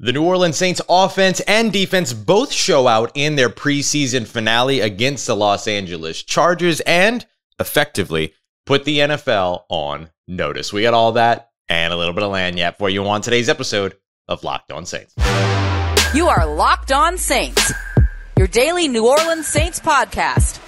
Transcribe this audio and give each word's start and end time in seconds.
The 0.00 0.12
New 0.12 0.24
Orleans 0.24 0.56
Saints 0.56 0.80
offense 0.88 1.38
and 1.46 1.72
defense 1.72 2.12
both 2.12 2.52
show 2.52 2.88
out 2.88 3.12
in 3.14 3.36
their 3.36 3.48
preseason 3.48 4.26
finale 4.26 4.80
against 4.80 5.26
the 5.28 5.36
Los 5.36 5.68
Angeles 5.68 6.20
Chargers 6.24 6.80
and 6.80 7.24
effectively 7.60 8.34
put 8.66 8.84
the 8.84 8.98
NFL 8.98 9.62
on 9.68 10.10
notice. 10.26 10.72
We 10.72 10.82
got 10.82 10.94
all 10.94 11.12
that 11.12 11.50
and 11.68 11.92
a 11.92 11.96
little 11.96 12.12
bit 12.12 12.24
of 12.24 12.32
lagniappe 12.32 12.76
for 12.76 12.90
you 12.90 13.06
on 13.06 13.20
today's 13.20 13.48
episode 13.48 13.96
of 14.26 14.42
Locked 14.42 14.72
On 14.72 14.84
Saints. 14.84 15.14
You 16.12 16.26
are 16.26 16.44
Locked 16.44 16.90
On 16.90 17.16
Saints, 17.16 17.72
your 18.36 18.48
daily 18.48 18.88
New 18.88 19.06
Orleans 19.06 19.46
Saints 19.46 19.78
podcast, 19.78 20.58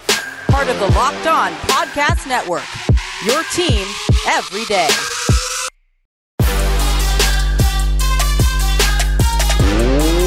part 0.46 0.68
of 0.68 0.79
the 0.79 0.86
Locked 0.86 1.27
On 1.27 1.52
Podcast 1.52 2.29
Network. 2.29 2.62
Your 3.24 3.43
team 3.52 3.86
every 4.29 4.64
day. 4.66 4.88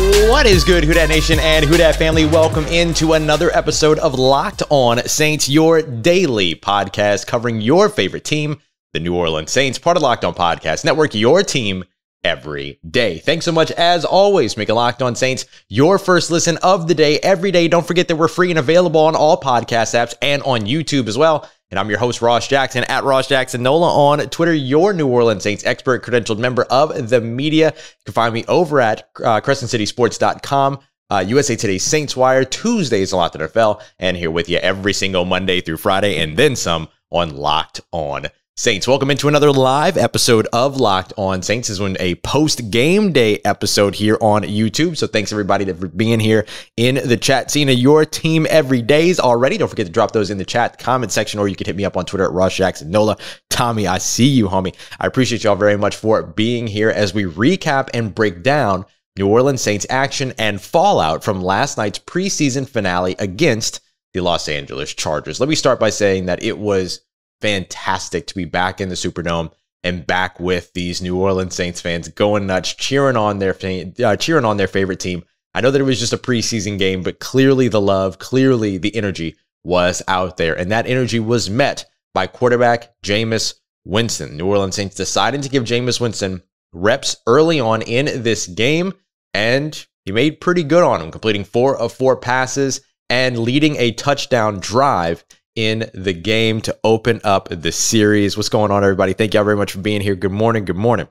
What 0.09 0.47
is 0.47 0.63
good, 0.63 0.83
Who 0.85 0.95
Dat 0.95 1.07
Nation 1.07 1.37
and 1.39 1.63
Who 1.63 1.77
Dat 1.77 1.95
family? 1.95 2.25
Welcome 2.25 2.65
into 2.65 3.13
another 3.13 3.55
episode 3.55 3.99
of 3.99 4.15
Locked 4.15 4.63
On 4.71 4.97
Saints, 5.07 5.47
your 5.47 5.83
daily 5.83 6.55
podcast 6.55 7.27
covering 7.27 7.61
your 7.61 7.89
favorite 7.89 8.23
team, 8.23 8.59
the 8.93 8.99
New 8.99 9.13
Orleans 9.13 9.51
Saints, 9.51 9.77
part 9.77 9.97
of 9.97 10.03
Locked 10.03 10.25
On 10.25 10.33
Podcast 10.33 10.83
Network, 10.83 11.13
your 11.13 11.43
team 11.43 11.83
every 12.23 12.79
day. 12.89 13.19
Thanks 13.19 13.45
so 13.45 13.51
much, 13.51 13.69
as 13.71 14.03
always, 14.03 14.57
making 14.57 14.73
Locked 14.73 15.03
On 15.03 15.15
Saints 15.15 15.45
your 15.67 15.99
first 15.99 16.31
listen 16.31 16.57
of 16.63 16.87
the 16.87 16.95
day 16.95 17.19
every 17.19 17.51
day. 17.51 17.67
Don't 17.67 17.85
forget 17.85 18.07
that 18.07 18.15
we're 18.15 18.27
free 18.27 18.49
and 18.49 18.57
available 18.57 19.01
on 19.01 19.15
all 19.15 19.39
podcast 19.39 19.93
apps 19.93 20.15
and 20.23 20.41
on 20.41 20.61
YouTube 20.61 21.07
as 21.07 21.19
well. 21.19 21.47
And 21.71 21.79
I'm 21.79 21.89
your 21.89 21.99
host, 21.99 22.23
Ross 22.23 22.47
Jackson, 22.47 22.83
at 22.85 23.03
Ross 23.03 23.27
Jackson 23.27 23.61
Nola 23.61 23.93
on 23.93 24.19
Twitter, 24.29 24.53
your 24.53 24.91
New 24.91 25.07
Orleans 25.07 25.43
Saints 25.43 25.63
expert, 25.65 26.03
credentialed 26.03 26.39
member 26.39 26.63
of 26.63 27.09
the 27.09 27.21
media. 27.21 27.67
You 27.75 28.03
can 28.05 28.13
find 28.13 28.33
me 28.33 28.43
over 28.47 28.81
at 28.81 29.07
uh, 29.23 29.39
CrescentCitySports.com. 29.41 30.79
Uh, 31.11 31.23
USA 31.27 31.55
Today 31.55 31.77
Saints 31.77 32.15
Wire, 32.15 32.43
Tuesdays 32.43 33.13
on 33.13 33.19
Locked 33.19 33.37
NFL, 33.37 33.81
and 33.99 34.17
here 34.17 34.31
with 34.31 34.49
you 34.49 34.57
every 34.57 34.93
single 34.93 35.25
Monday 35.25 35.61
through 35.61 35.77
Friday, 35.77 36.17
and 36.19 36.37
then 36.37 36.55
some 36.55 36.87
on 37.11 37.35
Locked 37.35 37.81
On 37.91 38.25
Saints. 38.59 38.89
Welcome 38.89 39.09
into 39.09 39.29
another 39.29 39.53
live 39.53 39.95
episode 39.95 40.45
of 40.51 40.75
Locked 40.75 41.13
On 41.15 41.41
Saints. 41.41 41.69
This 41.69 41.75
is 41.75 41.79
when 41.79 41.95
a 41.97 42.15
post 42.15 42.69
game 42.69 43.13
day 43.13 43.39
episode 43.45 43.95
here 43.95 44.17
on 44.19 44.43
YouTube. 44.43 44.97
So 44.97 45.07
thanks 45.07 45.31
everybody 45.31 45.63
for 45.71 45.87
being 45.87 46.19
here 46.19 46.45
in 46.75 46.95
the 46.95 47.15
chat 47.15 47.49
scene 47.49 47.69
your 47.69 48.03
team 48.03 48.45
every 48.49 48.81
days 48.81 49.17
already. 49.17 49.57
Don't 49.57 49.69
forget 49.69 49.85
to 49.85 49.91
drop 49.93 50.11
those 50.11 50.29
in 50.29 50.37
the 50.37 50.43
chat 50.43 50.77
comment 50.77 51.13
section, 51.13 51.39
or 51.39 51.47
you 51.47 51.55
can 51.55 51.67
hit 51.67 51.77
me 51.77 51.85
up 51.85 51.95
on 51.95 52.03
Twitter 52.03 52.25
at 52.25 52.33
Ross 52.33 52.53
Jackson 52.53 52.91
Nola. 52.91 53.15
Tommy, 53.49 53.87
I 53.87 53.97
see 53.97 54.27
you, 54.27 54.49
homie. 54.49 54.75
I 54.99 55.07
appreciate 55.07 55.45
y'all 55.45 55.55
very 55.55 55.77
much 55.77 55.95
for 55.95 56.21
being 56.21 56.67
here 56.67 56.89
as 56.89 57.13
we 57.13 57.23
recap 57.23 57.87
and 57.93 58.13
break 58.13 58.43
down 58.43 58.85
New 59.17 59.29
Orleans 59.29 59.61
Saints 59.61 59.85
action 59.89 60.33
and 60.37 60.59
fallout 60.59 61.23
from 61.23 61.41
last 61.41 61.77
night's 61.77 61.99
preseason 61.99 62.67
finale 62.67 63.15
against 63.19 63.79
the 64.13 64.19
Los 64.19 64.49
Angeles 64.49 64.93
Chargers. 64.93 65.39
Let 65.39 65.47
me 65.47 65.55
start 65.55 65.79
by 65.79 65.91
saying 65.91 66.25
that 66.25 66.43
it 66.43 66.57
was 66.57 66.99
fantastic 67.41 68.27
to 68.27 68.35
be 68.35 68.45
back 68.45 68.81
in 68.81 68.89
the 68.89 68.95
Superdome 68.95 69.51
and 69.83 70.05
back 70.05 70.39
with 70.39 70.73
these 70.73 71.01
New 71.01 71.17
Orleans 71.17 71.55
Saints 71.55 71.81
fans 71.81 72.07
going 72.09 72.47
nuts, 72.47 72.73
cheering 72.73 73.15
on 73.17 73.39
their 73.39 73.55
uh, 74.03 74.15
cheering 74.15 74.45
on 74.45 74.57
their 74.57 74.67
favorite 74.67 74.99
team. 74.99 75.23
I 75.53 75.61
know 75.61 75.71
that 75.71 75.81
it 75.81 75.85
was 75.85 75.99
just 75.99 76.13
a 76.13 76.17
preseason 76.17 76.77
game, 76.77 77.01
but 77.01 77.19
clearly 77.19 77.67
the 77.67 77.81
love, 77.81 78.19
clearly 78.19 78.77
the 78.77 78.95
energy 78.95 79.35
was 79.63 80.01
out 80.07 80.37
there, 80.37 80.57
and 80.57 80.71
that 80.71 80.87
energy 80.87 81.19
was 81.19 81.49
met 81.49 81.85
by 82.13 82.27
quarterback 82.27 82.93
Jameis 83.01 83.55
Winston. 83.85 84.37
New 84.37 84.45
Orleans 84.45 84.75
Saints 84.75 84.95
deciding 84.95 85.41
to 85.41 85.49
give 85.49 85.63
Jameis 85.63 85.99
Winston 85.99 86.43
reps 86.71 87.17
early 87.25 87.59
on 87.59 87.81
in 87.81 88.23
this 88.23 88.47
game, 88.47 88.93
and 89.33 89.85
he 90.05 90.11
made 90.11 90.41
pretty 90.41 90.63
good 90.63 90.83
on 90.83 91.01
him, 91.01 91.11
completing 91.11 91.43
four 91.43 91.75
of 91.77 91.93
four 91.93 92.15
passes 92.15 92.81
and 93.09 93.39
leading 93.39 93.75
a 93.77 93.91
touchdown 93.93 94.59
drive 94.59 95.23
in 95.55 95.89
the 95.93 96.13
game 96.13 96.61
to 96.61 96.77
open 96.83 97.21
up 97.23 97.49
the 97.49 97.71
series. 97.71 98.37
What's 98.37 98.49
going 98.49 98.71
on, 98.71 98.83
everybody? 98.83 99.13
Thank 99.13 99.33
y'all 99.33 99.43
very 99.43 99.57
much 99.57 99.71
for 99.71 99.79
being 99.79 100.01
here. 100.01 100.15
Good 100.15 100.31
morning. 100.31 100.65
Good 100.65 100.75
morning. 100.75 101.07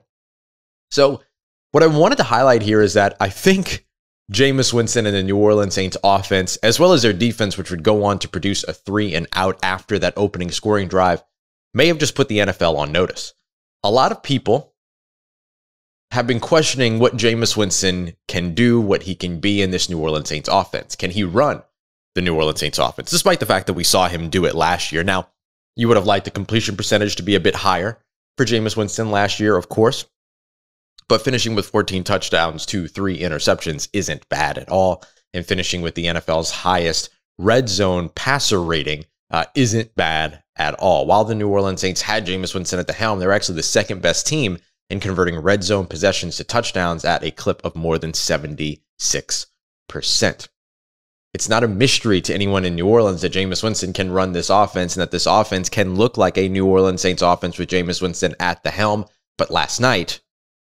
So, 0.91 1.21
what 1.71 1.83
I 1.83 1.87
wanted 1.87 2.17
to 2.17 2.23
highlight 2.23 2.63
here 2.63 2.81
is 2.81 2.95
that 2.95 3.15
I 3.19 3.29
think 3.29 3.85
Jameis 4.31 4.73
Winston 4.73 5.05
and 5.05 5.15
the 5.15 5.23
New 5.23 5.37
Orleans 5.37 5.73
Saints 5.73 5.97
offense, 6.03 6.55
as 6.57 6.79
well 6.79 6.93
as 6.93 7.01
their 7.01 7.13
defense, 7.13 7.57
which 7.57 7.71
would 7.71 7.83
go 7.83 8.03
on 8.03 8.19
to 8.19 8.29
produce 8.29 8.63
a 8.63 8.73
three 8.73 9.13
and 9.13 9.27
out 9.33 9.59
after 9.63 9.99
that 9.99 10.13
opening 10.17 10.51
scoring 10.51 10.87
drive, 10.87 11.23
may 11.73 11.87
have 11.87 11.99
just 11.99 12.15
put 12.15 12.27
the 12.27 12.39
NFL 12.39 12.77
on 12.77 12.91
notice. 12.91 13.33
A 13.83 13.91
lot 13.91 14.11
of 14.11 14.23
people 14.23 14.73
have 16.11 16.27
been 16.27 16.39
questioning 16.39 16.99
what 16.99 17.17
Jameis 17.17 17.55
Winston 17.55 18.15
can 18.27 18.53
do, 18.55 18.81
what 18.81 19.03
he 19.03 19.15
can 19.15 19.39
be 19.39 19.61
in 19.61 19.71
this 19.71 19.89
New 19.89 19.99
Orleans 19.99 20.29
Saints 20.29 20.49
offense. 20.51 20.95
Can 20.95 21.11
he 21.11 21.23
run? 21.23 21.61
The 22.19 22.25
New 22.25 22.35
Orleans 22.35 22.59
Saints 22.59 22.77
offense, 22.77 23.09
despite 23.09 23.39
the 23.39 23.45
fact 23.45 23.67
that 23.67 23.73
we 23.73 23.85
saw 23.85 24.09
him 24.09 24.29
do 24.29 24.45
it 24.45 24.53
last 24.53 24.91
year. 24.91 25.05
Now, 25.05 25.29
you 25.77 25.87
would 25.87 25.95
have 25.95 26.05
liked 26.05 26.25
the 26.25 26.31
completion 26.31 26.75
percentage 26.75 27.15
to 27.15 27.23
be 27.23 27.35
a 27.35 27.39
bit 27.39 27.55
higher 27.55 27.97
for 28.37 28.45
Jameis 28.45 28.75
Winston 28.75 29.09
last 29.09 29.39
year, 29.39 29.55
of 29.55 29.69
course, 29.69 30.05
but 31.07 31.21
finishing 31.21 31.55
with 31.55 31.69
14 31.69 32.03
touchdowns 32.03 32.65
to 32.65 32.89
three 32.89 33.19
interceptions 33.19 33.87
isn't 33.93 34.27
bad 34.27 34.57
at 34.57 34.67
all. 34.67 35.01
And 35.33 35.45
finishing 35.45 35.81
with 35.81 35.95
the 35.95 36.07
NFL's 36.07 36.51
highest 36.51 37.09
red 37.37 37.69
zone 37.69 38.09
passer 38.09 38.61
rating 38.61 39.05
uh, 39.31 39.45
isn't 39.55 39.95
bad 39.95 40.43
at 40.57 40.73
all. 40.73 41.05
While 41.05 41.23
the 41.23 41.35
New 41.35 41.47
Orleans 41.47 41.79
Saints 41.79 42.01
had 42.01 42.25
Jameis 42.25 42.53
Winston 42.53 42.79
at 42.79 42.87
the 42.87 42.93
helm, 42.93 43.19
they're 43.19 43.31
actually 43.31 43.55
the 43.55 43.63
second 43.63 44.01
best 44.01 44.27
team 44.27 44.57
in 44.89 44.99
converting 44.99 45.39
red 45.39 45.63
zone 45.63 45.85
possessions 45.85 46.35
to 46.37 46.43
touchdowns 46.43 47.05
at 47.05 47.23
a 47.23 47.31
clip 47.31 47.63
of 47.63 47.77
more 47.77 47.97
than 47.97 48.11
76%. 48.11 48.79
It's 51.33 51.49
not 51.49 51.63
a 51.63 51.67
mystery 51.67 52.21
to 52.21 52.33
anyone 52.33 52.65
in 52.65 52.75
New 52.75 52.87
Orleans 52.87 53.21
that 53.21 53.33
Jameis 53.33 53.63
Winston 53.63 53.93
can 53.93 54.11
run 54.11 54.31
this 54.31 54.49
offense 54.49 54.95
and 54.95 55.01
that 55.01 55.11
this 55.11 55.27
offense 55.27 55.69
can 55.69 55.95
look 55.95 56.17
like 56.17 56.37
a 56.37 56.49
New 56.49 56.65
Orleans 56.65 57.01
Saints 57.01 57.21
offense 57.21 57.59
with 57.59 57.69
Jameis 57.69 58.01
Winston 58.01 58.35
at 58.39 58.63
the 58.63 58.71
helm. 58.71 59.05
But 59.37 59.51
last 59.51 59.79
night, 59.79 60.21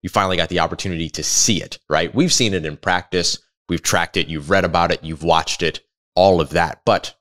you 0.01 0.09
finally 0.09 0.37
got 0.37 0.49
the 0.49 0.59
opportunity 0.59 1.09
to 1.09 1.23
see 1.23 1.61
it, 1.61 1.79
right? 1.89 2.13
We've 2.13 2.33
seen 2.33 2.53
it 2.55 2.65
in 2.65 2.77
practice. 2.77 3.39
We've 3.69 3.83
tracked 3.83 4.17
it. 4.17 4.27
You've 4.27 4.49
read 4.49 4.65
about 4.65 4.91
it. 4.91 5.03
You've 5.03 5.23
watched 5.23 5.61
it, 5.61 5.81
all 6.15 6.41
of 6.41 6.49
that. 6.51 6.81
But 6.85 7.15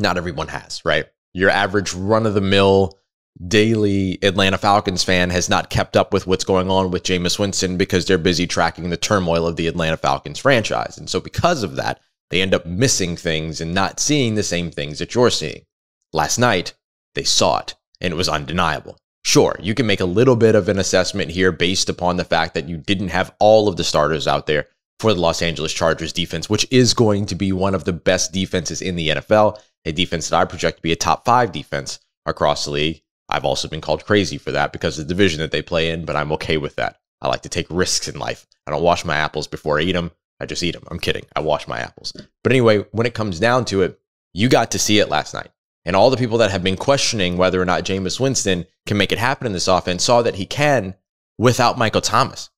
not 0.00 0.16
everyone 0.16 0.48
has, 0.48 0.84
right? 0.84 1.06
Your 1.34 1.50
average 1.50 1.94
run 1.94 2.26
of 2.26 2.34
the 2.34 2.40
mill 2.40 2.98
daily 3.46 4.18
Atlanta 4.22 4.58
Falcons 4.58 5.02
fan 5.02 5.30
has 5.30 5.48
not 5.48 5.70
kept 5.70 5.96
up 5.96 6.12
with 6.12 6.26
what's 6.26 6.44
going 6.44 6.70
on 6.70 6.90
with 6.90 7.02
Jameis 7.02 7.38
Winston 7.38 7.76
because 7.76 8.04
they're 8.04 8.18
busy 8.18 8.46
tracking 8.46 8.90
the 8.90 8.96
turmoil 8.96 9.46
of 9.46 9.56
the 9.56 9.68
Atlanta 9.68 9.96
Falcons 9.96 10.38
franchise. 10.38 10.98
And 10.98 11.08
so, 11.08 11.20
because 11.20 11.62
of 11.62 11.76
that, 11.76 12.00
they 12.32 12.40
end 12.40 12.54
up 12.54 12.64
missing 12.64 13.14
things 13.14 13.60
and 13.60 13.74
not 13.74 14.00
seeing 14.00 14.34
the 14.34 14.42
same 14.42 14.70
things 14.70 14.98
that 14.98 15.14
you're 15.14 15.28
seeing. 15.28 15.66
Last 16.14 16.38
night, 16.38 16.72
they 17.14 17.24
saw 17.24 17.58
it, 17.58 17.74
and 18.00 18.10
it 18.10 18.16
was 18.16 18.28
undeniable. 18.28 18.96
Sure, 19.22 19.54
you 19.60 19.74
can 19.74 19.86
make 19.86 20.00
a 20.00 20.06
little 20.06 20.34
bit 20.34 20.54
of 20.54 20.70
an 20.70 20.78
assessment 20.78 21.30
here 21.30 21.52
based 21.52 21.90
upon 21.90 22.16
the 22.16 22.24
fact 22.24 22.54
that 22.54 22.70
you 22.70 22.78
didn't 22.78 23.08
have 23.08 23.34
all 23.38 23.68
of 23.68 23.76
the 23.76 23.84
starters 23.84 24.26
out 24.26 24.46
there 24.46 24.66
for 24.98 25.12
the 25.12 25.20
Los 25.20 25.42
Angeles 25.42 25.74
Chargers 25.74 26.10
defense, 26.10 26.48
which 26.48 26.66
is 26.70 26.94
going 26.94 27.26
to 27.26 27.34
be 27.34 27.52
one 27.52 27.74
of 27.74 27.84
the 27.84 27.92
best 27.92 28.32
defenses 28.32 28.80
in 28.80 28.96
the 28.96 29.10
NFL, 29.10 29.60
a 29.84 29.92
defense 29.92 30.30
that 30.30 30.40
I 30.40 30.46
project 30.46 30.78
to 30.78 30.82
be 30.82 30.92
a 30.92 30.96
top 30.96 31.26
five 31.26 31.52
defense 31.52 32.00
across 32.24 32.64
the 32.64 32.70
league. 32.70 33.02
I've 33.28 33.44
also 33.44 33.68
been 33.68 33.82
called 33.82 34.06
crazy 34.06 34.38
for 34.38 34.52
that 34.52 34.72
because 34.72 34.98
of 34.98 35.06
the 35.06 35.14
division 35.14 35.40
that 35.40 35.50
they 35.50 35.60
play 35.60 35.90
in, 35.90 36.06
but 36.06 36.16
I'm 36.16 36.32
okay 36.32 36.56
with 36.56 36.76
that. 36.76 36.98
I 37.20 37.28
like 37.28 37.42
to 37.42 37.50
take 37.50 37.66
risks 37.68 38.08
in 38.08 38.18
life. 38.18 38.46
I 38.66 38.70
don't 38.70 38.82
wash 38.82 39.04
my 39.04 39.16
apples 39.16 39.46
before 39.46 39.78
I 39.78 39.82
eat 39.82 39.92
them. 39.92 40.12
I 40.42 40.46
just 40.46 40.62
eat 40.62 40.72
them. 40.72 40.82
I'm 40.90 40.98
kidding. 40.98 41.24
I 41.36 41.40
wash 41.40 41.68
my 41.68 41.78
apples. 41.78 42.12
But 42.42 42.52
anyway, 42.52 42.84
when 42.90 43.06
it 43.06 43.14
comes 43.14 43.38
down 43.38 43.64
to 43.66 43.82
it, 43.82 43.98
you 44.34 44.48
got 44.48 44.72
to 44.72 44.78
see 44.78 44.98
it 44.98 45.08
last 45.08 45.34
night. 45.34 45.50
And 45.84 45.94
all 45.94 46.10
the 46.10 46.16
people 46.16 46.38
that 46.38 46.50
have 46.50 46.64
been 46.64 46.76
questioning 46.76 47.36
whether 47.36 47.60
or 47.60 47.64
not 47.64 47.84
Jameis 47.84 48.18
Winston 48.20 48.66
can 48.86 48.96
make 48.96 49.12
it 49.12 49.18
happen 49.18 49.46
in 49.46 49.52
this 49.52 49.68
offense 49.68 50.04
saw 50.04 50.20
that 50.22 50.34
he 50.34 50.46
can 50.46 50.94
without 51.38 51.78
Michael 51.78 52.00
Thomas. 52.00 52.50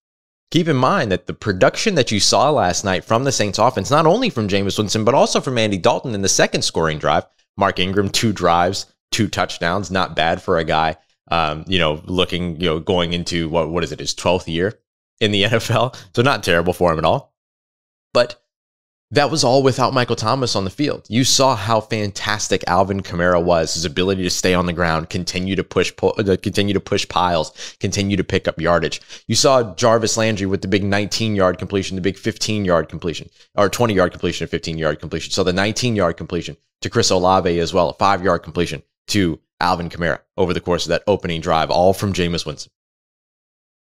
Keep 0.50 0.68
in 0.68 0.76
mind 0.76 1.12
that 1.12 1.26
the 1.26 1.34
production 1.34 1.94
that 1.96 2.10
you 2.10 2.20
saw 2.20 2.50
last 2.50 2.84
night 2.84 3.04
from 3.04 3.24
the 3.24 3.32
Saints 3.32 3.58
offense, 3.58 3.90
not 3.90 4.06
only 4.06 4.30
from 4.30 4.48
Jameis 4.48 4.78
Winston, 4.78 5.04
but 5.04 5.14
also 5.14 5.40
from 5.40 5.58
Andy 5.58 5.78
Dalton 5.78 6.14
in 6.14 6.22
the 6.22 6.28
second 6.28 6.62
scoring 6.62 6.98
drive. 6.98 7.26
Mark 7.56 7.78
Ingram, 7.78 8.08
two 8.08 8.32
drives, 8.32 8.86
two 9.10 9.28
touchdowns, 9.28 9.90
not 9.90 10.16
bad 10.16 10.40
for 10.42 10.58
a 10.58 10.64
guy, 10.64 10.96
um, 11.30 11.64
you 11.66 11.78
know, 11.78 12.02
looking, 12.06 12.60
you 12.60 12.66
know, 12.66 12.80
going 12.80 13.12
into 13.12 13.48
what, 13.48 13.70
what 13.70 13.84
is 13.84 13.92
it, 13.92 14.00
his 14.00 14.14
12th 14.14 14.48
year 14.48 14.78
in 15.20 15.32
the 15.32 15.42
NFL. 15.44 15.96
So 16.14 16.22
not 16.22 16.42
terrible 16.42 16.72
for 16.72 16.92
him 16.92 16.98
at 16.98 17.04
all. 17.04 17.33
But 18.14 18.40
that 19.10 19.30
was 19.30 19.44
all 19.44 19.62
without 19.62 19.92
Michael 19.92 20.16
Thomas 20.16 20.56
on 20.56 20.64
the 20.64 20.70
field. 20.70 21.04
You 21.08 21.24
saw 21.24 21.54
how 21.54 21.80
fantastic 21.80 22.64
Alvin 22.66 23.02
Kamara 23.02 23.42
was, 23.42 23.74
his 23.74 23.84
ability 23.84 24.22
to 24.22 24.30
stay 24.30 24.54
on 24.54 24.66
the 24.66 24.72
ground, 24.72 25.10
continue 25.10 25.54
to 25.56 25.62
push, 25.62 25.92
uh, 26.02 26.36
continue 26.42 26.72
to 26.72 26.80
push 26.80 27.06
piles, 27.08 27.76
continue 27.78 28.16
to 28.16 28.24
pick 28.24 28.48
up 28.48 28.58
yardage. 28.60 29.00
You 29.28 29.34
saw 29.34 29.74
Jarvis 29.74 30.16
Landry 30.16 30.46
with 30.46 30.62
the 30.62 30.68
big 30.68 30.82
19 30.82 31.36
yard 31.36 31.58
completion, 31.58 31.96
the 31.96 32.00
big 32.00 32.16
15 32.16 32.64
yard 32.64 32.88
completion, 32.88 33.28
or 33.54 33.68
20 33.68 33.94
yard 33.94 34.12
completion, 34.12 34.46
15 34.46 34.78
yard 34.78 35.00
completion. 35.00 35.30
So 35.30 35.44
the 35.44 35.52
19 35.52 35.94
yard 35.94 36.16
completion 36.16 36.56
to 36.80 36.90
Chris 36.90 37.10
Olave 37.10 37.60
as 37.60 37.74
well, 37.74 37.90
a 37.90 37.94
five 37.94 38.24
yard 38.24 38.42
completion 38.42 38.82
to 39.08 39.38
Alvin 39.60 39.90
Kamara 39.90 40.20
over 40.36 40.52
the 40.54 40.60
course 40.60 40.86
of 40.86 40.90
that 40.90 41.04
opening 41.06 41.40
drive, 41.40 41.70
all 41.70 41.92
from 41.92 42.12
Jameis 42.12 42.46
Winston. 42.46 42.72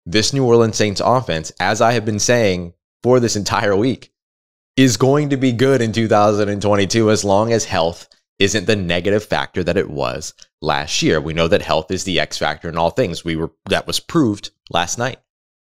this 0.06 0.34
New 0.34 0.46
Orleans 0.46 0.76
Saints 0.76 1.02
offense, 1.04 1.52
as 1.60 1.80
I 1.80 1.94
have 1.94 2.06
been 2.06 2.20
saying 2.20 2.74
for 3.06 3.20
this 3.20 3.36
entire 3.36 3.76
week, 3.76 4.12
is 4.76 4.98
going 4.98 5.30
to 5.30 5.38
be 5.38 5.52
good 5.52 5.80
in 5.80 5.92
2022 5.92 7.12
as 7.12 7.24
long 7.24 7.54
as 7.54 7.64
health 7.64 8.10
isn't 8.40 8.66
the 8.66 8.76
negative 8.76 9.24
factor 9.24 9.64
that 9.64 9.78
it 9.78 9.92
was 9.92 10.34
last 10.60 11.04
year. 11.04 11.22
We 11.22 11.36
know 11.36 11.48
that 11.48 11.62
health 11.62 11.92
is 11.92 12.04
the 12.04 12.20
X 12.20 12.40
factor 12.40 12.68
in 12.68 12.80
all 12.80 12.90
things. 12.90 13.24
We 13.24 13.36
were 13.36 13.52
that 13.70 13.86
was 13.86 14.00
proved 14.00 14.50
last 14.72 14.98
night. 14.98 15.20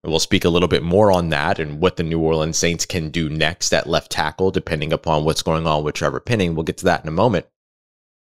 And 0.03 0.11
we'll 0.11 0.19
speak 0.19 0.43
a 0.43 0.49
little 0.49 0.67
bit 0.67 0.81
more 0.81 1.11
on 1.11 1.29
that 1.29 1.59
and 1.59 1.79
what 1.79 1.97
the 1.97 2.03
New 2.03 2.19
Orleans 2.19 2.57
Saints 2.57 2.87
can 2.87 3.11
do 3.11 3.29
next 3.29 3.75
at 3.75 3.85
left 3.85 4.11
tackle, 4.11 4.49
depending 4.49 4.91
upon 4.91 5.23
what's 5.23 5.43
going 5.43 5.67
on 5.67 5.83
with 5.83 5.93
Trevor 5.93 6.21
Penning. 6.21 6.55
We'll 6.55 6.63
get 6.63 6.77
to 6.77 6.85
that 6.85 7.03
in 7.03 7.09
a 7.09 7.11
moment. 7.11 7.45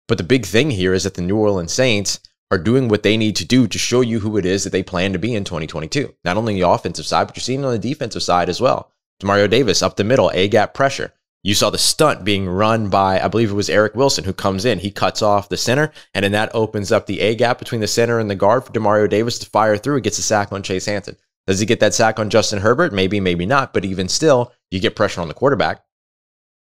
But 0.09 0.17
the 0.17 0.25
big 0.25 0.47
thing 0.47 0.71
here 0.71 0.95
is 0.95 1.05
that 1.05 1.13
the 1.13 1.21
New 1.21 1.37
Orleans 1.37 1.75
Saints 1.75 2.21
are 2.51 2.57
doing 2.57 2.89
what 2.89 3.03
they 3.03 3.19
need 3.19 3.37
to 3.37 3.45
do 3.45 3.67
to 3.67 3.79
show 3.79 4.01
you 4.01 4.21
who 4.21 4.39
it 4.39 4.47
is 4.47 4.65
that 4.65 4.71
they 4.71 4.83
plan 4.83 5.13
to 5.13 5.19
be 5.19 5.35
in 5.35 5.45
2022. 5.45 6.15
Not 6.25 6.39
only 6.39 6.55
on 6.55 6.59
the 6.59 6.69
offensive 6.69 7.05
side, 7.05 7.27
but 7.27 7.37
you're 7.37 7.43
seeing 7.43 7.67
on 7.67 7.73
the 7.73 7.79
defensive 7.79 8.23
side 8.23 8.49
as 8.49 8.63
well. 8.63 8.93
Demario 9.23 9.49
Davis 9.49 9.83
up 9.83 9.97
the 9.97 10.05
middle, 10.05 10.31
A 10.35 10.49
gap 10.49 10.75
pressure. 10.75 11.13
You 11.43 11.55
saw 11.55 11.69
the 11.69 11.79
stunt 11.79 12.25
being 12.25 12.49
run 12.49 12.89
by, 12.89 13.21
I 13.21 13.29
believe 13.29 13.51
it 13.51 13.55
was 13.55 13.69
Eric 13.69 13.95
Wilson, 13.95 14.25
who 14.25 14.33
comes 14.33 14.65
in. 14.65 14.79
He 14.79 14.91
cuts 14.91 15.21
off 15.21 15.51
the 15.51 15.59
center, 15.59 15.93
and 16.15 16.25
then 16.25 16.33
that 16.33 16.55
opens 16.55 16.91
up 16.91 17.07
the 17.07 17.21
A 17.21 17.35
gap 17.35 17.59
between 17.59 17.83
the 17.83 17.87
center 17.87 18.19
and 18.19 18.31
the 18.31 18.35
guard 18.35 18.65
for 18.65 18.73
Demario 18.73 19.09
Davis 19.09 19.39
to 19.41 19.51
fire 19.51 19.77
through. 19.77 19.97
He 19.97 20.01
gets 20.01 20.19
a 20.19 20.23
sack 20.23 20.53
on 20.53 20.63
Chase 20.63 20.87
Hansen. 20.87 21.17
Does 21.47 21.61
he 21.61 21.67
get 21.67 21.81
that 21.81 21.93
sack 21.93 22.19
on 22.19 22.31
Justin 22.31 22.61
Herbert? 22.61 22.95
Maybe, 22.95 23.21
maybe 23.21 23.45
not. 23.45 23.75
But 23.75 23.85
even 23.85 24.09
still, 24.09 24.53
you 24.71 24.81
get 24.81 24.97
pressure 24.97 25.21
on 25.21 25.29
the 25.29 25.35
quarterback. 25.35 25.85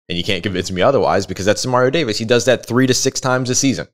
And 0.10 0.18
you 0.18 0.24
can't 0.24 0.44
convince 0.44 0.70
me 0.70 0.82
otherwise 0.82 1.26
because 1.26 1.46
that's 1.46 1.66
Demario 1.66 1.92
Davis. 1.92 2.18
He 2.18 2.26
does 2.26 2.44
that 2.46 2.66
three 2.66 2.86
to 2.88 2.94
six 2.94 3.22
times 3.22 3.50
a 3.50 3.56
season. 3.56 3.88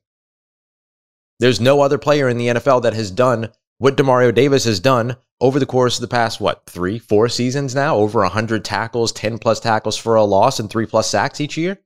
There's 1.38 1.60
no 1.60 1.80
other 1.80 1.98
player 1.98 2.28
in 2.28 2.36
the 2.36 2.48
NFL 2.48 2.82
that 2.82 2.94
has 2.94 3.12
done 3.12 3.50
what 3.78 3.96
Demario 3.96 4.34
Davis 4.34 4.64
has 4.64 4.80
done 4.80 5.16
over 5.40 5.58
the 5.58 5.66
course 5.66 5.96
of 5.96 6.02
the 6.02 6.08
past, 6.08 6.40
what, 6.40 6.66
three, 6.66 6.98
four 6.98 7.28
seasons 7.28 7.74
now? 7.74 7.96
Over 7.96 8.20
100 8.20 8.64
tackles, 8.64 9.12
10 9.12 9.38
plus 9.38 9.60
tackles 9.60 9.96
for 9.96 10.14
a 10.14 10.24
loss, 10.24 10.60
and 10.60 10.68
three 10.68 10.86
plus 10.86 11.08
sacks 11.08 11.40
each 11.40 11.56
year? 11.56 11.78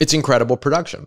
It's 0.00 0.14
incredible 0.14 0.56
production. 0.56 1.06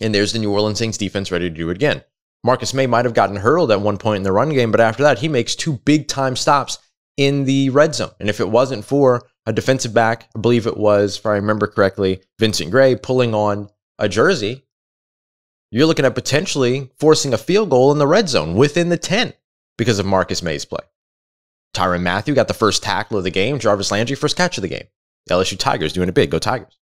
And 0.00 0.14
there's 0.14 0.32
the 0.32 0.38
New 0.38 0.52
Orleans 0.52 0.78
Saints 0.78 0.98
defense 0.98 1.30
ready 1.30 1.48
to 1.48 1.54
do 1.54 1.70
it 1.70 1.76
again. 1.76 2.02
Marcus 2.44 2.74
Maye 2.74 2.88
might 2.88 3.04
have 3.04 3.14
gotten 3.14 3.36
hurdled 3.36 3.70
at 3.70 3.80
one 3.80 3.98
point 3.98 4.18
in 4.18 4.22
the 4.24 4.32
run 4.32 4.50
game, 4.50 4.72
but 4.72 4.80
after 4.80 5.04
that, 5.04 5.20
he 5.20 5.28
makes 5.28 5.54
two 5.54 5.74
big 5.84 6.08
time 6.08 6.34
stops 6.34 6.78
in 7.16 7.44
the 7.44 7.70
red 7.70 7.94
zone. 7.94 8.10
And 8.18 8.28
if 8.28 8.40
it 8.40 8.48
wasn't 8.48 8.84
for 8.84 9.28
a 9.46 9.52
defensive 9.52 9.94
back, 9.94 10.28
I 10.34 10.40
believe 10.40 10.66
it 10.66 10.76
was, 10.76 11.18
if 11.18 11.26
I 11.26 11.34
remember 11.34 11.68
correctly, 11.68 12.20
Vincent 12.40 12.70
Gray 12.70 12.96
pulling 12.96 13.34
on 13.34 13.68
a 13.98 14.08
jersey, 14.08 14.64
you're 15.70 15.86
looking 15.86 16.04
at 16.04 16.14
potentially 16.14 16.90
forcing 16.98 17.32
a 17.32 17.38
field 17.38 17.70
goal 17.70 17.92
in 17.92 17.98
the 17.98 18.06
red 18.06 18.28
zone 18.28 18.56
within 18.56 18.88
the 18.88 18.98
10 18.98 19.32
because 19.78 19.98
of 19.98 20.06
Marcus 20.06 20.42
Maye's 20.42 20.64
play. 20.64 20.84
Tyrann 21.74 22.02
Mathieu 22.02 22.34
got 22.34 22.48
the 22.48 22.54
first 22.54 22.82
tackle 22.82 23.18
of 23.18 23.24
the 23.24 23.30
game. 23.30 23.58
Jarvis 23.58 23.90
Landry, 23.90 24.16
first 24.16 24.36
catch 24.36 24.58
of 24.58 24.62
the 24.62 24.68
game. 24.68 24.86
LSU 25.30 25.58
Tigers 25.58 25.92
doing 25.92 26.08
it 26.08 26.14
big. 26.14 26.30
Go 26.30 26.38
Tigers. 26.38 26.78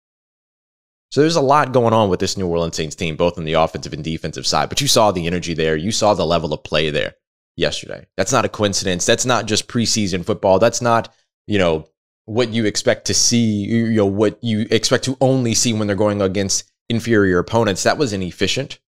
So 1.11 1.21
there's 1.21 1.35
a 1.35 1.41
lot 1.41 1.73
going 1.73 1.93
on 1.93 2.09
with 2.09 2.19
this 2.19 2.37
New 2.37 2.47
Orleans 2.47 2.75
Saints 2.75 2.95
team, 2.95 3.15
both 3.15 3.37
on 3.37 3.43
the 3.43 3.53
offensive 3.53 3.93
and 3.93 4.03
defensive 4.03 4.45
side. 4.45 4.69
But 4.69 4.81
you 4.81 4.87
saw 4.87 5.11
the 5.11 5.25
energy 5.25 5.53
there. 5.53 5.75
You 5.75 5.91
saw 5.91 6.13
the 6.13 6.25
level 6.25 6.53
of 6.53 6.63
play 6.63 6.91
there 6.91 7.15
yesterday. 7.55 8.05
That's 8.15 8.31
not 8.31 8.45
a 8.45 8.49
coincidence. 8.49 9.05
That's 9.05 9.25
not 9.25 9.45
just 9.45 9.67
preseason 9.67 10.23
football. 10.23 10.59
That's 10.59 10.81
not, 10.81 11.13
you 11.47 11.57
know, 11.57 11.87
what 12.25 12.49
you 12.49 12.65
expect 12.65 13.05
to 13.05 13.13
see, 13.15 13.63
you 13.63 13.89
know, 13.91 14.05
what 14.05 14.37
you 14.43 14.67
expect 14.69 15.03
to 15.05 15.17
only 15.19 15.55
see 15.55 15.73
when 15.73 15.87
they're 15.87 15.95
going 15.95 16.21
against 16.21 16.71
inferior 16.89 17.39
opponents. 17.39 17.83
That 17.83 17.97
was 17.97 18.13
inefficient. 18.13 18.79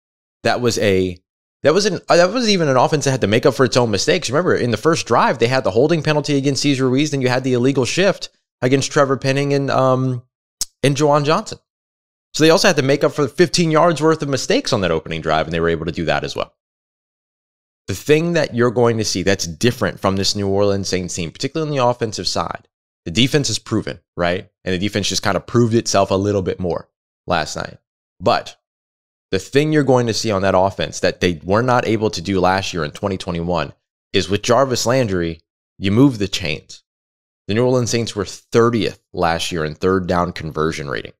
That 0.43 0.61
was 0.61 0.77
a 0.77 1.17
that 1.63 1.73
was 1.73 1.85
an 1.85 1.99
that 2.07 2.31
was 2.31 2.49
even 2.49 2.67
an 2.67 2.77
offense 2.77 3.05
that 3.05 3.11
had 3.11 3.21
to 3.21 3.27
make 3.27 3.45
up 3.45 3.53
for 3.53 3.65
its 3.65 3.77
own 3.77 3.91
mistakes. 3.91 4.29
Remember, 4.29 4.55
in 4.55 4.71
the 4.71 4.77
first 4.77 5.05
drive, 5.05 5.39
they 5.39 5.47
had 5.47 5.63
the 5.63 5.71
holding 5.71 6.01
penalty 6.01 6.37
against 6.37 6.61
Cesar 6.61 6.89
Ruiz, 6.89 7.11
then 7.11 7.21
you 7.21 7.29
had 7.29 7.43
the 7.43 7.53
illegal 7.53 7.85
shift 7.85 8.29
against 8.61 8.91
Trevor 8.91 9.17
Penning 9.17 9.53
and 9.53 9.69
um 9.69 10.23
and 10.83 10.95
Juwan 10.95 11.25
Johnson. 11.25 11.59
So 12.33 12.43
they 12.43 12.49
also 12.49 12.67
had 12.67 12.77
to 12.77 12.81
make 12.81 13.03
up 13.03 13.11
for 13.11 13.27
15 13.27 13.71
yards 13.71 14.01
worth 14.01 14.21
of 14.21 14.29
mistakes 14.29 14.71
on 14.71 14.81
that 14.81 14.91
opening 14.91 15.21
drive, 15.21 15.47
and 15.47 15.53
they 15.53 15.59
were 15.59 15.69
able 15.69 15.85
to 15.85 15.91
do 15.91 16.05
that 16.05 16.23
as 16.23 16.35
well. 16.35 16.53
The 17.87 17.95
thing 17.95 18.33
that 18.33 18.55
you're 18.55 18.71
going 18.71 18.97
to 18.99 19.05
see 19.05 19.21
that's 19.21 19.45
different 19.45 19.99
from 19.99 20.15
this 20.15 20.35
New 20.35 20.47
Orleans 20.47 20.87
Saints 20.87 21.13
team, 21.13 21.31
particularly 21.31 21.69
on 21.69 21.75
the 21.75 21.85
offensive 21.85 22.27
side, 22.27 22.67
the 23.05 23.11
defense 23.11 23.49
is 23.49 23.59
proven, 23.59 23.99
right? 24.15 24.49
And 24.63 24.73
the 24.73 24.79
defense 24.79 25.09
just 25.09 25.23
kind 25.23 25.35
of 25.35 25.45
proved 25.45 25.73
itself 25.73 26.11
a 26.11 26.15
little 26.15 26.41
bit 26.41 26.59
more 26.59 26.87
last 27.27 27.55
night. 27.55 27.77
But 28.19 28.55
the 29.31 29.39
thing 29.39 29.71
you're 29.71 29.83
going 29.83 30.07
to 30.07 30.13
see 30.13 30.29
on 30.29 30.41
that 30.41 30.57
offense 30.57 30.99
that 30.99 31.21
they 31.21 31.39
were 31.43 31.61
not 31.61 31.87
able 31.87 32.09
to 32.11 32.21
do 32.21 32.39
last 32.39 32.73
year 32.73 32.83
in 32.83 32.91
2021 32.91 33.73
is 34.13 34.29
with 34.29 34.41
Jarvis 34.41 34.85
Landry, 34.85 35.41
you 35.77 35.91
move 35.91 36.19
the 36.19 36.27
chains. 36.27 36.83
The 37.47 37.53
New 37.53 37.65
Orleans 37.65 37.89
Saints 37.89 38.15
were 38.15 38.25
30th 38.25 38.99
last 39.13 39.51
year 39.51 39.65
in 39.65 39.73
third 39.73 40.05
down 40.05 40.33
conversion 40.33 40.89
rating. 40.89 41.13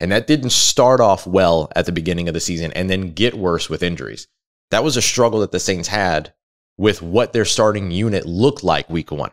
And 0.00 0.10
that 0.10 0.26
didn't 0.26 0.50
start 0.50 1.00
off 1.00 1.26
well 1.26 1.70
at 1.76 1.86
the 1.86 1.92
beginning 1.92 2.26
of 2.26 2.34
the 2.34 2.40
season 2.40 2.72
and 2.72 2.90
then 2.90 3.12
get 3.12 3.34
worse 3.34 3.70
with 3.70 3.84
injuries. 3.84 4.26
That 4.72 4.82
was 4.82 4.96
a 4.96 5.02
struggle 5.02 5.40
that 5.40 5.52
the 5.52 5.60
Saints 5.60 5.88
had 5.88 6.34
with 6.76 7.02
what 7.02 7.32
their 7.32 7.44
starting 7.44 7.90
unit 7.92 8.26
looked 8.26 8.64
like 8.64 8.90
week 8.90 9.12
one. 9.12 9.30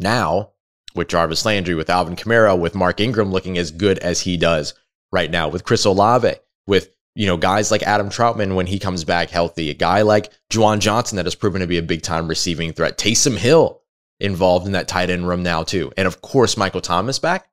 Now, 0.00 0.52
with 0.94 1.08
Jarvis 1.08 1.44
Landry, 1.44 1.74
with 1.74 1.90
Alvin 1.90 2.16
Kamara, 2.16 2.58
with 2.58 2.74
Mark 2.74 3.00
Ingram 3.00 3.30
looking 3.30 3.58
as 3.58 3.70
good 3.70 3.98
as 3.98 4.22
he 4.22 4.36
does 4.36 4.74
right 5.10 5.30
now, 5.30 5.48
with 5.48 5.64
Chris 5.64 5.84
Olave, 5.84 6.34
with 6.66 6.90
you 7.14 7.26
know 7.26 7.36
guys 7.36 7.70
like 7.70 7.82
Adam 7.82 8.08
Trautman 8.08 8.54
when 8.54 8.66
he 8.66 8.78
comes 8.78 9.04
back 9.04 9.30
healthy, 9.30 9.70
a 9.70 9.74
guy 9.74 10.02
like 10.02 10.32
Juwan 10.50 10.80
Johnson 10.80 11.16
that 11.16 11.26
has 11.26 11.34
proven 11.34 11.60
to 11.60 11.66
be 11.66 11.78
a 11.78 11.82
big 11.82 12.02
time 12.02 12.28
receiving 12.28 12.72
threat, 12.72 12.98
Taysom 12.98 13.36
Hill 13.36 13.80
involved 14.20 14.66
in 14.66 14.72
that 14.72 14.88
tight 14.88 15.10
end 15.10 15.28
room 15.28 15.42
now 15.42 15.62
too, 15.62 15.92
and 15.96 16.06
of 16.06 16.20
course 16.22 16.56
Michael 16.56 16.80
Thomas 16.80 17.18
back 17.18 17.48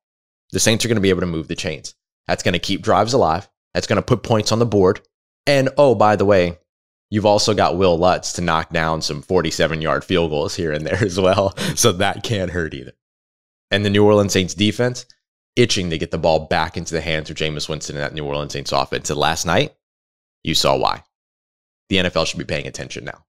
the 0.52 0.60
Saints 0.60 0.84
are 0.84 0.88
going 0.88 0.96
to 0.96 1.02
be 1.02 1.10
able 1.10 1.22
to 1.22 1.28
move 1.28 1.48
the 1.48 1.56
chains. 1.56 1.96
That's 2.28 2.44
going 2.44 2.54
to 2.54 2.60
keep 2.60 2.82
drives 2.82 3.14
alive. 3.14 3.50
That's 3.74 3.88
going 3.88 3.98
to 3.98 4.06
put 4.06 4.24
points 4.24 4.52
on 4.52 4.60
the 4.60 4.66
board. 4.66 5.02
And 5.46 5.70
oh, 5.78 5.96
by 5.96 6.16
the 6.16 6.26
way, 6.26 6.58
you've 7.10 7.26
also 7.26 7.54
got 7.54 7.78
Will 7.78 7.98
Lutz 7.98 8.34
to 8.34 8.42
knock 8.42 8.72
down 8.72 9.02
some 9.02 9.22
47 9.22 9.82
yard 9.82 10.04
field 10.04 10.32
goals 10.32 10.56
here 10.56 10.72
and 10.72 10.86
there 10.86 11.04
as 11.04 11.20
well. 11.20 11.56
So 11.76 11.92
that 11.94 12.24
can't 12.24 12.52
hurt 12.52 12.74
either. 12.74 12.94
And 13.72 13.86
the 13.86 13.90
New 13.90 14.04
Orleans 14.04 14.34
Saints 14.34 14.54
defense, 14.54 15.06
itching 15.60 15.90
to 15.90 15.98
get 15.98 16.12
the 16.12 16.18
ball 16.18 16.48
back 16.48 16.78
into 16.78 16.94
the 16.94 17.02
hands 17.02 17.30
of 17.30 17.36
Jameis 17.36 17.68
Winston 17.68 17.96
and 17.96 18.04
that 18.04 18.14
New 18.14 18.26
Orleans 18.26 18.54
Saints 18.54 18.72
offense. 18.72 19.10
And 19.10 19.20
last 19.20 19.46
night, 19.46 19.74
you 20.44 20.56
saw 20.56 20.78
why. 20.78 21.04
The 21.90 21.98
NFL 21.98 22.28
should 22.28 22.40
be 22.40 22.46
paying 22.46 22.68
attention 22.68 23.06
now. 23.06 23.26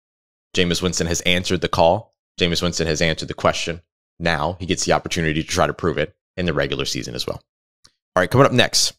Jameis 0.57 0.83
Winston 0.83 1.07
has 1.07 1.21
answered 1.23 1.61
the 1.61 1.69
call. 1.69 2.15
Jameis 2.39 2.63
Winston 2.63 2.87
has 2.87 3.03
answered 3.03 3.29
the 3.29 3.35
question. 3.35 3.81
Now 4.19 4.57
he 4.61 4.67
gets 4.67 4.85
the 4.85 4.93
opportunity 4.93 5.43
to 5.43 5.49
try 5.49 5.67
to 5.67 5.73
prove 5.73 5.99
it 5.99 6.15
in 6.37 6.47
the 6.47 6.53
regular 6.53 6.85
season 6.85 7.15
as 7.15 7.27
well. 7.27 7.43
All 8.15 8.23
right, 8.23 8.31
coming 8.31 8.47
up 8.47 8.53
next, 8.53 8.95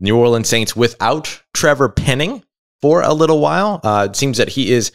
New 0.00 0.16
Orleans 0.16 0.48
Saints 0.48 0.76
without 0.76 1.42
Trevor 1.54 1.88
Penning 1.88 2.44
for 2.82 3.02
a 3.02 3.14
little 3.14 3.40
while. 3.40 3.80
Uh, 3.82 4.08
it 4.10 4.16
seems 4.16 4.38
that 4.38 4.50
he 4.50 4.72
is 4.72 4.92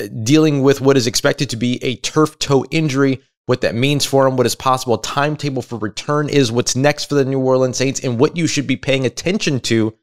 uh, 0.00 0.06
dealing 0.22 0.62
with 0.62 0.80
what 0.80 0.96
is 0.96 1.06
expected 1.06 1.50
to 1.50 1.56
be 1.56 1.82
a 1.82 1.96
turf 1.96 2.38
toe 2.38 2.64
injury. 2.70 3.20
What 3.46 3.60
that 3.60 3.74
means 3.74 4.04
for 4.04 4.26
him, 4.26 4.36
what 4.36 4.46
his 4.46 4.54
possible 4.54 4.98
timetable 4.98 5.62
for 5.62 5.78
return 5.78 6.28
is, 6.28 6.50
what's 6.50 6.76
next 6.76 7.04
for 7.08 7.14
the 7.14 7.24
New 7.24 7.38
Orleans 7.38 7.76
Saints, 7.76 8.00
and 8.00 8.18
what 8.18 8.36
you 8.36 8.46
should 8.46 8.66
be 8.66 8.76
paying 8.76 9.06
attention 9.06 9.60
to 9.60 9.94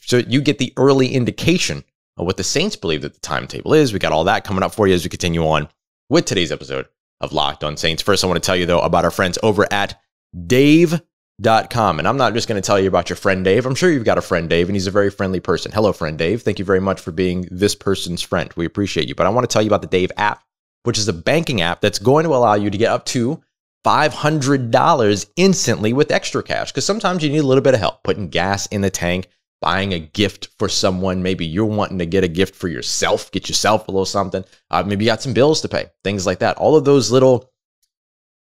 so 0.00 0.18
you 0.18 0.40
get 0.40 0.58
the 0.58 0.72
early 0.76 1.08
indication 1.08 1.84
of 2.16 2.26
what 2.26 2.36
the 2.36 2.44
Saints 2.44 2.76
believe 2.76 3.02
that 3.02 3.14
the 3.14 3.20
timetable 3.20 3.74
is. 3.74 3.92
We 3.92 3.98
got 3.98 4.12
all 4.12 4.24
that 4.24 4.44
coming 4.44 4.62
up 4.62 4.74
for 4.74 4.86
you 4.86 4.94
as 4.94 5.04
we 5.04 5.10
continue 5.10 5.46
on 5.46 5.68
with 6.08 6.26
today's 6.26 6.52
episode 6.52 6.86
of 7.20 7.32
Locked 7.32 7.64
on 7.64 7.76
Saints. 7.76 8.02
First, 8.02 8.24
I 8.24 8.26
want 8.26 8.42
to 8.42 8.46
tell 8.46 8.56
you, 8.56 8.66
though, 8.66 8.80
about 8.80 9.04
our 9.04 9.10
friends 9.10 9.38
over 9.42 9.66
at 9.72 9.98
dave.com. 10.46 11.98
And 11.98 12.08
I'm 12.08 12.16
not 12.16 12.34
just 12.34 12.48
going 12.48 12.60
to 12.60 12.66
tell 12.66 12.78
you 12.78 12.88
about 12.88 13.08
your 13.08 13.16
friend 13.16 13.44
Dave. 13.44 13.64
I'm 13.64 13.74
sure 13.74 13.90
you've 13.90 14.04
got 14.04 14.18
a 14.18 14.22
friend 14.22 14.48
Dave, 14.50 14.68
and 14.68 14.76
he's 14.76 14.86
a 14.86 14.92
very 14.92 15.10
friendly 15.10 15.40
person. 15.40 15.72
Hello, 15.72 15.92
friend 15.92 16.18
Dave. 16.18 16.42
Thank 16.42 16.58
you 16.58 16.64
very 16.64 16.80
much 16.80 17.00
for 17.00 17.12
being 17.12 17.48
this 17.50 17.74
person's 17.74 18.22
friend. 18.22 18.52
We 18.56 18.66
appreciate 18.66 19.08
you. 19.08 19.14
But 19.14 19.26
I 19.26 19.30
want 19.30 19.48
to 19.48 19.52
tell 19.52 19.62
you 19.62 19.68
about 19.68 19.82
the 19.82 19.88
Dave 19.88 20.12
app, 20.16 20.42
which 20.84 20.98
is 20.98 21.08
a 21.08 21.12
banking 21.12 21.60
app 21.60 21.80
that's 21.80 21.98
going 21.98 22.24
to 22.24 22.34
allow 22.34 22.54
you 22.54 22.70
to 22.70 22.78
get 22.78 22.90
up 22.90 23.04
to 23.06 23.42
$500 23.84 25.30
instantly 25.36 25.92
with 25.92 26.10
extra 26.10 26.42
cash. 26.42 26.70
Because 26.70 26.86
sometimes 26.86 27.22
you 27.22 27.30
need 27.30 27.38
a 27.38 27.46
little 27.46 27.62
bit 27.62 27.74
of 27.74 27.80
help 27.80 28.02
putting 28.02 28.28
gas 28.28 28.66
in 28.66 28.80
the 28.80 28.90
tank, 28.90 29.28
buying 29.60 29.92
a 29.92 29.98
gift 29.98 30.48
for 30.58 30.68
someone. 30.68 31.22
Maybe 31.22 31.46
you're 31.46 31.64
wanting 31.64 31.98
to 31.98 32.06
get 32.06 32.24
a 32.24 32.28
gift 32.28 32.54
for 32.54 32.68
yourself, 32.68 33.30
get 33.32 33.48
yourself 33.48 33.88
a 33.88 33.90
little 33.90 34.04
something. 34.04 34.44
Uh, 34.70 34.82
maybe 34.84 35.04
you 35.04 35.10
got 35.10 35.22
some 35.22 35.34
bills 35.34 35.60
to 35.62 35.68
pay, 35.68 35.86
things 36.04 36.26
like 36.26 36.40
that. 36.40 36.56
All 36.58 36.76
of 36.76 36.84
those 36.84 37.10
little 37.10 37.50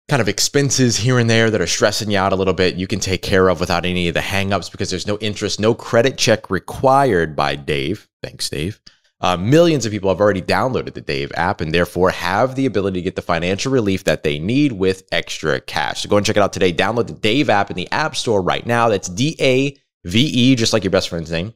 kind 0.08 0.22
of 0.22 0.28
expenses 0.28 0.96
here 0.96 1.18
and 1.18 1.28
there 1.28 1.50
that 1.50 1.60
are 1.60 1.66
stressing 1.66 2.10
you 2.10 2.18
out 2.18 2.32
a 2.32 2.36
little 2.36 2.54
bit, 2.54 2.76
you 2.76 2.86
can 2.86 2.98
take 2.98 3.20
care 3.20 3.48
of 3.48 3.60
without 3.60 3.84
any 3.84 4.08
of 4.08 4.14
the 4.14 4.20
hangups 4.20 4.70
because 4.72 4.88
there's 4.88 5.06
no 5.06 5.18
interest, 5.18 5.60
no 5.60 5.74
credit 5.74 6.16
check 6.16 6.50
required 6.50 7.36
by 7.36 7.54
Dave. 7.54 8.08
Thanks, 8.22 8.48
Dave. 8.48 8.80
Uh, 9.20 9.36
millions 9.36 9.84
of 9.84 9.90
people 9.90 10.08
have 10.08 10.20
already 10.20 10.42
downloaded 10.42 10.94
the 10.94 11.00
Dave 11.00 11.32
app 11.34 11.60
and 11.60 11.72
therefore 11.72 12.10
have 12.10 12.54
the 12.54 12.66
ability 12.66 13.00
to 13.00 13.04
get 13.04 13.16
the 13.16 13.22
financial 13.22 13.72
relief 13.72 14.04
that 14.04 14.22
they 14.22 14.38
need 14.38 14.72
with 14.72 15.02
extra 15.10 15.60
cash. 15.60 16.02
So 16.02 16.08
go 16.08 16.16
and 16.16 16.24
check 16.24 16.36
it 16.36 16.42
out 16.42 16.52
today. 16.52 16.72
Download 16.72 17.06
the 17.06 17.14
Dave 17.14 17.50
app 17.50 17.70
in 17.70 17.76
the 17.76 17.90
App 17.90 18.14
Store 18.14 18.40
right 18.40 18.64
now. 18.64 18.88
That's 18.88 19.08
D 19.08 19.36
A 19.40 19.76
V 20.04 20.20
E, 20.20 20.54
just 20.54 20.72
like 20.72 20.84
your 20.84 20.92
best 20.92 21.08
friend's 21.08 21.32
name. 21.32 21.52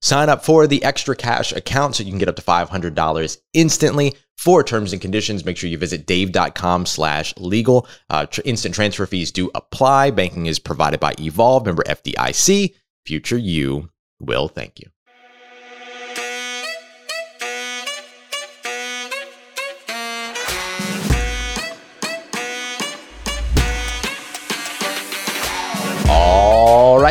Sign 0.00 0.28
up 0.28 0.44
for 0.44 0.66
the 0.66 0.82
extra 0.82 1.14
cash 1.14 1.52
account 1.52 1.94
so 1.94 2.02
you 2.02 2.10
can 2.10 2.18
get 2.18 2.28
up 2.28 2.36
to 2.36 2.42
$500 2.42 3.38
instantly. 3.52 4.14
For 4.36 4.64
terms 4.64 4.92
and 4.92 5.00
conditions, 5.00 5.44
make 5.44 5.56
sure 5.56 5.70
you 5.70 5.78
visit 5.78 6.06
dave.com 6.06 6.86
slash 6.86 7.32
legal. 7.36 7.86
Uh, 8.10 8.26
tr- 8.26 8.40
instant 8.44 8.74
transfer 8.74 9.06
fees 9.06 9.30
do 9.30 9.50
apply. 9.54 10.10
Banking 10.10 10.46
is 10.46 10.58
provided 10.58 10.98
by 10.98 11.14
Evolve, 11.20 11.64
member 11.64 11.84
FDIC. 11.84 12.74
Future 13.06 13.38
you 13.38 13.88
will 14.18 14.48
thank 14.48 14.80
you. 14.80 14.88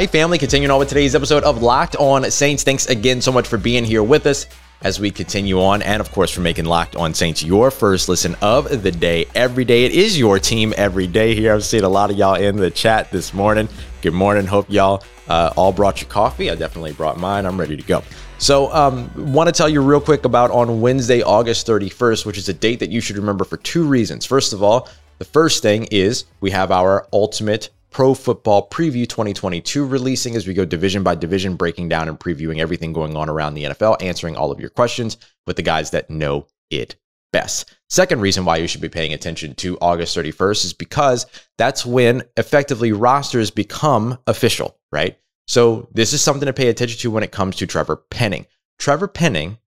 Right, 0.02 0.10
family, 0.10 0.40
continuing 0.40 0.72
on 0.72 0.80
with 0.80 0.90
today's 0.90 1.14
episode 1.14 1.44
of 1.44 1.62
Locked 1.62 1.96
On 1.98 2.24
Saints. 2.32 2.64
Thanks 2.64 2.88
again 2.88 3.22
so 3.22 3.32
much 3.32 3.48
for 3.48 3.60
being 3.60 3.86
here 3.86 4.02
with 4.02 4.26
us 4.26 4.48
as 4.82 5.00
we 5.00 5.12
continue 5.12 5.62
on, 5.62 5.84
and 5.84 6.02
of 6.02 6.12
course, 6.12 6.32
for 6.32 6.42
making 6.42 6.66
Locked 6.66 6.96
On 6.96 7.14
Saints 7.14 7.44
your 7.44 7.70
first 7.70 8.10
listen 8.10 8.36
of 8.42 8.82
the 8.82 8.90
day 8.90 9.28
every 9.36 9.64
day. 9.64 9.86
It 9.86 9.92
is 9.92 10.18
your 10.18 10.40
team 10.40 10.74
every 10.76 11.06
day 11.06 11.36
here. 11.36 11.54
I've 11.54 11.64
seen 11.64 11.84
a 11.84 11.90
lot 11.90 12.10
of 12.10 12.18
y'all 12.18 12.34
in 12.34 12.56
the 12.56 12.72
chat 12.72 13.12
this 13.12 13.32
morning. 13.32 13.70
Good 14.02 14.16
morning. 14.16 14.48
Hope 14.48 14.66
y'all 14.72 15.04
uh, 15.28 15.54
all 15.56 15.72
brought 15.72 16.02
your 16.02 16.10
coffee. 16.10 16.50
I 16.50 16.56
definitely 16.56 16.94
brought 16.94 17.20
mine. 17.20 17.46
I'm 17.46 17.60
ready 17.60 17.78
to 17.78 17.84
go. 17.84 18.02
So, 18.40 18.74
um, 18.74 19.12
want 19.32 19.50
to 19.50 19.54
tell 19.54 19.70
you 19.70 19.84
real 19.84 20.02
quick 20.02 20.26
about 20.26 20.50
on 20.50 20.82
Wednesday, 20.82 21.22
August 21.22 21.68
31st, 21.68 22.26
which 22.26 22.40
is 22.40 22.50
a 22.50 22.56
date 22.56 22.80
that 22.80 22.90
you 22.90 23.02
should 23.02 23.18
remember 23.18 23.44
for 23.44 23.58
two 23.58 23.84
reasons. 23.84 24.26
First 24.26 24.52
of 24.52 24.64
all, 24.64 24.90
the 25.20 25.26
first 25.26 25.62
thing 25.62 25.84
is 25.92 26.26
we 26.40 26.50
have 26.50 26.72
our 26.72 27.08
ultimate 27.14 27.70
Pro 27.92 28.14
Football 28.14 28.70
Preview 28.70 29.08
2022 29.08 29.86
releasing 29.86 30.36
as 30.36 30.48
we 30.48 30.54
go 30.54 30.64
division 30.64 31.04
by 31.04 31.14
division, 31.14 31.56
breaking 31.56 31.90
down 31.90 32.08
and 32.08 32.18
previewing 32.18 32.60
everything 32.60 32.94
going 32.94 33.18
on 33.18 33.30
around 33.30 33.54
the 33.54 33.66
NFL, 33.66 34.02
answering 34.02 34.38
all 34.38 34.52
of 34.52 34.60
your 34.60 34.70
questions 34.70 35.18
with 35.46 35.58
the 35.58 35.62
guys 35.62 35.92
that 35.92 36.10
know 36.10 36.48
it 36.70 36.96
best. 37.34 37.76
Second 37.90 38.22
reason 38.22 38.46
why 38.46 38.58
you 38.58 38.68
should 38.68 38.82
be 38.82 38.90
paying 38.90 39.14
attention 39.14 39.56
to 39.56 39.78
August 39.80 40.16
31st 40.18 40.66
is 40.66 40.74
because 40.74 41.26
that's 41.58 41.86
when 41.86 42.24
effectively 42.38 42.94
rosters 42.94 43.52
become 43.52 44.18
official, 44.26 44.78
right? 44.92 45.18
So 45.48 45.90
this 45.94 46.14
is 46.14 46.22
something 46.22 46.46
to 46.46 46.54
pay 46.54 46.70
attention 46.70 47.00
to 47.00 47.12
when 47.12 47.24
it 47.24 47.32
comes 47.32 47.58
to 47.58 47.68
Trevor 47.68 47.98
Penning. 48.10 48.48
Trevor 48.80 49.10
Penning 49.10 49.58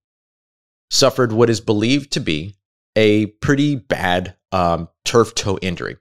suffered 0.89 1.31
what 1.31 1.49
is 1.49 1.61
believed 1.61 2.11
to 2.13 2.19
be 2.19 2.55
a 2.95 3.27
pretty 3.27 3.75
bad 3.75 4.35
um, 4.51 4.89
turf 5.03 5.35
toe 5.35 5.59
injury. 5.61 5.97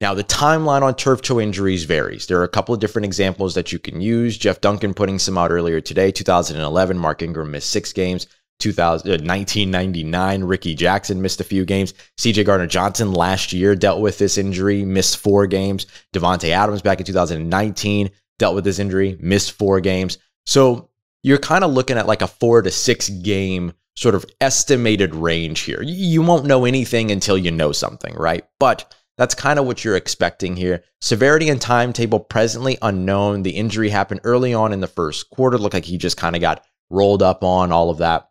Now, 0.00 0.14
the 0.14 0.24
timeline 0.24 0.82
on 0.82 0.94
turf 0.94 1.22
toe 1.22 1.40
injuries 1.40 1.84
varies. 1.84 2.26
There 2.26 2.38
are 2.38 2.44
a 2.44 2.48
couple 2.48 2.72
of 2.72 2.80
different 2.80 3.06
examples 3.06 3.54
that 3.54 3.72
you 3.72 3.80
can 3.80 4.00
use. 4.00 4.38
Jeff 4.38 4.60
Duncan 4.60 4.94
putting 4.94 5.18
some 5.18 5.36
out 5.36 5.50
earlier 5.50 5.80
today. 5.80 6.12
2011, 6.12 6.96
Mark 6.96 7.22
Ingram 7.22 7.50
missed 7.50 7.70
six 7.70 7.92
games. 7.92 8.28
2000, 8.60 9.08
uh, 9.08 9.12
1999, 9.12 10.44
Rickey 10.44 10.74
Jackson 10.74 11.22
missed 11.22 11.40
a 11.40 11.44
few 11.44 11.64
games. 11.64 11.94
CJ 12.16 12.44
Gardner 12.44 12.66
Johnson 12.66 13.12
last 13.12 13.52
year 13.52 13.76
dealt 13.76 14.00
with 14.00 14.18
this 14.18 14.36
injury, 14.36 14.84
missed 14.84 15.18
four 15.18 15.46
games. 15.46 15.86
Davante 16.12 16.50
Adams 16.50 16.82
back 16.82 16.98
in 16.98 17.06
2019 17.06 18.10
dealt 18.38 18.54
with 18.54 18.64
this 18.64 18.78
injury, 18.78 19.16
missed 19.20 19.52
four 19.52 19.80
games. 19.80 20.18
So 20.46 20.90
you're 21.22 21.38
kind 21.38 21.64
of 21.64 21.72
looking 21.72 21.98
at 21.98 22.06
like 22.06 22.22
a 22.22 22.26
four 22.26 22.62
to 22.62 22.70
six 22.70 23.08
game 23.08 23.72
sort 23.96 24.14
of 24.14 24.24
estimated 24.40 25.14
range 25.14 25.60
here. 25.60 25.82
You 25.82 26.22
won't 26.22 26.46
know 26.46 26.64
anything 26.64 27.10
until 27.10 27.36
you 27.36 27.50
know 27.50 27.72
something, 27.72 28.14
right? 28.14 28.44
But 28.58 28.94
that's 29.18 29.34
kind 29.34 29.58
of 29.58 29.66
what 29.66 29.84
you're 29.84 29.96
expecting 29.96 30.56
here. 30.56 30.84
Severity 31.00 31.48
and 31.48 31.60
timetable 31.60 32.20
presently 32.20 32.78
unknown. 32.80 33.42
The 33.42 33.50
injury 33.50 33.90
happened 33.90 34.20
early 34.22 34.54
on 34.54 34.72
in 34.72 34.80
the 34.80 34.86
first 34.86 35.28
quarter. 35.30 35.58
Looked 35.58 35.74
like 35.74 35.84
he 35.84 35.98
just 35.98 36.16
kind 36.16 36.36
of 36.36 36.40
got 36.40 36.64
rolled 36.88 37.22
up 37.22 37.42
on 37.42 37.72
all 37.72 37.90
of 37.90 37.98
that. 37.98 38.30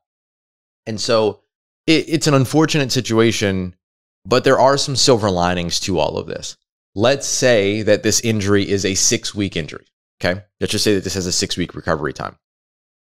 And 0.88 1.00
so 1.00 1.42
it, 1.86 2.06
it's 2.08 2.28
an 2.28 2.34
unfortunate 2.34 2.94
situation, 2.94 3.76
but 4.26 4.46
there 4.46 4.60
are 4.60 4.78
some 4.78 4.96
silver 4.96 5.30
linings 5.30 5.82
to 5.82 6.00
all 6.00 6.18
of 6.18 6.26
this. 6.26 6.56
Let's 6.96 7.28
say 7.28 7.82
that 7.82 8.02
this 8.02 8.22
injury 8.22 8.68
is 8.68 8.86
a 8.86 8.96
six 8.96 9.36
week 9.36 9.58
injury. 9.58 9.86
Okay. 10.24 10.42
Let's 10.62 10.72
just 10.72 10.86
say 10.86 10.96
that 10.96 11.04
this 11.04 11.16
has 11.16 11.28
a 11.28 11.34
six 11.34 11.58
week 11.58 11.76
recovery 11.76 12.14
time. 12.14 12.38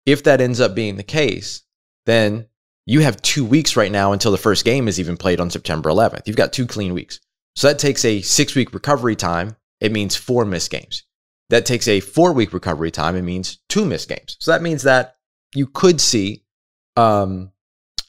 If 0.06 0.24
that 0.26 0.42
ends 0.42 0.60
up 0.60 0.76
being 0.76 0.98
the 0.98 1.04
case, 1.04 1.64
then 2.06 2.48
you 2.86 3.00
have 3.00 3.22
two 3.22 3.46
weeks 3.46 3.78
right 3.78 3.92
now 3.92 4.12
until 4.12 4.32
the 4.32 4.38
first 4.38 4.66
game 4.66 4.90
is 4.90 5.00
even 5.00 5.16
played 5.16 5.40
on 5.40 5.50
September 5.50 5.90
11th. 5.90 6.24
You've 6.26 6.36
got 6.36 6.52
two 6.52 6.68
clean 6.68 6.94
weeks. 6.94 7.22
So 7.62 7.68
that 7.68 7.78
takes 7.78 8.04
a 8.06 8.22
six 8.22 8.56
week 8.56 8.74
recovery 8.74 9.16
time. 9.16 9.56
It 9.82 9.92
means 9.92 10.16
four 10.16 10.46
missed 10.46 10.72
games. 10.72 11.04
That 11.52 11.64
takes 11.64 11.88
a 11.88 12.00
four 12.00 12.34
week 12.34 12.54
recovery 12.54 12.90
time. 12.90 13.16
It 13.16 13.22
means 13.22 13.60
two 13.70 13.86
missed 13.86 14.10
games. 14.10 14.36
So 14.40 14.50
that 14.50 14.64
means 14.64 14.82
that 14.82 15.18
you 15.54 15.68
could 15.68 16.02
see 16.02 16.44
um, 16.98 17.52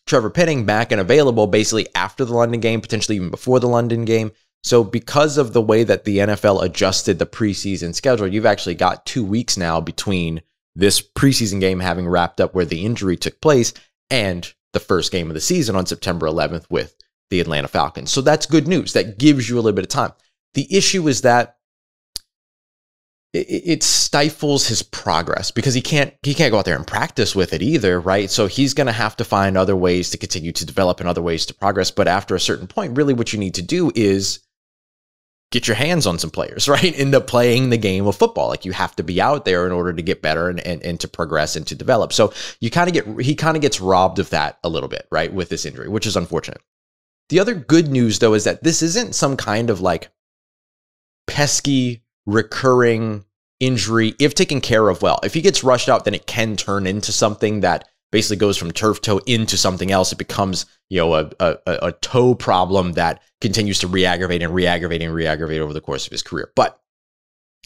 Trevor 0.06 0.30
Penning 0.30 0.64
back 0.64 0.90
and 0.90 1.02
available 1.02 1.46
basically 1.46 1.86
after 1.94 2.24
the 2.24 2.32
London 2.32 2.60
game, 2.60 2.80
potentially 2.80 3.16
even 3.16 3.28
before 3.28 3.60
the 3.60 3.68
London 3.68 4.06
game. 4.06 4.32
So, 4.64 4.82
because 4.82 5.36
of 5.36 5.52
the 5.52 5.60
way 5.60 5.84
that 5.84 6.04
the 6.04 6.16
NFL 6.16 6.64
adjusted 6.64 7.18
the 7.18 7.26
preseason 7.26 7.94
schedule, 7.94 8.28
you've 8.28 8.46
actually 8.46 8.76
got 8.76 9.04
two 9.04 9.22
weeks 9.22 9.58
now 9.58 9.82
between 9.82 10.40
this 10.74 11.02
preseason 11.02 11.60
game 11.60 11.80
having 11.80 12.08
wrapped 12.08 12.40
up 12.40 12.54
where 12.54 12.64
the 12.64 12.86
injury 12.86 13.18
took 13.18 13.38
place 13.42 13.74
and 14.08 14.50
the 14.72 14.80
first 14.80 15.12
game 15.12 15.28
of 15.28 15.34
the 15.34 15.42
season 15.42 15.76
on 15.76 15.84
September 15.84 16.26
11th 16.26 16.64
with 16.70 16.96
the 17.32 17.40
Atlanta 17.40 17.66
Falcons. 17.66 18.12
So 18.12 18.20
that's 18.20 18.46
good 18.46 18.68
news. 18.68 18.92
That 18.92 19.18
gives 19.18 19.48
you 19.48 19.56
a 19.56 19.60
little 19.60 19.74
bit 19.74 19.84
of 19.84 19.88
time. 19.88 20.12
The 20.54 20.68
issue 20.70 21.08
is 21.08 21.22
that 21.22 21.56
it, 23.32 23.82
stifles 23.82 24.66
his 24.66 24.82
progress 24.82 25.50
because 25.50 25.72
he 25.72 25.80
can't 25.80 26.12
he 26.22 26.34
can't 26.34 26.52
go 26.52 26.58
out 26.58 26.66
there 26.66 26.76
and 26.76 26.86
practice 26.86 27.34
with 27.34 27.54
it 27.54 27.62
either, 27.62 27.98
right? 27.98 28.30
So 28.30 28.46
he's 28.46 28.74
going 28.74 28.88
to 28.88 28.92
have 28.92 29.16
to 29.16 29.24
find 29.24 29.56
other 29.56 29.74
ways 29.74 30.10
to 30.10 30.18
continue 30.18 30.52
to 30.52 30.66
develop 30.66 31.00
and 31.00 31.08
other 31.08 31.22
ways 31.22 31.46
to 31.46 31.54
progress. 31.54 31.90
But 31.90 32.08
after 32.08 32.34
a 32.34 32.40
certain 32.40 32.66
point, 32.66 32.94
really, 32.94 33.14
what 33.14 33.32
you 33.32 33.38
need 33.38 33.54
to 33.54 33.62
do 33.62 33.90
is 33.94 34.40
get 35.50 35.66
your 35.66 35.76
hands 35.76 36.06
on 36.06 36.18
some 36.18 36.30
players, 36.30 36.68
right? 36.68 36.94
Into 36.94 37.22
playing 37.22 37.70
the 37.70 37.78
game 37.78 38.06
of 38.06 38.16
football. 38.16 38.48
Like 38.48 38.66
you 38.66 38.72
have 38.72 38.94
to 38.96 39.02
be 39.02 39.22
out 39.22 39.46
there 39.46 39.64
in 39.64 39.72
order 39.72 39.94
to 39.94 40.02
get 40.02 40.20
better 40.20 40.50
and, 40.50 40.60
and, 40.60 40.82
and 40.82 41.00
to 41.00 41.08
progress 41.08 41.56
and 41.56 41.66
to 41.68 41.74
develop. 41.74 42.12
So 42.12 42.34
you 42.60 42.70
kind 42.70 42.88
of 42.88 42.94
get, 42.94 43.24
he 43.24 43.34
kind 43.34 43.56
of 43.56 43.62
gets 43.62 43.80
robbed 43.80 44.18
of 44.18 44.28
that 44.30 44.58
a 44.62 44.68
little 44.68 44.90
bit, 44.90 45.06
right? 45.10 45.32
With 45.32 45.48
this 45.48 45.64
injury, 45.64 45.88
which 45.88 46.06
is 46.06 46.16
unfortunate. 46.18 46.60
The 47.28 47.40
other 47.40 47.54
good 47.54 47.88
news, 47.88 48.18
though, 48.18 48.34
is 48.34 48.44
that 48.44 48.62
this 48.62 48.82
isn't 48.82 49.14
some 49.14 49.36
kind 49.36 49.70
of 49.70 49.80
like 49.80 50.10
pesky, 51.26 52.02
recurring 52.26 53.24
injury 53.60 54.14
if 54.18 54.34
taken 54.34 54.60
care 54.60 54.88
of 54.88 55.02
well. 55.02 55.18
If 55.22 55.34
he 55.34 55.40
gets 55.40 55.64
rushed 55.64 55.88
out, 55.88 56.04
then 56.04 56.14
it 56.14 56.26
can 56.26 56.56
turn 56.56 56.86
into 56.86 57.12
something 57.12 57.60
that 57.60 57.88
basically 58.10 58.36
goes 58.36 58.58
from 58.58 58.70
turf 58.70 59.00
toe 59.00 59.20
into 59.26 59.56
something 59.56 59.90
else. 59.90 60.12
It 60.12 60.18
becomes, 60.18 60.66
you 60.90 60.98
know, 60.98 61.14
a, 61.14 61.30
a, 61.40 61.56
a 61.66 61.92
toe 61.92 62.34
problem 62.34 62.92
that 62.92 63.22
continues 63.40 63.78
to 63.78 63.88
re-aggravate 63.88 64.42
and 64.42 64.54
re-aggravate 64.54 65.00
and 65.00 65.14
re-aggravate 65.14 65.60
over 65.60 65.72
the 65.72 65.80
course 65.80 66.06
of 66.06 66.12
his 66.12 66.22
career. 66.22 66.52
But 66.54 66.78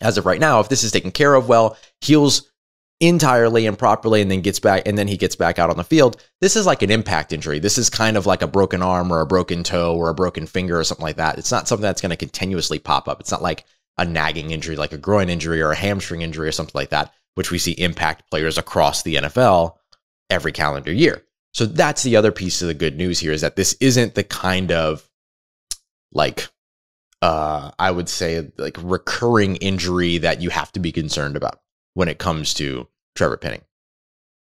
as 0.01 0.19
of 0.19 0.27
right 0.27 0.41
now, 0.41 0.61
if 0.61 0.69
this 0.69 0.85
is 0.85 0.93
taken 0.93 1.11
care 1.11 1.35
of 1.35 1.49
well, 1.49 1.77
heals 2.01 2.51
entirely 3.01 3.67
and 3.67 3.79
properly 3.79 4.23
and 4.23 4.31
then 4.31 4.41
gets 4.41 4.59
back 4.59 4.83
and 4.87 4.97
then 4.97 5.07
he 5.07 5.17
gets 5.17 5.37
back 5.37 5.59
out 5.59 5.71
on 5.71 5.77
the 5.77 5.85
field. 5.85 6.23
This 6.41 6.57
is 6.57 6.65
like 6.65 6.83
an 6.83 6.91
impact 6.91 7.33
injury. 7.33 7.59
This 7.59 7.77
is 7.77 7.91
kind 7.91 8.17
of 8.17 8.25
like 8.25 8.43
a 8.43 8.47
broken 8.47 8.83
arm 8.83 9.13
or 9.13 9.21
a 9.21 9.27
broken 9.27 9.63
toe 9.63 9.95
or 9.95 10.09
a 10.09 10.15
broken 10.15 10.47
finger 10.47 10.79
or 10.79 10.85
something 10.85 11.05
like 11.05 11.17
that. 11.17 11.39
It's 11.39 11.53
not 11.53 11.69
something 11.69 11.83
that's 11.83 12.01
going 12.01 12.11
to 12.11 12.17
continuously 12.17 12.79
pop 12.79 13.07
up. 13.07 13.21
It's 13.21 13.31
not 13.31 13.43
like 13.43 13.65
a 13.99 14.05
nagging 14.05 14.51
injury 14.51 14.77
like 14.77 14.93
a 14.93 14.99
groin 14.99 15.29
injury 15.29 15.63
or 15.63 15.73
a 15.73 15.77
hamstring 15.77 16.23
injury 16.23 16.49
or 16.49 16.53
something 16.53 16.73
like 16.75 16.91
that 16.91 17.13
which 17.35 17.51
we 17.51 17.59
see 17.59 17.73
impact 17.73 18.29
players 18.31 18.59
across 18.59 19.03
the 19.03 19.17
NFL 19.17 19.77
every 20.31 20.53
calendar 20.53 20.93
year. 20.93 21.23
So 21.53 21.67
that's 21.67 22.03
the 22.03 22.17
other 22.17 22.33
piece 22.33 22.61
of 22.61 22.69
the 22.69 22.75
good 22.75 22.97
news 22.97 23.21
here 23.21 23.33
is 23.33 23.43
that 23.43 23.57
this 23.57 23.75
isn't 23.81 24.15
the 24.15 24.25
kind 24.25 24.73
of 24.73 25.09
like 26.13 26.49
uh 27.23 27.71
I 27.79 27.91
would 27.91 28.09
say 28.09 28.51
like 28.59 28.77
recurring 28.83 29.57
injury 29.57 30.19
that 30.19 30.41
you 30.43 30.51
have 30.51 30.73
to 30.73 30.81
be 30.81 30.93
concerned 30.93 31.37
about 31.37 31.61
when 31.97 32.09
it 32.09 32.19
comes 32.19 32.53
to 32.53 32.87
Trevor 33.15 33.39
Penning. 33.39 33.63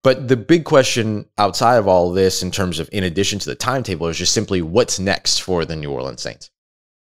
But 0.04 0.28
the 0.28 0.36
big 0.36 0.64
question 0.64 1.24
outside 1.38 1.76
of 1.76 1.88
all 1.88 2.12
this, 2.12 2.42
in 2.42 2.50
terms 2.50 2.78
of 2.78 2.90
in 2.92 3.02
addition 3.02 3.38
to 3.38 3.46
the 3.46 3.54
timetable, 3.54 4.08
is 4.08 4.18
just 4.18 4.34
simply 4.34 4.60
what's 4.60 4.98
next 4.98 5.38
for 5.38 5.64
the 5.64 5.74
New 5.74 5.90
Orleans 5.90 6.20
Saints. 6.20 6.50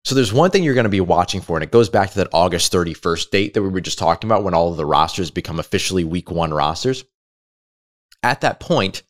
So 0.05 0.15
there's 0.15 0.31
one 0.31 0.49
thing 0.49 0.63
you're 0.63 0.75
going 0.75 0.85
to 0.85 0.89
be 0.89 1.01
watching 1.01 1.41
for, 1.41 1.57
and 1.57 1.63
it 1.63 1.71
goes 1.71 1.89
back 1.89 2.11
to 2.11 2.15
that 2.19 2.29
August 2.31 2.71
31st 2.71 3.31
date 3.31 3.53
that 3.53 3.63
we 3.63 3.67
were 3.67 3.81
just 3.81 3.99
talking 3.99 4.29
about 4.29 4.45
when 4.45 4.53
all 4.53 4.71
of 4.71 4.77
the 4.77 4.85
rosters 4.85 5.29
become 5.29 5.59
officially 5.59 6.05
week 6.05 6.31
one 6.31 6.53
rosters. 6.53 7.03
At 8.21 8.41
that 8.41 8.61
point, 8.61 9.03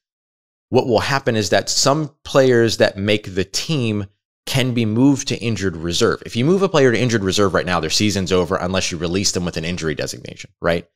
what 0.69 0.87
will 0.87 0.99
happen 0.99 1.35
is 1.35 1.51
that 1.51 1.69
some 1.69 2.15
players 2.23 2.77
that 2.77 2.97
make 2.97 3.35
the 3.35 3.43
team 3.43 4.07
can 4.47 4.73
be 4.73 4.85
moved 4.85 5.27
to 5.27 5.37
injured 5.37 5.77
reserve. 5.77 6.23
If 6.25 6.35
you 6.35 6.43
move 6.43 6.63
a 6.63 6.69
player 6.69 6.91
to 6.91 6.99
injured 6.99 7.23
reserve 7.23 7.53
right 7.53 7.65
now, 7.65 7.79
their 7.79 7.91
season's 7.91 8.31
over 8.31 8.55
unless 8.55 8.91
you 8.91 8.97
release 8.97 9.31
them 9.31 9.45
with 9.45 9.57
an 9.57 9.65
injury 9.65 9.95
designation, 9.95 10.51
right? 10.61 10.87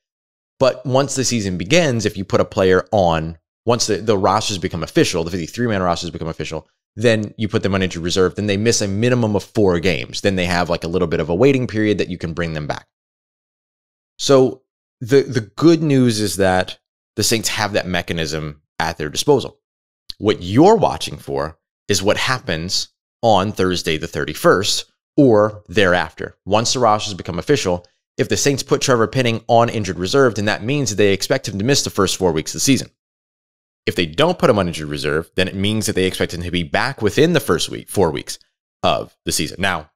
But 0.58 0.84
once 0.84 1.14
the 1.14 1.24
season 1.24 1.56
begins, 1.56 2.04
if 2.04 2.16
you 2.16 2.24
put 2.24 2.40
a 2.40 2.44
player 2.44 2.86
on, 2.90 3.38
once 3.64 3.86
the, 3.86 3.96
the 3.96 4.18
rosters 4.18 4.58
become 4.58 4.82
official, 4.82 5.24
the 5.24 5.30
53 5.30 5.68
man 5.68 5.82
rosters 5.82 6.10
become 6.10 6.28
official, 6.28 6.68
then 6.96 7.32
you 7.36 7.48
put 7.48 7.62
them 7.62 7.74
on 7.74 7.82
injured 7.82 8.02
reserve, 8.02 8.34
then 8.34 8.46
they 8.46 8.56
miss 8.56 8.80
a 8.80 8.88
minimum 8.88 9.36
of 9.36 9.44
four 9.44 9.78
games. 9.78 10.20
Then 10.20 10.34
they 10.34 10.46
have 10.46 10.68
like 10.68 10.82
a 10.82 10.88
little 10.88 11.06
bit 11.06 11.20
of 11.20 11.28
a 11.28 11.34
waiting 11.34 11.66
period 11.66 11.98
that 11.98 12.08
you 12.08 12.18
can 12.18 12.32
bring 12.32 12.54
them 12.54 12.66
back. 12.66 12.86
So 14.18 14.62
the 15.00 15.22
the 15.22 15.42
good 15.42 15.80
news 15.80 16.20
is 16.20 16.36
that 16.36 16.78
the 17.14 17.22
Saints 17.22 17.48
have 17.50 17.72
that 17.72 17.86
mechanism 17.86 18.62
at 18.80 18.98
their 18.98 19.08
disposal. 19.08 19.60
What 20.18 20.42
you're 20.42 20.76
watching 20.76 21.16
for 21.16 21.58
is 21.86 22.02
what 22.02 22.16
happens 22.16 22.88
on 23.22 23.52
Thursday, 23.52 23.96
the 23.96 24.08
31st, 24.08 24.84
or 25.16 25.62
thereafter. 25.68 26.36
Once 26.44 26.72
the 26.72 26.80
rosters 26.80 27.14
become 27.14 27.38
official, 27.38 27.86
if 28.18 28.28
the 28.28 28.36
Saints 28.36 28.64
put 28.64 28.82
Trevor 28.82 29.06
Penning 29.06 29.42
on 29.46 29.68
injured 29.68 29.98
reserve, 29.98 30.34
then 30.34 30.46
that 30.46 30.64
means 30.64 30.90
that 30.90 30.96
they 30.96 31.12
expect 31.12 31.48
him 31.48 31.58
to 31.58 31.64
miss 31.64 31.82
the 31.82 31.90
first 31.90 32.16
four 32.16 32.32
weeks 32.32 32.50
of 32.50 32.54
the 32.54 32.60
season. 32.60 32.90
If 33.86 33.94
they 33.94 34.06
don't 34.06 34.38
put 34.38 34.50
him 34.50 34.58
on 34.58 34.66
injured 34.66 34.88
reserve, 34.88 35.30
then 35.36 35.48
it 35.48 35.54
means 35.54 35.86
that 35.86 35.94
they 35.94 36.04
expect 36.04 36.34
him 36.34 36.42
to 36.42 36.50
be 36.50 36.64
back 36.64 37.00
within 37.00 37.32
the 37.32 37.40
first 37.40 37.70
week, 37.70 37.88
four 37.88 38.10
weeks 38.10 38.38
of 38.82 39.16
the 39.24 39.32
season. 39.32 39.60
Now, 39.60 39.90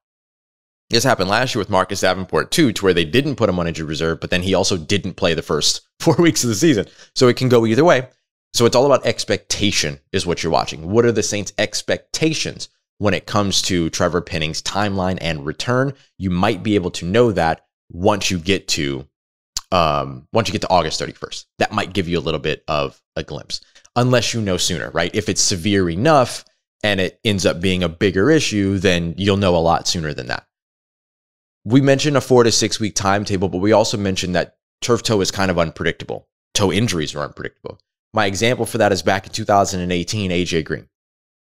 this 0.89 1.05
happened 1.05 1.31
last 1.31 1.55
year 1.55 1.61
with 1.61 1.69
Marcus 1.69 2.01
Davenport 2.01 2.51
too, 2.51 2.73
to 2.73 2.85
where 2.85 2.95
they 2.95 3.05
didn't 3.05 3.37
put 3.37 3.49
him 3.49 3.59
on 3.59 3.67
injured 3.67 3.89
reserve, 3.89 4.21
but 4.21 4.31
then 4.31 4.43
he 4.43 4.55
also 4.55 4.77
didn't 4.77 5.15
play 5.15 5.35
the 5.35 5.43
first 5.43 5.81
four 6.01 6.15
weeks 6.17 6.45
of 6.45 6.49
the 6.49 6.55
season. 6.55 6.87
So 7.17 7.29
it 7.29 7.37
can 7.37 7.49
go 7.49 7.67
either 7.67 7.85
way. 7.85 8.09
So 8.55 8.67
it's 8.67 8.77
all 8.77 8.87
about 8.87 9.07
expectation, 9.07 9.99
is 10.13 10.27
what 10.27 10.43
you're 10.43 10.53
watching. 10.53 10.91
What 10.91 11.07
are 11.07 11.13
the 11.13 11.23
Saints' 11.23 11.55
expectations 11.59 12.69
when 12.99 13.15
it 13.15 13.27
comes 13.27 13.63
to 13.63 13.91
Trevor 13.91 14.21
Penning's 14.21 14.63
timeline 14.63 15.19
and 15.21 15.45
return? 15.45 15.95
You 16.19 16.31
might 16.31 16.63
be 16.63 16.77
able 16.77 16.91
to 16.93 17.07
know 17.07 17.33
that 17.33 17.65
once 17.93 18.31
you 18.31 18.39
get 18.39 18.69
to 18.69 19.07
um, 19.71 20.29
once 20.33 20.49
you 20.49 20.53
get 20.53 20.61
to 20.63 20.71
August 20.71 21.01
31st. 21.01 21.47
That 21.59 21.73
might 21.73 21.95
give 21.95 22.07
you 22.07 22.19
a 22.19 22.21
little 22.21 22.41
bit 22.41 22.63
of 22.69 23.01
a 23.17 23.23
glimpse, 23.23 23.61
unless 23.97 24.35
you 24.35 24.41
know 24.43 24.59
sooner, 24.59 24.91
right? 24.91 25.11
If 25.15 25.29
it's 25.29 25.41
severe 25.41 25.89
enough 25.89 26.45
and 26.83 27.01
it 27.01 27.19
ends 27.25 27.47
up 27.47 27.61
being 27.61 27.83
a 27.83 27.89
bigger 27.89 28.31
issue, 28.31 28.79
then 28.79 29.15
you'll 29.17 29.39
know 29.39 29.57
a 29.57 29.59
lot 29.59 29.89
sooner 29.89 30.13
than 30.13 30.27
that. 30.27 30.47
We 31.65 31.81
mentioned 31.81 32.17
a 32.17 32.21
four 32.21 32.45
to 32.45 32.53
six 32.53 32.79
week 32.79 32.95
timetable, 32.95 33.49
but 33.49 33.59
we 33.59 33.73
also 33.73 33.97
mentioned 33.97 34.35
that 34.35 34.57
turf 34.83 35.03
toe 35.03 35.21
is 35.21 35.31
kind 35.31 35.51
of 35.51 35.59
unpredictable. 35.59 36.29
Toe 36.55 36.73
injuries 36.73 37.15
are 37.15 37.25
unpredictable. 37.25 37.79
My 38.13 38.27
example 38.27 38.67
for 38.67 38.79
that 38.79 38.93
is 38.93 39.03
back 39.03 39.27
in 39.27 39.33
2018, 39.33 40.31
AJ 40.31 40.65
Green. 40.65 40.89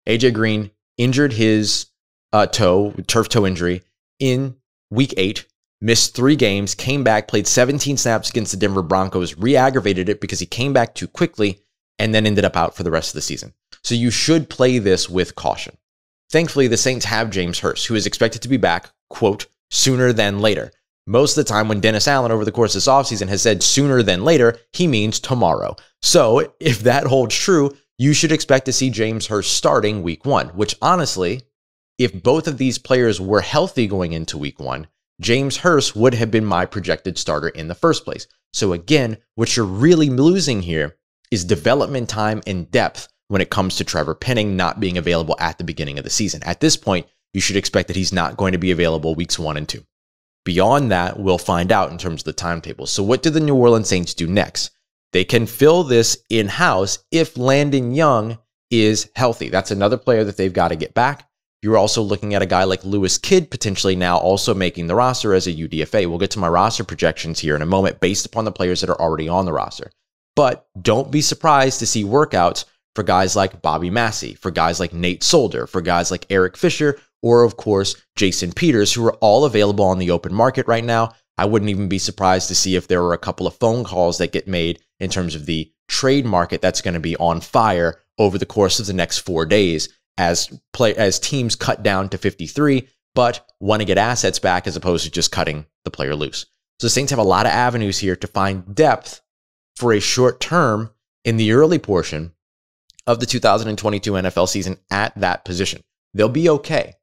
AJ 0.07 0.35
Green 0.35 0.71
injured 0.99 1.33
his 1.33 1.87
uh, 2.33 2.47
toe, 2.47 2.93
turf 3.09 3.29
toe 3.29 3.45
injury, 3.45 3.83
in 4.21 4.57
week 4.91 5.15
eight, 5.17 5.47
missed 5.81 6.15
three 6.15 6.37
games, 6.37 6.75
came 6.75 7.03
back, 7.03 7.29
played 7.29 7.47
17 7.47 7.97
snaps 7.97 8.31
against 8.31 8.53
the 8.53 8.59
Denver 8.59 8.83
Broncos, 8.83 9.37
re 9.37 9.57
aggravated 9.57 10.09
it 10.09 10.21
because 10.21 10.39
he 10.39 10.47
came 10.47 10.73
back 10.73 10.95
too 10.95 11.09
quickly, 11.09 11.63
and 11.99 12.15
then 12.15 12.27
ended 12.27 12.45
up 12.45 12.57
out 12.57 12.75
for 12.75 12.83
the 12.83 12.91
rest 12.91 13.11
of 13.11 13.15
the 13.15 13.23
season. 13.23 13.53
So 13.83 13.95
you 13.95 14.11
should 14.11 14.51
play 14.51 14.79
this 14.79 15.09
with 15.09 15.35
caution. 15.35 15.77
Thankfully, 16.31 16.69
the 16.69 16.77
Saints 16.77 17.07
have 17.07 17.31
James 17.31 17.59
Hurst, 17.59 17.87
who 17.87 17.95
is 17.95 18.07
expected 18.07 18.43
to 18.43 18.49
be 18.49 18.57
back, 18.57 18.91
quote, 19.09 19.47
sooner 19.71 20.13
than 20.13 20.41
later. 20.41 20.71
Most 21.07 21.37
of 21.37 21.45
the 21.45 21.49
time, 21.49 21.69
when 21.69 21.81
Dennis 21.81 22.07
Allen 22.07 22.31
over 22.31 22.45
the 22.45 22.53
course 22.53 22.75
of 22.75 22.77
this 22.77 22.87
offseason 22.87 23.29
has 23.29 23.43
said 23.43 23.63
sooner 23.63 24.03
than 24.03 24.25
later, 24.25 24.59
he 24.73 24.87
means 24.87 25.19
tomorrow. 25.19 25.75
So 26.03 26.55
if 26.61 26.81
that 26.81 27.07
holds 27.07 27.35
true, 27.35 27.77
you 27.99 28.13
should 28.13 28.33
expect 28.33 28.67
to 28.67 28.73
see 28.73 28.91
James 28.91 29.27
Hurst 29.27 29.53
starting 29.53 30.03
week 30.03 30.25
one, 30.25 30.49
which 30.51 30.77
honestly, 30.81 31.43
if 31.99 32.23
both 32.23 32.47
of 32.47 32.59
these 32.59 32.79
players 32.79 33.21
were 33.21 33.41
healthy 33.41 33.87
going 33.87 34.13
into 34.13 34.39
week 34.39 34.61
one, 34.61 34.87
James 35.21 35.59
Hurst 35.59 35.95
would 35.95 36.15
have 36.15 36.31
been 36.31 36.45
my 36.45 36.65
projected 36.65 37.19
starter 37.19 37.49
in 37.49 37.69
the 37.69 37.75
first 37.75 38.05
place. 38.05 38.27
So 38.53 38.73
again, 38.73 39.19
what 39.35 39.57
you're 39.57 39.67
really 39.67 40.09
losing 40.09 40.63
here 40.63 40.97
is 41.31 41.45
development 41.45 42.09
time 42.09 42.43
and 42.47 42.71
depth 42.71 43.09
when 43.29 43.43
it 43.43 43.51
comes 43.51 43.77
to 43.77 43.85
Trevor 43.85 44.15
Penning 44.15 44.57
not 44.57 44.81
being 44.81 44.99
available 44.99 45.37
at 45.39 45.59
the 45.59 45.65
beginning 45.65 45.99
of 45.99 46.05
the 46.05 46.11
season. 46.11 46.43
At 46.43 46.61
this 46.61 46.77
point, 46.77 47.07
you 47.33 47.41
should 47.41 47.57
expect 47.57 47.89
that 47.89 47.97
he's 47.97 48.13
not 48.13 48.37
going 48.37 48.53
to 48.53 48.59
be 48.59 48.73
available 48.73 49.15
weeks 49.15 49.39
one 49.39 49.57
and 49.57 49.69
two. 49.69 49.85
Beyond 50.45 50.91
that, 50.91 51.21
we'll 51.21 51.39
find 51.39 51.71
out 51.71 51.93
in 51.93 51.99
terms 51.99 52.23
of 52.23 52.25
the 52.25 52.33
timetable. 52.33 52.87
So, 52.87 53.03
what 53.03 53.23
do 53.23 53.31
the 53.31 53.41
New 53.41 53.55
Orleans 53.55 53.89
Saints 53.89 54.15
do 54.15 54.27
next? 54.27 54.71
They 55.13 55.25
can 55.25 55.47
fill 55.47 55.85
this 55.85 56.17
in 56.31 56.49
house 56.49 56.99
if 57.13 57.37
Landon 57.37 57.95
Young 57.95 58.39
is 58.71 59.11
healthy. 59.15 59.49
That's 59.49 59.71
another 59.71 59.97
player 59.97 60.25
that 60.25 60.37
they've 60.37 60.53
got 60.53 60.69
to 60.69 60.77
get 60.77 60.95
back. 60.95 61.29
You're 61.63 61.77
also 61.77 62.01
looking 62.01 62.35
at 62.35 62.41
a 62.41 62.47
guy 62.47 62.65
like 62.65 62.85
Lewis 62.85 63.19
Kidd 63.19 63.51
potentially 63.51 63.95
now 63.95 64.17
also 64.17 64.55
making 64.55 64.87
the 64.87 64.95
roster 64.95 65.35
as 65.35 65.47
a 65.47 65.53
UDFA. 65.53 66.09
We'll 66.09 66.19
get 66.19 66.31
to 66.33 66.39
my 66.39 66.49
roster 66.49 66.85
projections 66.85 67.39
here 67.39 67.55
in 67.55 67.61
a 67.61 67.67
moment 67.67 68.01
based 68.01 68.25
upon 68.25 68.47
the 68.47 68.53
players 68.53 68.81
that 68.81 68.89
are 68.89 69.01
already 69.01 69.29
on 69.29 69.45
the 69.45 69.53
roster. 69.53 69.91
But 70.37 70.67
don't 70.81 71.11
be 71.11 71.21
surprised 71.21 71.79
to 71.81 71.87
see 71.87 72.03
workouts 72.03 72.65
for 72.95 73.03
guys 73.03 73.37
like 73.37 73.61
Bobby 73.61 73.91
Massey, 73.91 74.35
for 74.35 74.51
guys 74.51 74.81
like 74.81 74.95
Nate 74.95 75.23
Solder, 75.23 75.67
for 75.67 75.83
guys 75.83 76.11
like 76.11 76.25
Eric 76.31 76.57
Fisher, 76.57 76.99
or 77.23 77.45
of 77.45 77.59
course, 77.59 77.95
Jason 78.17 78.53
Peters, 78.53 78.93
who 78.95 79.05
are 79.07 79.15
all 79.17 79.45
available 79.45 79.85
on 79.85 79.99
the 79.99 80.11
open 80.11 80.33
market 80.33 80.67
right 80.67 80.85
now. 80.85 81.15
I 81.37 81.45
wouldn't 81.45 81.71
even 81.71 81.89
be 81.89 81.99
surprised 81.99 82.49
to 82.49 82.55
see 82.55 82.75
if 82.75 82.89
there 82.89 83.03
were 83.03 83.13
a 83.13 83.19
couple 83.19 83.47
of 83.47 83.55
phone 83.55 83.85
calls 83.85 84.19
that 84.19 84.33
get 84.33 84.49
made 84.49 84.81
in 84.99 85.11
terms 85.11 85.35
of 85.35 85.47
the 85.47 85.71
trade 85.89 86.25
market 86.25 86.63
that's 86.63 86.81
going 86.81 86.95
to 86.95 87.01
be 87.01 87.17
on 87.17 87.41
fire 87.41 88.01
over 88.19 88.39
the 88.39 88.47
course 88.47 88.81
of 88.81 88.87
the 88.87 88.93
next 88.93 89.19
four 89.19 89.45
days 89.47 89.89
as 90.19 90.61
play 90.73 90.95
as 90.95 91.19
teams 91.19 91.57
cut 91.57 91.83
down 91.83 92.09
to 92.11 92.19
53, 92.19 92.89
but 93.15 93.47
want 93.61 93.81
to 93.81 93.87
get 93.87 93.99
assets 93.99 94.39
back 94.39 94.67
as 94.67 94.77
opposed 94.77 95.05
to 95.05 95.11
just 95.11 95.33
cutting 95.33 95.67
the 95.85 95.91
player 95.91 96.15
loose. 96.15 96.47
So 96.79 96.87
the 96.87 96.91
Saints 96.91 97.11
have 97.11 97.19
a 97.19 97.25
lot 97.25 97.47
of 97.47 97.53
avenues 97.53 97.99
here 97.99 98.17
to 98.17 98.27
find 98.27 98.75
depth 98.75 99.21
for 99.77 99.93
a 99.93 100.01
short 100.01 100.41
term 100.41 100.91
in 101.25 101.37
the 101.37 101.53
early 101.53 101.79
portion 101.79 102.33
of 103.07 103.21
the 103.21 103.27
2022 103.27 104.13
NFL 104.13 104.49
season 104.49 104.79
at 104.91 105.15
that 105.19 105.45
position. 105.45 105.83
They'll 106.15 106.29
be 106.29 106.49
okay 106.49 106.97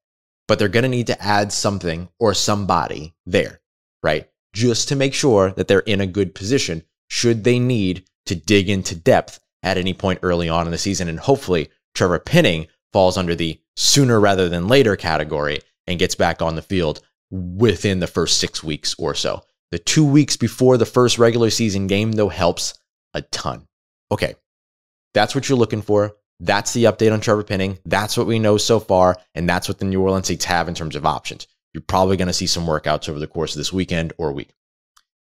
but 0.48 0.60
they're 0.60 0.70
going 0.70 0.84
to 0.84 0.90
need 0.90 1.08
to 1.08 1.22
add 1.22 1.52
something 1.52 2.10
or 2.20 2.34
somebody 2.34 3.14
there, 3.26 3.60
right? 4.02 4.30
Just 4.54 4.88
to 4.90 4.96
make 4.96 5.14
sure 5.14 5.52
that 5.52 5.68
they're 5.68 5.80
in 5.80 6.02
a 6.02 6.08
good 6.08 6.34
position 6.34 6.84
should 7.10 7.44
they 7.44 7.60
need 7.60 8.06
to 8.26 8.36
dig 8.36 8.70
into 8.70 8.96
depth 8.96 9.40
at 9.64 9.78
any 9.78 9.94
point 9.94 10.20
early 10.24 10.50
on 10.50 10.66
in 10.66 10.72
the 10.72 10.78
season. 10.78 11.10
And 11.10 11.20
hopefully, 11.20 11.70
Trevor 11.94 12.20
Penning 12.20 12.68
falls 12.94 13.18
under 13.18 13.36
the 13.36 13.60
sooner 13.76 14.20
rather 14.20 14.50
than 14.50 14.68
later 14.68 14.96
category 14.96 15.62
and 15.86 16.00
gets 16.00 16.16
back 16.16 16.42
on 16.42 16.56
the 16.56 16.62
field 16.62 17.02
within 17.32 18.00
the 18.00 18.08
first 18.08 18.38
six 18.38 18.64
weeks 18.64 18.96
or 18.98 19.14
so. 19.14 19.44
The 19.72 19.80
two 19.80 20.06
weeks 20.06 20.38
before 20.38 20.78
the 20.78 20.86
first 20.86 21.18
regular 21.18 21.50
season 21.50 21.88
game, 21.88 22.14
though, 22.14 22.30
helps 22.30 22.80
a 23.14 23.22
ton. 23.22 23.68
Okay, 24.12 24.36
that's 25.14 25.36
what 25.36 25.50
you're 25.50 25.58
looking 25.58 25.82
for. 25.82 26.16
That's 26.40 26.74
the 26.74 26.86
update 26.86 27.12
on 27.12 27.20
Trevor 27.20 27.44
Penning. 27.44 27.80
That's 27.86 28.16
what 28.16 28.28
we 28.28 28.40
know 28.40 28.58
so 28.58 28.80
far. 28.80 29.18
And 29.34 29.50
that's 29.50 29.68
what 29.68 29.80
the 29.80 29.86
New 29.86 30.02
Orleans 30.02 30.28
Saints 30.28 30.46
have 30.46 30.68
in 30.68 30.76
terms 30.76 30.96
of 30.96 31.06
options. 31.06 31.48
You're 31.74 31.82
probably 31.82 32.18
going 32.18 32.28
to 32.28 32.34
see 32.34 32.48
some 32.48 32.66
workouts 32.66 33.10
over 33.10 33.20
the 33.20 33.28
course 33.28 33.54
of 33.54 33.60
this 33.60 33.74
weekend 33.74 34.14
or 34.18 34.32
week. 34.32 34.54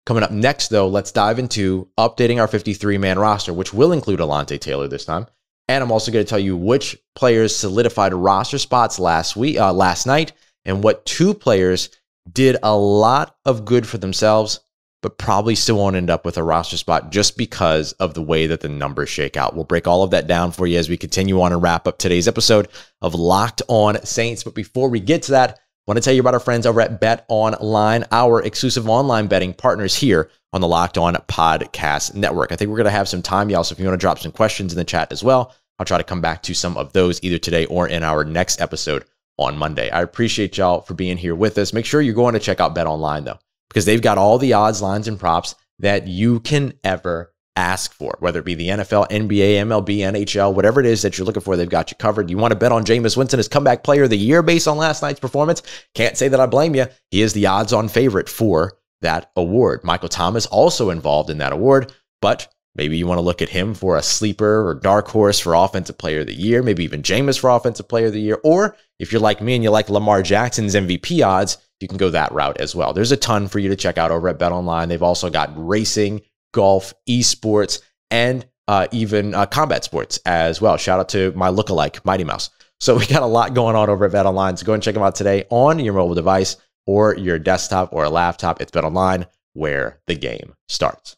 Coming 0.06 0.22
up 0.22 0.30
next, 0.30 0.68
though, 0.68 0.88
let's 0.88 1.12
dive 1.12 1.38
into 1.38 1.88
updating 1.98 2.40
our 2.40 2.48
53 2.48 2.98
man 2.98 3.18
roster, 3.18 3.52
which 3.52 3.74
will 3.74 3.92
include 3.92 4.20
Alontae 4.20 4.60
Taylor 4.60 4.88
this 4.88 5.04
time. 5.04 5.26
And 5.70 5.85
I'm 5.85 5.92
also 5.92 6.11
going 6.11 6.24
to 6.24 6.28
tell 6.28 6.37
you 6.40 6.56
which 6.56 6.98
players 7.14 7.54
solidified 7.54 8.12
roster 8.12 8.59
spots 8.59 8.98
last 8.98 9.37
week, 9.37 9.56
uh, 9.56 9.72
last 9.72 10.04
night, 10.04 10.33
and 10.64 10.83
what 10.83 11.06
two 11.06 11.33
players 11.33 11.90
did 12.33 12.56
a 12.64 12.76
lot 12.76 13.37
of 13.44 13.64
good 13.64 13.87
for 13.87 13.96
themselves 13.96 14.59
but 15.02 15.16
probably 15.16 15.54
still 15.54 15.76
won't 15.76 15.96
end 15.96 16.11
up 16.11 16.24
with 16.24 16.37
a 16.37 16.42
roster 16.42 16.76
spot 16.76 17.11
just 17.11 17.37
because 17.37 17.92
of 17.92 18.14
the 18.14 18.22
way 18.22 18.46
that 18.46 18.61
the 18.61 18.68
numbers 18.68 19.09
shake 19.09 19.37
out. 19.37 19.54
We'll 19.54 19.64
break 19.64 19.87
all 19.87 20.02
of 20.02 20.11
that 20.11 20.26
down 20.26 20.52
for 20.52 20.66
you 20.66 20.78
as 20.78 20.90
we 20.90 20.96
continue 20.96 21.40
on 21.40 21.52
and 21.52 21.62
wrap 21.62 21.87
up 21.87 21.98
today's 21.98 22.28
episode 22.28 22.68
of 23.00 23.14
Locked 23.14 23.62
On 23.68 24.04
Saints. 24.04 24.44
But 24.44 24.54
before 24.54 24.90
we 24.90 25.00
get 25.00 25.22
to 25.22 25.30
that, 25.33 25.52
I 25.52 25.56
want 25.87 25.96
to 25.96 26.02
tell 26.02 26.12
you 26.12 26.20
about 26.20 26.35
our 26.35 26.40
friends 26.40 26.66
over 26.66 26.80
at 26.83 27.00
Bet 27.00 27.24
Online, 27.28 28.04
our 28.12 28.42
exclusive 28.42 28.88
online 28.88 29.26
betting 29.26 29.54
partners 29.54 29.96
here 29.96 30.30
on 30.52 30.61
the 30.61 30.68
Locked 30.68 30.98
On 30.98 31.14
Podcast 31.14 32.14
Network. 32.14 32.52
I 32.52 32.56
think 32.56 32.70
we're 32.70 32.76
going 32.76 32.85
to 32.85 32.90
have 32.90 33.09
some 33.09 33.22
time, 33.22 33.48
y'all. 33.48 33.64
So 33.64 33.72
if 33.72 33.78
you 33.78 33.87
want 33.87 33.98
to 33.98 34.04
drop 34.04 34.18
some 34.18 34.33
questions 34.33 34.72
in 34.72 34.76
the 34.76 34.85
chat 34.85 35.11
as 35.12 35.24
well, 35.24 35.54
I'll 35.80 35.86
try 35.86 35.98
to 35.98 36.04
come 36.04 36.20
back 36.20 36.42
to 36.44 36.54
some 36.54 36.76
of 36.76 36.92
those 36.92 37.18
either 37.24 37.38
today 37.38 37.64
or 37.64 37.88
in 37.88 38.04
our 38.04 38.22
next 38.22 38.60
episode 38.60 39.06
on 39.38 39.56
Monday. 39.56 39.90
I 39.90 40.02
appreciate 40.02 40.58
y'all 40.58 40.82
for 40.82 40.94
being 40.94 41.16
here 41.16 41.34
with 41.34 41.56
us. 41.56 41.72
Make 41.72 41.86
sure 41.86 42.02
you're 42.02 42.14
going 42.14 42.34
to 42.34 42.38
check 42.38 42.60
out 42.60 42.74
Bet 42.74 42.86
Online, 42.86 43.24
though 43.24 43.38
because 43.70 43.86
they've 43.86 44.02
got 44.02 44.18
all 44.18 44.36
the 44.36 44.52
odds, 44.52 44.82
lines, 44.82 45.08
and 45.08 45.18
props 45.18 45.54
that 45.78 46.06
you 46.06 46.40
can 46.40 46.74
ever 46.84 47.32
ask 47.56 47.92
for, 47.94 48.16
whether 48.20 48.40
it 48.40 48.44
be 48.44 48.54
the 48.54 48.68
NFL, 48.68 49.08
NBA, 49.08 49.54
MLB, 49.54 49.98
NHL, 49.98 50.54
whatever 50.54 50.80
it 50.80 50.86
is 50.86 51.02
that 51.02 51.16
you're 51.16 51.24
looking 51.24 51.42
for, 51.42 51.56
they've 51.56 51.68
got 51.68 51.90
you 51.90 51.96
covered. 51.96 52.28
You 52.28 52.36
want 52.36 52.52
to 52.52 52.58
bet 52.58 52.72
on 52.72 52.84
Jameis 52.84 53.16
Winston 53.16 53.40
as 53.40 53.48
comeback 53.48 53.82
player 53.82 54.04
of 54.04 54.10
the 54.10 54.18
year 54.18 54.42
based 54.42 54.68
on 54.68 54.76
last 54.76 55.02
night's 55.02 55.20
performance? 55.20 55.62
Can't 55.94 56.16
say 56.16 56.28
that 56.28 56.40
I 56.40 56.46
blame 56.46 56.74
you. 56.74 56.86
He 57.10 57.22
is 57.22 57.32
the 57.32 57.46
odds 57.46 57.72
on 57.72 57.88
favorite 57.88 58.28
for 58.28 58.74
that 59.00 59.30
award. 59.36 59.82
Michael 59.84 60.08
Thomas 60.08 60.46
also 60.46 60.90
involved 60.90 61.30
in 61.30 61.38
that 61.38 61.52
award, 61.52 61.92
but 62.20 62.52
maybe 62.74 62.96
you 62.96 63.06
want 63.06 63.18
to 63.18 63.22
look 63.24 63.42
at 63.42 63.48
him 63.48 63.74
for 63.74 63.96
a 63.96 64.02
sleeper 64.02 64.66
or 64.66 64.74
dark 64.74 65.09
horse 65.09 65.38
for 65.38 65.54
offensive 65.54 65.98
player 65.98 66.20
of 66.20 66.26
the 66.26 66.35
year, 66.35 66.62
maybe 66.62 66.85
even 66.85 67.02
Jameis 67.02 67.38
for 67.38 67.50
offensive 67.50 67.88
player 67.88 68.06
of 68.06 68.12
the 68.12 68.20
year. 68.20 68.38
Or 68.44 68.76
if 68.98 69.12
you're 69.12 69.20
like 69.20 69.40
me 69.40 69.54
and 69.54 69.64
you 69.64 69.70
like 69.70 69.90
Lamar 69.90 70.22
Jackson's 70.22 70.74
MVP 70.74 71.24
odds, 71.24 71.59
you 71.80 71.88
can 71.88 71.96
go 71.96 72.11
that 72.11 72.33
route 72.33 72.61
as 72.61 72.74
well. 72.74 72.92
There's 72.92 73.12
a 73.12 73.16
ton 73.16 73.48
for 73.48 73.59
you 73.59 73.68
to 73.68 73.76
check 73.76 73.98
out 73.98 74.11
over 74.11 74.28
at 74.28 74.38
Bet 74.38 74.52
Online. 74.52 74.88
They've 74.88 75.02
also 75.02 75.30
got 75.30 75.52
racing, 75.56 76.20
golf, 76.52 76.92
esports, 77.09 77.80
and 78.11 78.46
uh, 78.68 78.87
even 78.92 79.35
uh, 79.35 79.46
combat 79.46 79.83
sports 79.83 80.18
as 80.26 80.61
well. 80.61 80.76
Shout 80.76 81.00
out 81.00 81.09
to 81.11 81.33
my 81.33 81.48
lookalike, 81.48 82.04
Mighty 82.04 82.24
Mouse. 82.24 82.50
So 82.78 82.96
we 82.96 83.06
got 83.06 83.22
a 83.22 83.26
lot 83.26 83.54
going 83.54 83.76
on 83.76 83.90
over 83.90 84.06
at 84.06 84.12
Bet 84.12 84.26
Online. 84.26 84.56
So 84.56 84.64
go 84.64 84.74
and 84.74 84.83
check 84.83 84.94
them 84.94 85.02
out 85.02 85.14
today 85.14 85.44
on 85.50 85.78
your 85.78 85.94
mobile 85.94 86.14
device 86.14 86.56
or 86.87 87.16
your 87.16 87.38
desktop 87.38 87.92
or 87.92 88.04
a 88.04 88.11
laptop. 88.11 88.61
It's 88.61 88.70
Bet 88.70 88.85
Online 88.85 89.26
where 89.54 90.00
the 90.06 90.14
game 90.14 90.54
starts. 90.68 91.16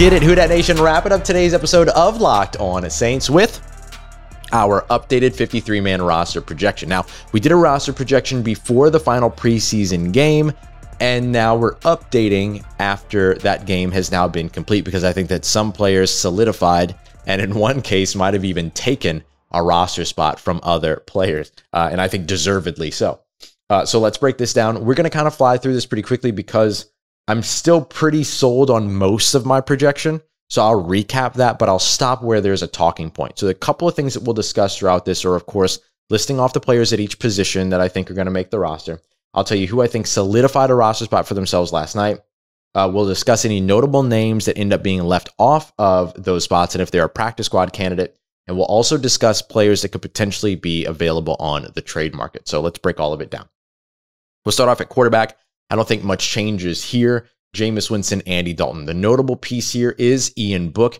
Get 0.00 0.14
it, 0.14 0.22
Who 0.22 0.34
Dat 0.34 0.48
Nation. 0.48 0.80
Wrapping 0.80 1.12
up 1.12 1.22
today's 1.22 1.52
episode 1.52 1.90
of 1.90 2.22
Locked 2.22 2.56
On 2.56 2.88
Saints 2.88 3.28
with 3.28 3.60
our 4.50 4.80
updated 4.88 5.34
53 5.34 5.78
man 5.82 6.00
roster 6.00 6.40
projection. 6.40 6.88
Now, 6.88 7.04
we 7.32 7.40
did 7.40 7.52
a 7.52 7.56
roster 7.56 7.92
projection 7.92 8.42
before 8.42 8.88
the 8.88 8.98
final 8.98 9.30
preseason 9.30 10.10
game, 10.10 10.54
and 11.00 11.30
now 11.30 11.54
we're 11.54 11.74
updating 11.80 12.64
after 12.78 13.34
that 13.40 13.66
game 13.66 13.90
has 13.90 14.10
now 14.10 14.26
been 14.26 14.48
complete 14.48 14.86
because 14.86 15.04
I 15.04 15.12
think 15.12 15.28
that 15.28 15.44
some 15.44 15.70
players 15.70 16.10
solidified 16.10 16.96
and 17.26 17.42
in 17.42 17.54
one 17.54 17.82
case 17.82 18.14
might 18.14 18.32
have 18.32 18.46
even 18.46 18.70
taken 18.70 19.22
a 19.52 19.62
roster 19.62 20.06
spot 20.06 20.40
from 20.40 20.60
other 20.62 21.02
players, 21.08 21.52
uh, 21.74 21.90
and 21.92 22.00
I 22.00 22.08
think 22.08 22.26
deservedly 22.26 22.90
so. 22.90 23.20
Uh, 23.68 23.84
so 23.84 24.00
let's 24.00 24.16
break 24.16 24.38
this 24.38 24.54
down. 24.54 24.82
We're 24.82 24.94
going 24.94 25.04
to 25.04 25.10
kind 25.10 25.26
of 25.26 25.34
fly 25.34 25.58
through 25.58 25.74
this 25.74 25.84
pretty 25.84 26.04
quickly 26.04 26.30
because 26.30 26.90
I'm 27.30 27.44
still 27.44 27.80
pretty 27.80 28.24
sold 28.24 28.70
on 28.70 28.92
most 28.92 29.36
of 29.36 29.46
my 29.46 29.60
projection. 29.60 30.20
So 30.48 30.62
I'll 30.62 30.82
recap 30.82 31.34
that, 31.34 31.60
but 31.60 31.68
I'll 31.68 31.78
stop 31.78 32.24
where 32.24 32.40
there's 32.40 32.64
a 32.64 32.66
talking 32.66 33.08
point. 33.08 33.38
So 33.38 33.46
the 33.46 33.54
couple 33.54 33.86
of 33.86 33.94
things 33.94 34.14
that 34.14 34.24
we'll 34.24 34.34
discuss 34.34 34.76
throughout 34.76 35.04
this 35.04 35.24
are, 35.24 35.36
of 35.36 35.46
course, 35.46 35.78
listing 36.10 36.40
off 36.40 36.54
the 36.54 36.58
players 36.58 36.92
at 36.92 36.98
each 36.98 37.20
position 37.20 37.70
that 37.70 37.80
I 37.80 37.86
think 37.86 38.10
are 38.10 38.14
going 38.14 38.24
to 38.24 38.32
make 38.32 38.50
the 38.50 38.58
roster. 38.58 39.00
I'll 39.32 39.44
tell 39.44 39.56
you 39.56 39.68
who 39.68 39.80
I 39.80 39.86
think 39.86 40.08
solidified 40.08 40.70
a 40.70 40.74
roster 40.74 41.04
spot 41.04 41.28
for 41.28 41.34
themselves 41.34 41.72
last 41.72 41.94
night. 41.94 42.18
Uh, 42.74 42.90
we'll 42.92 43.06
discuss 43.06 43.44
any 43.44 43.60
notable 43.60 44.02
names 44.02 44.46
that 44.46 44.58
end 44.58 44.72
up 44.72 44.82
being 44.82 45.04
left 45.04 45.28
off 45.38 45.72
of 45.78 46.20
those 46.20 46.42
spots 46.42 46.74
and 46.74 46.82
if 46.82 46.90
they're 46.90 47.04
a 47.04 47.08
practice 47.08 47.46
squad 47.46 47.72
candidate. 47.72 48.16
And 48.48 48.56
we'll 48.56 48.66
also 48.66 48.98
discuss 48.98 49.40
players 49.40 49.82
that 49.82 49.90
could 49.90 50.02
potentially 50.02 50.56
be 50.56 50.84
available 50.84 51.36
on 51.38 51.68
the 51.76 51.80
trade 51.80 52.12
market. 52.12 52.48
So 52.48 52.60
let's 52.60 52.78
break 52.80 52.98
all 52.98 53.12
of 53.12 53.20
it 53.20 53.30
down. 53.30 53.48
We'll 54.44 54.50
start 54.50 54.68
off 54.68 54.80
at 54.80 54.88
quarterback. 54.88 55.36
I 55.70 55.76
don't 55.76 55.86
think 55.86 56.04
much 56.04 56.28
changes 56.28 56.84
here. 56.84 57.28
Jameis 57.54 57.90
Winston, 57.90 58.22
Andy 58.26 58.52
Dalton. 58.52 58.86
The 58.86 58.94
notable 58.94 59.36
piece 59.36 59.72
here 59.72 59.94
is 59.98 60.32
Ian 60.36 60.70
Book. 60.70 60.98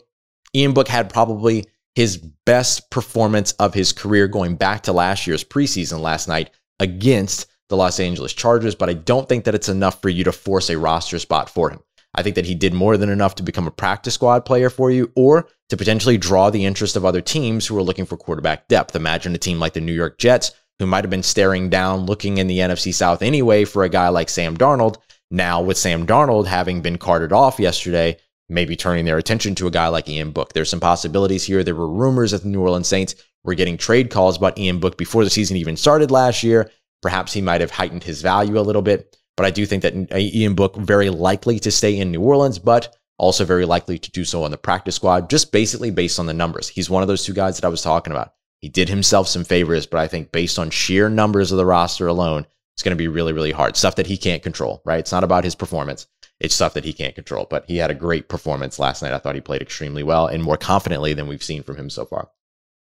Ian 0.55 0.73
Book 0.73 0.89
had 0.89 1.11
probably 1.11 1.67
his 1.95 2.17
best 2.17 2.91
performance 2.91 3.53
of 3.53 3.75
his 3.75 3.93
career 3.93 4.29
going 4.29 4.57
back 4.57 4.83
to 4.85 4.93
last 4.93 5.27
year's 5.27 5.45
preseason 5.45 6.01
last 6.01 6.29
night 6.29 6.51
against 6.79 7.47
the 7.69 7.77
Los 7.77 8.01
Angeles 8.01 8.33
Chargers, 8.33 8.75
but 8.75 8.89
I 8.89 8.95
don't 8.95 9.29
think 9.29 9.45
that 9.45 9.55
it's 9.55 9.69
enough 9.69 10.03
for 10.03 10.09
you 10.09 10.25
to 10.25 10.33
force 10.33 10.71
a 10.71 10.79
roster 10.79 11.19
spot 11.19 11.49
for 11.49 11.71
him. 11.71 11.81
I 12.15 12.23
think 12.23 12.35
that 12.35 12.47
he 12.47 12.57
did 12.57 12.75
more 12.75 12.97
than 12.97 13.09
enough 13.09 13.37
to 13.37 13.45
become 13.45 13.69
a 13.69 13.73
practice 13.73 14.15
squad 14.15 14.45
player 14.45 14.69
for 14.69 14.91
you 14.91 15.13
or 15.15 15.49
to 15.69 15.77
potentially 15.77 16.19
draw 16.19 16.51
the 16.51 16.65
interest 16.65 16.97
of 16.97 17.05
other 17.05 17.21
teams 17.21 17.67
who 17.67 17.79
are 17.79 17.83
looking 17.83 18.07
for 18.07 18.17
quarterback 18.17 18.67
depth. 18.67 18.97
Imagine 18.97 19.35
a 19.35 19.39
team 19.39 19.61
like 19.61 19.75
the 19.75 19.81
New 19.81 19.93
York 19.93 20.19
Jets 20.19 20.51
who 20.81 20.87
might 20.87 21.05
have 21.05 21.11
been 21.11 21.23
staring 21.23 21.69
down, 21.69 22.07
looking 22.07 22.39
in 22.39 22.47
the 22.47 22.59
NFC 22.59 22.93
South 22.93 23.21
anyway 23.21 23.67
for 23.67 23.85
a 23.85 23.89
guy 23.91 24.09
like 24.09 24.31
Sam 24.31 24.57
Darnold. 24.57 24.97
Now, 25.31 25.61
with 25.61 25.77
Sam 25.77 26.07
Darnold 26.07 26.47
having 26.47 26.81
been 26.81 26.97
carted 26.97 27.35
off 27.35 27.61
yesterday, 27.61 28.17
maybe 28.49 28.75
turning 28.77 29.05
their 29.05 29.19
attention 29.19 29.55
to 29.57 29.67
a 29.67 29.71
guy 29.71 29.89
like 29.89 30.09
Ian 30.09 30.31
Book. 30.31 30.55
There's 30.55 30.71
some 30.71 30.81
possibilities 30.81 31.45
here. 31.45 31.63
There 31.63 31.75
were 31.75 31.87
rumors 31.87 32.31
that 32.31 32.45
the 32.45 32.49
New 32.49 32.63
Orleans 32.63 32.89
Saints 32.89 33.15
were 33.45 33.55
getting 33.55 33.77
trade 33.77 34.11
calls 34.11 34.39
about 34.39 34.59
Ian 34.59 34.81
Book 34.81 34.97
before 34.97 35.23
the 35.23 35.29
season 35.29 35.59
even 35.59 35.77
started 35.77 36.11
last 36.11 36.43
year. 36.43 36.71
Perhaps 37.03 37.35
he 37.35 37.43
might 37.43 37.61
have 37.61 37.71
heightened 37.71 38.03
his 38.03 38.23
value 38.23 38.59
a 38.59 38.63
little 38.63 38.81
bit, 38.81 39.19
but 39.37 39.45
I 39.45 39.51
do 39.51 39.67
think 39.67 39.83
that 39.83 40.19
Ian 40.19 40.55
Book 40.55 40.77
very 40.77 41.11
likely 41.11 41.59
to 41.59 41.71
stay 41.71 41.99
in 41.99 42.11
New 42.11 42.23
Orleans, 42.23 42.59
but 42.59 42.97
also 43.19 43.45
very 43.45 43.67
likely 43.67 43.99
to 43.99 44.11
do 44.11 44.25
so 44.25 44.45
on 44.45 44.51
the 44.51 44.57
practice 44.57 44.97
squad, 44.97 45.29
just 45.29 45.53
basically 45.53 45.91
based 45.91 46.19
on 46.19 46.25
the 46.25 46.33
numbers. 46.33 46.69
He's 46.69 46.89
one 46.89 47.03
of 47.03 47.09
those 47.09 47.23
two 47.23 47.35
guys 47.35 47.57
that 47.59 47.67
I 47.67 47.71
was 47.71 47.83
talking 47.83 48.15
about. 48.15 48.33
He 48.61 48.69
did 48.69 48.89
himself 48.89 49.27
some 49.27 49.45
favors, 49.45 49.87
but 49.87 50.01
I 50.01 50.07
think 50.07 50.33
based 50.33 50.59
on 50.59 50.71
sheer 50.71 51.09
numbers 51.09 51.51
of 51.51 51.59
the 51.59 51.67
roster 51.67 52.07
alone, 52.07 52.47
it's 52.75 52.83
going 52.83 52.97
to 52.97 53.03
be 53.03 53.09
really, 53.09 53.33
really 53.33 53.53
hard. 53.53 53.77
Stuff 53.77 53.97
that 53.97 54.07
he 54.07 54.17
can't 54.17 54.43
control, 54.43 54.83
right? 54.85 55.01
It's 55.01 55.13
not 55.13 55.25
about 55.25 55.45
his 55.45 55.55
performance. 55.55 56.07
It's 56.41 56.55
stuff 56.55 56.75
that 56.75 56.85
he 56.85 56.93
can't 56.93 57.15
control. 57.15 57.47
But 57.49 57.65
he 57.67 57.77
had 57.77 57.91
a 57.91 57.95
great 57.95 58.29
performance 58.29 58.79
last 58.79 59.03
night. 59.03 59.13
I 59.13 59.19
thought 59.19 59.35
he 59.35 59.41
played 59.41 59.63
extremely 59.63 60.03
well 60.03 60.27
and 60.27 60.43
more 60.43 60.57
confidently 60.57 61.15
than 61.15 61.27
we've 61.27 61.43
seen 61.43 61.63
from 61.63 61.77
him 61.77 61.91
so 61.91 62.05
far. 62.05 62.31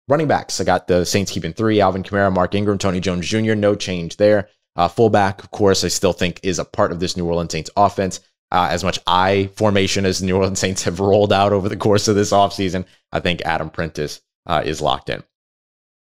Running 0.07 0.27
backs, 0.27 0.59
I 0.59 0.63
got 0.63 0.87
the 0.87 1.05
Saints 1.05 1.31
keeping 1.31 1.53
three 1.53 1.79
Alvin 1.79 2.03
Kamara, 2.03 2.33
Mark 2.33 2.55
Ingram, 2.55 2.77
Tony 2.77 2.99
Jones 2.99 3.27
Jr., 3.27 3.55
no 3.55 3.75
change 3.75 4.17
there. 4.17 4.49
Uh, 4.75 4.87
fullback, 4.87 5.43
of 5.43 5.51
course, 5.51 5.83
I 5.83 5.89
still 5.89 6.13
think 6.13 6.39
is 6.43 6.59
a 6.59 6.65
part 6.65 6.91
of 6.91 6.99
this 6.99 7.15
New 7.15 7.25
Orleans 7.25 7.51
Saints 7.51 7.69
offense. 7.77 8.19
Uh, 8.51 8.67
as 8.69 8.83
much 8.83 8.99
I 9.07 9.49
formation 9.55 10.05
as 10.05 10.21
New 10.21 10.35
Orleans 10.35 10.59
Saints 10.59 10.83
have 10.83 10.99
rolled 10.99 11.31
out 11.31 11.53
over 11.53 11.69
the 11.69 11.77
course 11.77 12.07
of 12.07 12.15
this 12.15 12.31
offseason, 12.31 12.85
I 13.11 13.21
think 13.21 13.41
Adam 13.41 13.69
Prentice 13.69 14.21
uh, 14.45 14.61
is 14.65 14.81
locked 14.81 15.09
in. 15.09 15.23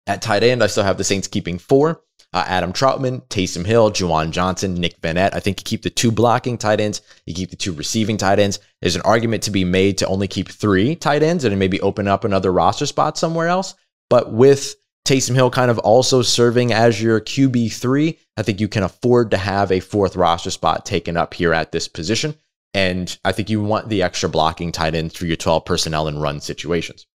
At 0.07 0.21
tight 0.21 0.43
end, 0.43 0.63
I 0.63 0.67
still 0.67 0.83
have 0.83 0.97
the 0.97 1.03
Saints 1.03 1.27
keeping 1.27 1.57
four. 1.57 2.01
Uh, 2.33 2.43
Adam 2.47 2.73
Trautman, 2.73 3.25
Taysom 3.29 3.65
Hill, 3.65 3.91
Juwan 3.91 4.31
Johnson, 4.31 4.73
Nick 4.75 4.99
Vannett. 4.99 5.33
I 5.33 5.39
think 5.39 5.59
you 5.59 5.63
keep 5.63 5.83
the 5.83 5.89
two 5.89 6.11
blocking 6.11 6.57
tight 6.57 6.81
ends, 6.81 7.01
you 7.25 7.33
keep 7.33 7.49
the 7.49 7.55
two 7.55 7.71
receiving 7.71 8.17
tight 8.17 8.39
ends. 8.39 8.59
There's 8.81 8.97
an 8.97 9.03
argument 9.03 9.43
to 9.43 9.51
be 9.51 9.63
made 9.63 9.97
to 9.99 10.07
only 10.07 10.27
keep 10.27 10.49
three 10.49 10.95
tight 10.95 11.23
ends 11.23 11.45
and 11.45 11.57
maybe 11.57 11.79
open 11.79 12.09
up 12.09 12.25
another 12.25 12.51
roster 12.51 12.85
spot 12.85 13.17
somewhere 13.17 13.47
else. 13.47 13.73
But 14.09 14.33
with 14.33 14.75
Taysom 15.05 15.33
Hill 15.33 15.49
kind 15.49 15.71
of 15.71 15.79
also 15.79 16.21
serving 16.21 16.73
as 16.73 17.01
your 17.01 17.21
QB3, 17.21 18.17
I 18.35 18.43
think 18.43 18.59
you 18.59 18.67
can 18.67 18.83
afford 18.83 19.31
to 19.31 19.37
have 19.37 19.71
a 19.71 19.79
fourth 19.79 20.17
roster 20.17 20.51
spot 20.51 20.85
taken 20.85 21.15
up 21.15 21.33
here 21.33 21.53
at 21.53 21.71
this 21.71 21.87
position. 21.87 22.35
And 22.73 23.17
I 23.23 23.31
think 23.31 23.49
you 23.49 23.63
want 23.63 23.87
the 23.87 24.03
extra 24.03 24.27
blocking 24.27 24.73
tight 24.73 24.93
ends 24.93 25.15
for 25.15 25.25
your 25.25 25.37
12 25.37 25.63
personnel 25.63 26.09
and 26.09 26.21
run 26.21 26.41
situations. 26.41 27.07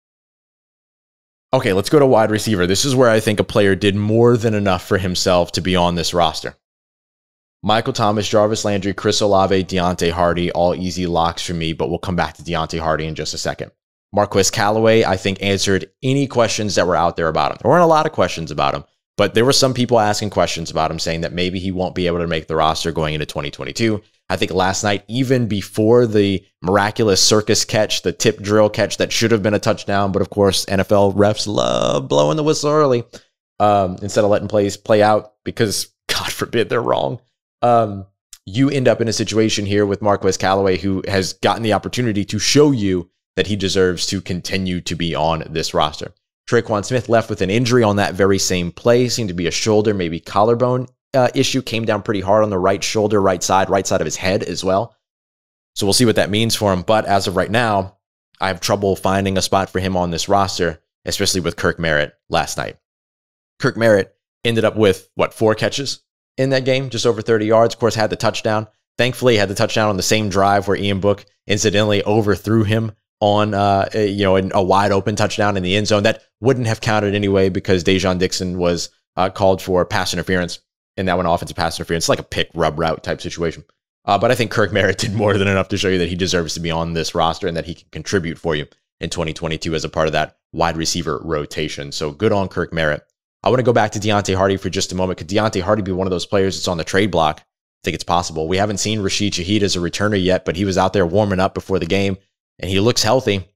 Okay, 1.52 1.72
let's 1.72 1.90
go 1.90 1.98
to 1.98 2.06
wide 2.06 2.30
receiver. 2.30 2.64
This 2.64 2.84
is 2.84 2.94
where 2.94 3.10
I 3.10 3.18
think 3.18 3.40
a 3.40 3.44
player 3.44 3.74
did 3.74 3.96
more 3.96 4.36
than 4.36 4.54
enough 4.54 4.86
for 4.86 4.98
himself 4.98 5.50
to 5.52 5.60
be 5.60 5.74
on 5.74 5.96
this 5.96 6.14
roster. 6.14 6.56
Michael 7.62 7.92
Thomas, 7.92 8.28
Jarvis 8.28 8.64
Landry, 8.64 8.94
Chris 8.94 9.20
Olave, 9.20 9.64
Deonte 9.64 10.12
Harty, 10.12 10.52
all 10.52 10.76
easy 10.76 11.06
locks 11.06 11.44
for 11.44 11.52
me, 11.52 11.72
but 11.72 11.90
we'll 11.90 11.98
come 11.98 12.14
back 12.14 12.34
to 12.34 12.42
Deonte 12.42 12.78
Harty 12.78 13.04
in 13.04 13.16
just 13.16 13.34
a 13.34 13.38
second. 13.38 13.72
Marquez 14.12 14.50
Callaway, 14.50 15.04
I 15.04 15.16
think, 15.16 15.42
answered 15.42 15.90
any 16.04 16.28
questions 16.28 16.76
that 16.76 16.86
were 16.86 16.96
out 16.96 17.16
there 17.16 17.28
about 17.28 17.50
him. 17.50 17.58
There 17.60 17.70
weren't 17.70 17.82
a 17.82 17.86
lot 17.86 18.06
of 18.06 18.12
questions 18.12 18.52
about 18.52 18.74
him, 18.74 18.84
but 19.20 19.34
there 19.34 19.44
were 19.44 19.52
some 19.52 19.74
people 19.74 20.00
asking 20.00 20.30
questions 20.30 20.70
about 20.70 20.90
him 20.90 20.98
saying 20.98 21.20
that 21.20 21.34
maybe 21.34 21.58
he 21.58 21.70
won't 21.70 21.94
be 21.94 22.06
able 22.06 22.20
to 22.20 22.26
make 22.26 22.46
the 22.46 22.56
roster 22.56 22.90
going 22.90 23.12
into 23.12 23.26
2022. 23.26 24.00
I 24.30 24.36
think 24.36 24.50
last 24.50 24.82
night, 24.82 25.04
even 25.08 25.46
before 25.46 26.06
the 26.06 26.42
miraculous 26.62 27.22
circus 27.22 27.66
catch, 27.66 28.00
the 28.00 28.14
tip 28.14 28.40
drill 28.40 28.70
catch 28.70 28.96
that 28.96 29.12
should 29.12 29.30
have 29.30 29.42
been 29.42 29.52
a 29.52 29.58
touchdown, 29.58 30.10
but 30.10 30.22
of 30.22 30.30
course, 30.30 30.64
NFL 30.64 31.16
refs 31.16 31.46
love 31.46 32.08
blowing 32.08 32.38
the 32.38 32.42
whistle 32.42 32.70
early 32.70 33.04
um, 33.58 33.98
instead 34.00 34.24
of 34.24 34.30
letting 34.30 34.48
plays 34.48 34.78
play 34.78 35.02
out 35.02 35.34
because 35.44 35.94
God 36.08 36.32
forbid 36.32 36.70
they're 36.70 36.80
wrong. 36.80 37.20
Um, 37.60 38.06
you 38.46 38.70
end 38.70 38.88
up 38.88 39.02
in 39.02 39.08
a 39.08 39.12
situation 39.12 39.66
here 39.66 39.84
with 39.84 40.00
Marquez 40.00 40.38
Callaway, 40.38 40.78
who 40.78 41.04
has 41.06 41.34
gotten 41.34 41.62
the 41.62 41.74
opportunity 41.74 42.24
to 42.24 42.38
show 42.38 42.70
you 42.70 43.10
that 43.36 43.48
he 43.48 43.56
deserves 43.56 44.06
to 44.06 44.22
continue 44.22 44.80
to 44.80 44.94
be 44.94 45.14
on 45.14 45.44
this 45.50 45.74
roster. 45.74 46.14
Tre'Quan 46.50 46.84
Smith 46.84 47.08
left 47.08 47.30
with 47.30 47.42
an 47.42 47.50
injury 47.50 47.82
on 47.82 47.96
that 47.96 48.14
very 48.14 48.38
same 48.38 48.72
play, 48.72 49.08
seemed 49.08 49.28
to 49.28 49.34
be 49.34 49.46
a 49.46 49.52
shoulder, 49.52 49.94
maybe 49.94 50.18
collarbone 50.18 50.88
uh, 51.14 51.28
issue 51.34 51.62
came 51.62 51.84
down 51.84 52.02
pretty 52.02 52.20
hard 52.20 52.44
on 52.44 52.50
the 52.50 52.58
right 52.58 52.82
shoulder, 52.82 53.20
right 53.20 53.42
side, 53.42 53.70
right 53.70 53.86
side 53.86 54.00
of 54.00 54.04
his 54.04 54.16
head 54.16 54.42
as 54.42 54.64
well. 54.64 54.96
So 55.74 55.86
we'll 55.86 55.92
see 55.92 56.04
what 56.04 56.16
that 56.16 56.30
means 56.30 56.54
for 56.54 56.72
him. 56.72 56.82
But 56.82 57.06
as 57.06 57.26
of 57.26 57.36
right 57.36 57.50
now, 57.50 57.98
I 58.40 58.48
have 58.48 58.60
trouble 58.60 58.96
finding 58.96 59.36
a 59.36 59.42
spot 59.42 59.70
for 59.70 59.80
him 59.80 59.96
on 59.96 60.10
this 60.10 60.28
roster, 60.28 60.82
especially 61.04 61.40
with 61.40 61.56
Kirk 61.56 61.78
Merritt 61.78 62.14
last 62.28 62.56
night. 62.56 62.76
Kirk 63.58 63.76
Merritt 63.76 64.14
ended 64.44 64.64
up 64.64 64.76
with 64.76 65.08
what 65.14 65.34
four 65.34 65.54
catches 65.54 66.00
in 66.36 66.50
that 66.50 66.64
game, 66.64 66.90
just 66.90 67.06
over 67.06 67.22
30 67.22 67.46
yards. 67.46 67.74
Of 67.74 67.80
course, 67.80 67.94
had 67.94 68.10
the 68.10 68.16
touchdown. 68.16 68.66
Thankfully, 68.96 69.36
had 69.36 69.48
the 69.48 69.54
touchdown 69.54 69.88
on 69.88 69.96
the 69.96 70.02
same 70.02 70.28
drive 70.28 70.68
where 70.68 70.76
Ian 70.76 71.00
Book 71.00 71.24
incidentally 71.46 72.02
overthrew 72.04 72.64
him 72.64 72.92
on 73.20 73.54
uh, 73.54 73.88
a, 73.94 74.08
you 74.08 74.24
know 74.24 74.36
a 74.36 74.62
wide 74.62 74.92
open 74.92 75.14
touchdown 75.14 75.56
in 75.56 75.62
the 75.62 75.76
end 75.76 75.86
zone 75.86 76.02
that 76.02 76.22
wouldn't 76.40 76.66
have 76.66 76.80
counted 76.80 77.14
anyway 77.14 77.48
because 77.48 77.84
Dai'Jean 77.84 78.18
Dixon 78.18 78.58
was 78.58 78.90
uh, 79.16 79.28
called 79.28 79.60
for 79.60 79.84
pass 79.84 80.12
interference 80.12 80.60
and 80.96 81.06
that 81.08 81.16
one 81.16 81.26
offensive 81.26 81.56
pass 81.56 81.78
interference, 81.78 82.08
like 82.08 82.18
a 82.18 82.24
pick 82.24 82.50
rub 82.54 82.78
route 82.78 83.02
type 83.02 83.20
situation. 83.20 83.64
Uh, 84.04 84.18
but 84.18 84.30
I 84.30 84.34
think 84.34 84.50
Kirk 84.50 84.72
Merritt 84.72 84.98
did 84.98 85.14
more 85.14 85.36
than 85.36 85.48
enough 85.48 85.68
to 85.68 85.76
show 85.76 85.88
you 85.88 85.98
that 85.98 86.08
he 86.08 86.16
deserves 86.16 86.54
to 86.54 86.60
be 86.60 86.70
on 86.70 86.94
this 86.94 87.14
roster 87.14 87.46
and 87.46 87.56
that 87.56 87.66
he 87.66 87.74
can 87.74 87.88
contribute 87.90 88.38
for 88.38 88.54
you 88.54 88.66
in 89.00 89.10
2022 89.10 89.74
as 89.74 89.84
a 89.84 89.88
part 89.88 90.06
of 90.06 90.12
that 90.12 90.36
wide 90.52 90.76
receiver 90.76 91.20
rotation. 91.22 91.92
So 91.92 92.10
good 92.10 92.32
on 92.32 92.48
Kirk 92.48 92.72
Merritt. 92.72 93.02
I 93.42 93.48
want 93.48 93.60
to 93.60 93.64
go 93.64 93.72
back 93.72 93.92
to 93.92 94.00
Deonte 94.00 94.34
Harty 94.34 94.56
for 94.56 94.68
just 94.68 94.92
a 94.92 94.94
moment. 94.94 95.18
Could 95.18 95.28
Deonte 95.28 95.62
Harty 95.62 95.82
be 95.82 95.92
one 95.92 96.06
of 96.06 96.10
those 96.10 96.26
players 96.26 96.56
that's 96.56 96.68
on 96.68 96.76
the 96.76 96.84
trade 96.84 97.10
block? 97.10 97.40
I 97.40 97.44
think 97.84 97.94
it's 97.94 98.04
possible. 98.04 98.48
We 98.48 98.58
haven't 98.58 98.76
seen 98.76 99.00
Rashid 99.00 99.32
Shaheed 99.32 99.62
as 99.62 99.76
a 99.76 99.78
returner 99.78 100.22
yet, 100.22 100.44
but 100.44 100.56
he 100.56 100.66
was 100.66 100.76
out 100.76 100.92
there 100.92 101.06
warming 101.06 101.40
up 101.40 101.54
before 101.54 101.78
the 101.78 101.86
game 101.86 102.18
and 102.60 102.70
he 102.70 102.78
looks 102.80 103.02
healthy. 103.02 103.48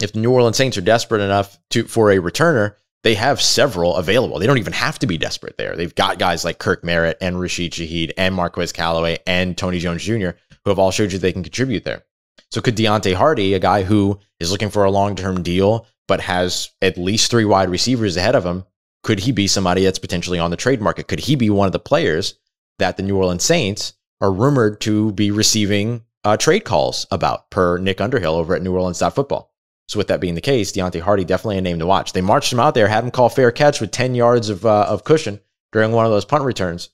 If 0.00 0.12
the 0.12 0.18
New 0.18 0.32
Orleans 0.32 0.56
Saints 0.56 0.76
are 0.76 0.82
desperate 0.82 1.20
enough 1.22 1.58
to 1.70 1.84
for 1.84 2.10
a 2.10 2.16
returner, 2.16 2.74
they 3.04 3.14
have 3.14 3.40
several 3.40 3.96
available. 3.96 4.38
They 4.38 4.46
don't 4.46 4.58
even 4.58 4.72
have 4.72 4.98
to 5.00 5.06
be 5.06 5.18
desperate 5.18 5.56
there. 5.58 5.76
They've 5.76 5.94
got 5.94 6.18
guys 6.18 6.44
like 6.44 6.58
Kirk 6.58 6.82
Merritt 6.82 7.18
and 7.20 7.38
Rashid 7.38 7.72
Shaheed 7.72 8.12
and 8.16 8.34
Marquez 8.34 8.72
Callaway 8.72 9.18
and 9.26 9.56
Tony 9.56 9.78
Jones 9.78 10.02
Jr., 10.02 10.30
who 10.64 10.70
have 10.70 10.78
all 10.78 10.90
showed 10.90 11.12
you 11.12 11.18
they 11.18 11.32
can 11.32 11.42
contribute 11.42 11.84
there. 11.84 12.02
So 12.50 12.60
could 12.60 12.76
Deonte 12.76 13.14
Harty, 13.14 13.54
a 13.54 13.58
guy 13.58 13.82
who 13.82 14.18
is 14.40 14.50
looking 14.50 14.70
for 14.70 14.84
a 14.84 14.90
long-term 14.90 15.42
deal, 15.42 15.86
but 16.08 16.20
has 16.20 16.70
at 16.80 16.96
least 16.96 17.30
three 17.30 17.44
wide 17.44 17.68
receivers 17.68 18.16
ahead 18.16 18.34
of 18.34 18.44
him, 18.44 18.64
could 19.02 19.20
he 19.20 19.32
be 19.32 19.46
somebody 19.46 19.84
that's 19.84 19.98
potentially 19.98 20.38
on 20.38 20.50
the 20.50 20.56
trade 20.56 20.80
market? 20.80 21.08
Could 21.08 21.20
he 21.20 21.36
be 21.36 21.50
one 21.50 21.66
of 21.66 21.72
the 21.72 21.78
players 21.78 22.36
that 22.78 22.96
the 22.96 23.02
New 23.02 23.16
Orleans 23.16 23.44
Saints 23.44 23.92
are 24.20 24.32
rumored 24.32 24.80
to 24.82 25.12
be 25.12 25.30
receiving 25.30 26.02
uh, 26.24 26.36
trade 26.36 26.64
calls 26.64 27.06
about 27.10 27.50
per 27.50 27.78
Nick 27.78 28.00
Underhill 28.00 28.34
over 28.34 28.54
at 28.54 28.62
New 28.62 28.72
Orleans 28.72 29.00
Football. 29.00 29.52
So 29.88 29.98
with 29.98 30.08
that 30.08 30.20
being 30.20 30.34
the 30.34 30.40
case, 30.40 30.72
Deonte 30.72 31.00
Harty 31.00 31.24
definitely 31.24 31.58
a 31.58 31.62
name 31.62 31.78
to 31.78 31.86
watch. 31.86 32.12
They 32.12 32.22
marched 32.22 32.52
him 32.52 32.60
out 32.60 32.74
there, 32.74 32.88
had 32.88 33.04
him 33.04 33.10
call 33.10 33.28
fair 33.28 33.50
catch 33.50 33.80
with 33.80 33.90
10 33.90 34.14
yards 34.14 34.48
of, 34.48 34.64
uh, 34.64 34.86
of 34.88 35.04
cushion 35.04 35.40
during 35.72 35.92
one 35.92 36.06
of 36.06 36.12
those 36.12 36.24
punt 36.24 36.44
returns. 36.44 36.90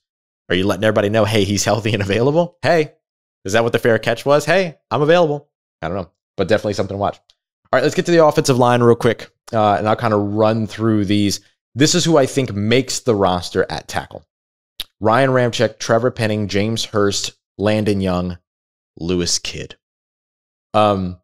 Are 0.49 0.55
you 0.55 0.65
letting 0.65 0.83
everybody 0.83 1.09
know, 1.09 1.23
hey, 1.23 1.45
he's 1.45 1.63
healthy 1.65 1.93
and 1.93 2.03
available? 2.03 2.57
Hey, 2.61 2.93
is 3.45 3.53
that 3.53 3.63
what 3.63 3.71
the 3.71 3.79
fair 3.79 3.97
catch 3.97 4.25
was? 4.25 4.45
Hey, 4.45 4.77
I'm 4.89 5.01
available. 5.01 5.49
I 5.81 5.87
don't 5.87 5.97
know, 5.97 6.11
but 6.35 6.47
definitely 6.47 6.73
something 6.73 6.95
to 6.95 6.99
watch. 6.99 7.17
All 7.17 7.77
right, 7.77 7.83
let's 7.83 7.95
get 7.95 8.05
to 8.07 8.11
the 8.11 8.25
offensive 8.25 8.57
line 8.57 8.83
real 8.83 8.95
quick, 8.95 9.31
uh, 9.53 9.75
and 9.75 9.87
I'll 9.87 9.95
kind 9.95 10.13
of 10.13 10.33
run 10.33 10.67
through 10.67 11.05
these. 11.05 11.39
This 11.73 11.95
is 11.95 12.03
who 12.03 12.17
I 12.17 12.25
think 12.25 12.53
makes 12.53 12.99
the 12.99 13.15
roster 13.15 13.65
at 13.69 13.87
tackle. 13.87 14.25
Ryan 14.99 15.29
Ramczyk, 15.29 15.79
Trevor 15.79 16.11
Penning, 16.11 16.49
James 16.49 16.83
Hurst, 16.83 17.31
Landon 17.57 18.01
Young, 18.01 18.37
Lewis 18.97 19.39
Kidd. 19.39 19.75
Um, 20.73 21.19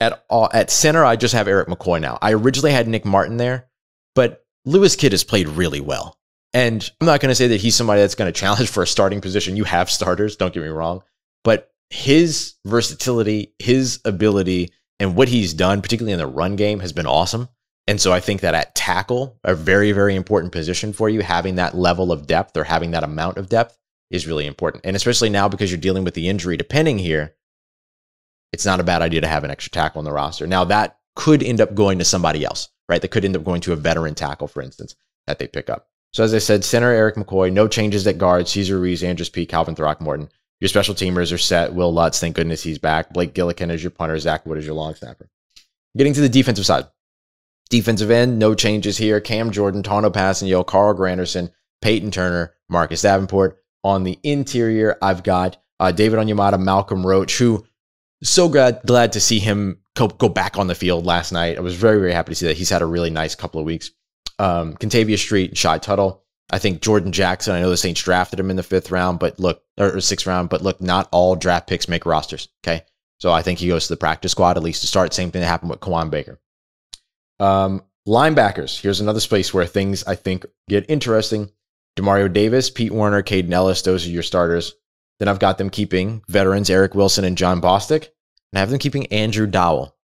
at 0.00 0.24
all, 0.28 0.50
at 0.52 0.70
center, 0.70 1.04
I 1.04 1.16
just 1.16 1.34
have 1.34 1.48
Erik 1.48 1.68
McCoy 1.68 2.00
now. 2.00 2.18
I 2.20 2.32
originally 2.32 2.72
had 2.72 2.88
Nick 2.88 3.04
Martin 3.04 3.36
there, 3.36 3.68
but 4.14 4.44
Lewis 4.64 4.96
Kidd 4.96 5.12
has 5.12 5.24
played 5.24 5.48
really 5.48 5.80
well. 5.80 6.18
And 6.52 6.88
I'm 7.00 7.06
not 7.06 7.20
going 7.20 7.30
to 7.30 7.34
say 7.34 7.48
that 7.48 7.60
he's 7.60 7.74
somebody 7.74 8.00
that's 8.00 8.14
going 8.14 8.32
to 8.32 8.38
challenge 8.38 8.68
for 8.70 8.82
a 8.82 8.86
starting 8.86 9.20
position. 9.20 9.56
You 9.56 9.64
have 9.64 9.90
starters, 9.90 10.36
don't 10.36 10.52
get 10.52 10.62
me 10.62 10.68
wrong, 10.68 11.02
but 11.42 11.72
his 11.90 12.54
versatility, 12.64 13.54
his 13.58 14.00
ability, 14.04 14.72
and 14.98 15.16
what 15.16 15.28
he's 15.28 15.54
done, 15.54 15.82
particularly 15.82 16.12
in 16.12 16.18
the 16.18 16.26
run 16.26 16.56
game, 16.56 16.80
has 16.80 16.92
been 16.92 17.06
awesome. 17.06 17.48
And 17.86 18.00
so 18.00 18.12
I 18.12 18.20
think 18.20 18.40
that 18.40 18.54
at 18.54 18.74
tackle, 18.74 19.38
a 19.44 19.54
very, 19.54 19.92
very 19.92 20.16
important 20.16 20.52
position 20.52 20.92
for 20.92 21.08
you, 21.08 21.20
having 21.20 21.56
that 21.56 21.76
level 21.76 22.12
of 22.12 22.26
depth 22.26 22.56
or 22.56 22.64
having 22.64 22.92
that 22.92 23.04
amount 23.04 23.36
of 23.36 23.48
depth 23.48 23.78
is 24.10 24.26
really 24.26 24.46
important. 24.46 24.84
And 24.84 24.96
especially 24.96 25.30
now 25.30 25.48
because 25.48 25.70
you're 25.70 25.80
dealing 25.80 26.04
with 26.04 26.14
the 26.14 26.28
injury 26.28 26.56
depending 26.56 26.98
here, 26.98 27.34
it's 28.52 28.66
not 28.66 28.80
a 28.80 28.84
bad 28.84 29.02
idea 29.02 29.20
to 29.20 29.26
have 29.26 29.44
an 29.44 29.50
extra 29.50 29.70
tackle 29.70 29.98
on 29.98 30.04
the 30.04 30.12
roster. 30.12 30.46
Now, 30.46 30.64
that 30.64 30.98
could 31.16 31.42
end 31.42 31.60
up 31.60 31.74
going 31.74 31.98
to 31.98 32.04
somebody 32.04 32.44
else, 32.44 32.68
right? 32.88 33.02
That 33.02 33.08
could 33.08 33.24
end 33.24 33.36
up 33.36 33.44
going 33.44 33.60
to 33.62 33.72
a 33.72 33.76
veteran 33.76 34.14
tackle, 34.14 34.46
for 34.46 34.62
instance, 34.62 34.94
that 35.26 35.38
they 35.38 35.48
pick 35.48 35.68
up. 35.68 35.88
So, 36.12 36.22
as 36.22 36.32
I 36.32 36.38
said, 36.38 36.64
center 36.64 36.90
Erik 36.90 37.16
McCoy, 37.16 37.52
no 37.52 37.66
changes 37.66 38.06
at 38.06 38.18
guard. 38.18 38.46
Cesar 38.46 38.78
Ruiz, 38.78 39.02
Andrus 39.02 39.28
Peat, 39.28 39.48
Calvin 39.48 39.74
Throckmorton. 39.74 40.28
Your 40.60 40.68
special 40.68 40.94
teamers 40.94 41.32
are 41.32 41.38
set. 41.38 41.74
Will 41.74 41.92
Lutz, 41.92 42.20
thank 42.20 42.36
goodness 42.36 42.62
he's 42.62 42.78
back. 42.78 43.12
Blake 43.12 43.34
Gillikin 43.34 43.70
is 43.70 43.82
your 43.82 43.90
punter. 43.90 44.18
Zach 44.18 44.46
Wood 44.46 44.58
is 44.58 44.64
your 44.64 44.76
long 44.76 44.94
snapper. 44.94 45.28
Getting 45.96 46.14
to 46.14 46.20
the 46.20 46.28
defensive 46.28 46.66
side. 46.66 46.86
Defensive 47.70 48.10
end, 48.10 48.38
no 48.38 48.54
changes 48.54 48.96
here. 48.96 49.20
Cam 49.20 49.50
Jordan, 49.50 49.82
Tanoh 49.82 50.12
Kpassagnon, 50.12 50.66
Carl 50.66 50.94
Granderson, 50.94 51.50
Peyton 51.82 52.10
Turner, 52.12 52.54
Marcus 52.68 53.02
Davenport. 53.02 53.63
On 53.84 54.02
the 54.02 54.18
interior, 54.22 54.96
I've 55.02 55.22
got 55.22 55.58
uh, 55.78 55.92
David 55.92 56.18
Onyemata, 56.18 56.58
Malcolm 56.58 57.06
Roach, 57.06 57.38
who 57.38 57.64
so 58.22 58.48
glad 58.48 58.80
glad 58.86 59.12
to 59.12 59.20
see 59.20 59.38
him 59.38 59.78
go, 59.94 60.08
go 60.08 60.28
back 60.28 60.58
on 60.58 60.66
the 60.66 60.74
field 60.74 61.04
last 61.04 61.32
night. 61.32 61.58
I 61.58 61.60
was 61.60 61.74
very 61.74 61.98
very 62.00 62.12
happy 62.12 62.32
to 62.32 62.34
see 62.34 62.46
that 62.46 62.56
he's 62.56 62.70
had 62.70 62.82
a 62.82 62.86
really 62.86 63.10
nice 63.10 63.34
couple 63.34 63.60
of 63.60 63.66
weeks. 63.66 63.90
Um, 64.38 64.74
Kentavius 64.74 65.18
Street, 65.18 65.56
Shy 65.56 65.78
Tuttle. 65.78 66.24
I 66.50 66.58
think 66.58 66.82
Jordan 66.82 67.12
Jackson. 67.12 67.54
I 67.54 67.60
know 67.60 67.70
the 67.70 67.76
Saints 67.76 68.02
drafted 68.02 68.40
him 68.40 68.50
in 68.50 68.56
the 68.56 68.62
fifth 68.62 68.90
round, 68.90 69.18
but 69.18 69.38
look, 69.38 69.62
or 69.78 70.00
sixth 70.00 70.26
round, 70.26 70.48
but 70.48 70.62
look, 70.62 70.80
not 70.80 71.08
all 71.12 71.36
draft 71.36 71.68
picks 71.68 71.88
make 71.88 72.06
rosters. 72.06 72.48
Okay, 72.64 72.84
so 73.18 73.32
I 73.32 73.42
think 73.42 73.58
he 73.58 73.68
goes 73.68 73.86
to 73.86 73.92
the 73.92 73.98
practice 73.98 74.32
squad 74.32 74.56
at 74.56 74.62
least 74.62 74.80
to 74.82 74.86
start. 74.86 75.14
Same 75.14 75.30
thing 75.30 75.40
that 75.40 75.46
happened 75.48 75.70
with 75.70 75.80
Kawaan 75.80 76.10
Baker. 76.10 76.40
Um, 77.40 77.82
linebackers. 78.06 78.80
Here's 78.80 79.00
another 79.00 79.20
space 79.20 79.52
where 79.52 79.66
things 79.66 80.04
I 80.04 80.14
think 80.14 80.46
get 80.68 80.88
interesting. 80.88 81.50
Demario 81.96 82.32
Davis, 82.32 82.70
Pete 82.70 82.92
Werner, 82.92 83.22
Kaden 83.22 83.52
Elliss. 83.52 83.82
Those 83.82 84.06
are 84.06 84.10
your 84.10 84.22
starters. 84.22 84.74
Then 85.18 85.28
I've 85.28 85.38
got 85.38 85.58
them 85.58 85.70
keeping 85.70 86.22
veterans 86.28 86.70
Eric 86.70 86.94
Wilson 86.94 87.24
and 87.24 87.38
Jon 87.38 87.60
Bostic, 87.60 88.08
and 88.52 88.56
I 88.56 88.58
have 88.60 88.70
them 88.70 88.78
keeping 88.78 89.06
Andrew 89.06 89.46
Dowell. 89.46 89.96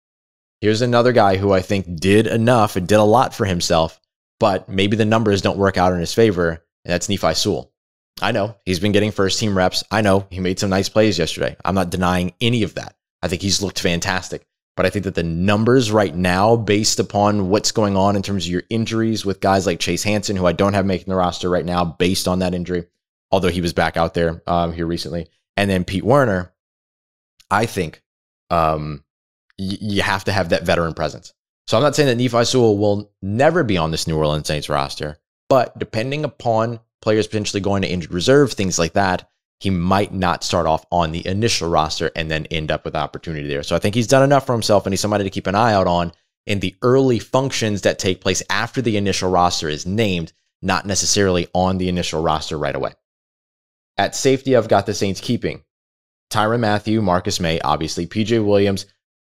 Here's 0.61 0.81
another 0.81 1.11
guy 1.11 1.37
who 1.37 1.51
I 1.51 1.61
think 1.61 1.99
did 1.99 2.27
enough 2.27 2.75
and 2.75 2.87
did 2.87 2.95
a 2.95 3.03
lot 3.03 3.33
for 3.33 3.45
himself, 3.45 3.99
but 4.39 4.69
maybe 4.69 4.95
the 4.95 5.05
numbers 5.05 5.41
don't 5.41 5.57
work 5.57 5.77
out 5.77 5.91
in 5.91 5.99
his 5.99 6.13
favor, 6.13 6.49
and 6.49 6.93
that's 6.93 7.09
Nephi 7.09 7.33
Sewell. 7.33 7.73
I 8.21 8.31
know 8.31 8.55
he's 8.65 8.79
been 8.79 8.91
getting 8.91 9.11
first 9.11 9.39
team 9.39 9.57
reps. 9.57 9.83
I 9.89 10.01
know 10.01 10.27
he 10.29 10.39
made 10.39 10.59
some 10.59 10.69
nice 10.69 10.89
plays 10.89 11.17
yesterday. 11.17 11.57
I'm 11.65 11.75
not 11.75 11.89
denying 11.89 12.33
any 12.39 12.63
of 12.63 12.75
that. 12.75 12.95
I 13.21 13.27
think 13.27 13.41
he's 13.41 13.61
looked 13.61 13.79
fantastic. 13.79 14.45
But 14.77 14.85
I 14.85 14.89
think 14.89 15.03
that 15.05 15.15
the 15.15 15.23
numbers 15.23 15.91
right 15.91 16.15
now, 16.15 16.55
based 16.55 16.99
upon 16.99 17.49
what's 17.49 17.71
going 17.71 17.97
on 17.97 18.15
in 18.15 18.21
terms 18.21 18.45
of 18.45 18.51
your 18.51 18.63
injuries 18.69 19.25
with 19.25 19.41
guys 19.41 19.65
like 19.65 19.79
Chase 19.79 20.03
Hansen, 20.03 20.37
who 20.37 20.45
I 20.45 20.53
don't 20.53 20.73
have 20.73 20.85
making 20.85 21.09
the 21.09 21.15
roster 21.15 21.49
right 21.49 21.65
now 21.65 21.83
based 21.83 22.27
on 22.27 22.39
that 22.39 22.53
injury, 22.53 22.85
although 23.31 23.49
he 23.49 23.61
was 23.61 23.73
back 23.73 23.97
out 23.97 24.13
there 24.13 24.41
um, 24.47 24.71
here 24.71 24.85
recently. 24.85 25.27
And 25.57 25.69
then 25.69 25.83
Pete 25.83 26.05
Werner, 26.05 26.53
I 27.49 27.65
think 27.65 28.01
um, 28.49 29.03
y- 29.59 29.77
you 29.81 30.01
have 30.01 30.23
to 30.23 30.31
have 30.31 30.49
that 30.49 30.63
veteran 30.65 30.93
presence. 30.93 31.33
So 31.67 31.77
I'm 31.77 31.83
not 31.83 31.95
saying 31.95 32.07
that 32.07 32.21
Nephi 32.21 32.45
Sewell 32.45 32.77
will 32.77 33.11
never 33.21 33.63
be 33.63 33.77
on 33.77 33.91
this 33.91 34.07
New 34.07 34.17
Orleans 34.17 34.47
Saints 34.47 34.69
roster, 34.69 35.17
but 35.49 35.77
depending 35.77 36.23
upon 36.23 36.79
players 37.01 37.27
potentially 37.27 37.61
going 37.61 37.81
to 37.81 37.89
injured 37.89 38.13
reserve, 38.13 38.53
things 38.53 38.79
like 38.79 38.93
that, 38.93 39.29
he 39.61 39.69
might 39.69 40.11
not 40.11 40.43
start 40.43 40.65
off 40.65 40.87
on 40.91 41.11
the 41.11 41.25
initial 41.27 41.69
roster 41.69 42.09
and 42.15 42.31
then 42.31 42.47
end 42.47 42.71
up 42.71 42.83
with 42.83 42.95
opportunity 42.95 43.47
there. 43.47 43.61
So 43.61 43.75
I 43.75 43.79
think 43.79 43.93
he's 43.93 44.07
done 44.07 44.23
enough 44.23 44.47
for 44.47 44.53
himself 44.53 44.87
and 44.87 44.93
he's 44.93 44.99
somebody 44.99 45.23
to 45.23 45.29
keep 45.29 45.45
an 45.45 45.53
eye 45.53 45.73
out 45.73 45.85
on 45.85 46.11
in 46.47 46.61
the 46.61 46.75
early 46.81 47.19
functions 47.19 47.83
that 47.83 47.99
take 47.99 48.21
place 48.21 48.41
after 48.49 48.81
the 48.81 48.97
initial 48.97 49.29
roster 49.29 49.69
is 49.69 49.85
named, 49.85 50.33
not 50.63 50.87
necessarily 50.87 51.47
on 51.53 51.77
the 51.77 51.89
initial 51.89 52.23
roster 52.23 52.57
right 52.57 52.75
away. 52.75 52.93
At 53.97 54.15
safety, 54.15 54.55
I've 54.55 54.67
got 54.67 54.87
the 54.87 54.95
Saints 54.95 55.21
keeping 55.21 55.63
Tyrann 56.31 56.61
Mathieu, 56.61 56.99
Marcus 57.03 57.39
Maye, 57.39 57.59
obviously, 57.59 58.07
PJ 58.07 58.43
Williams, 58.43 58.87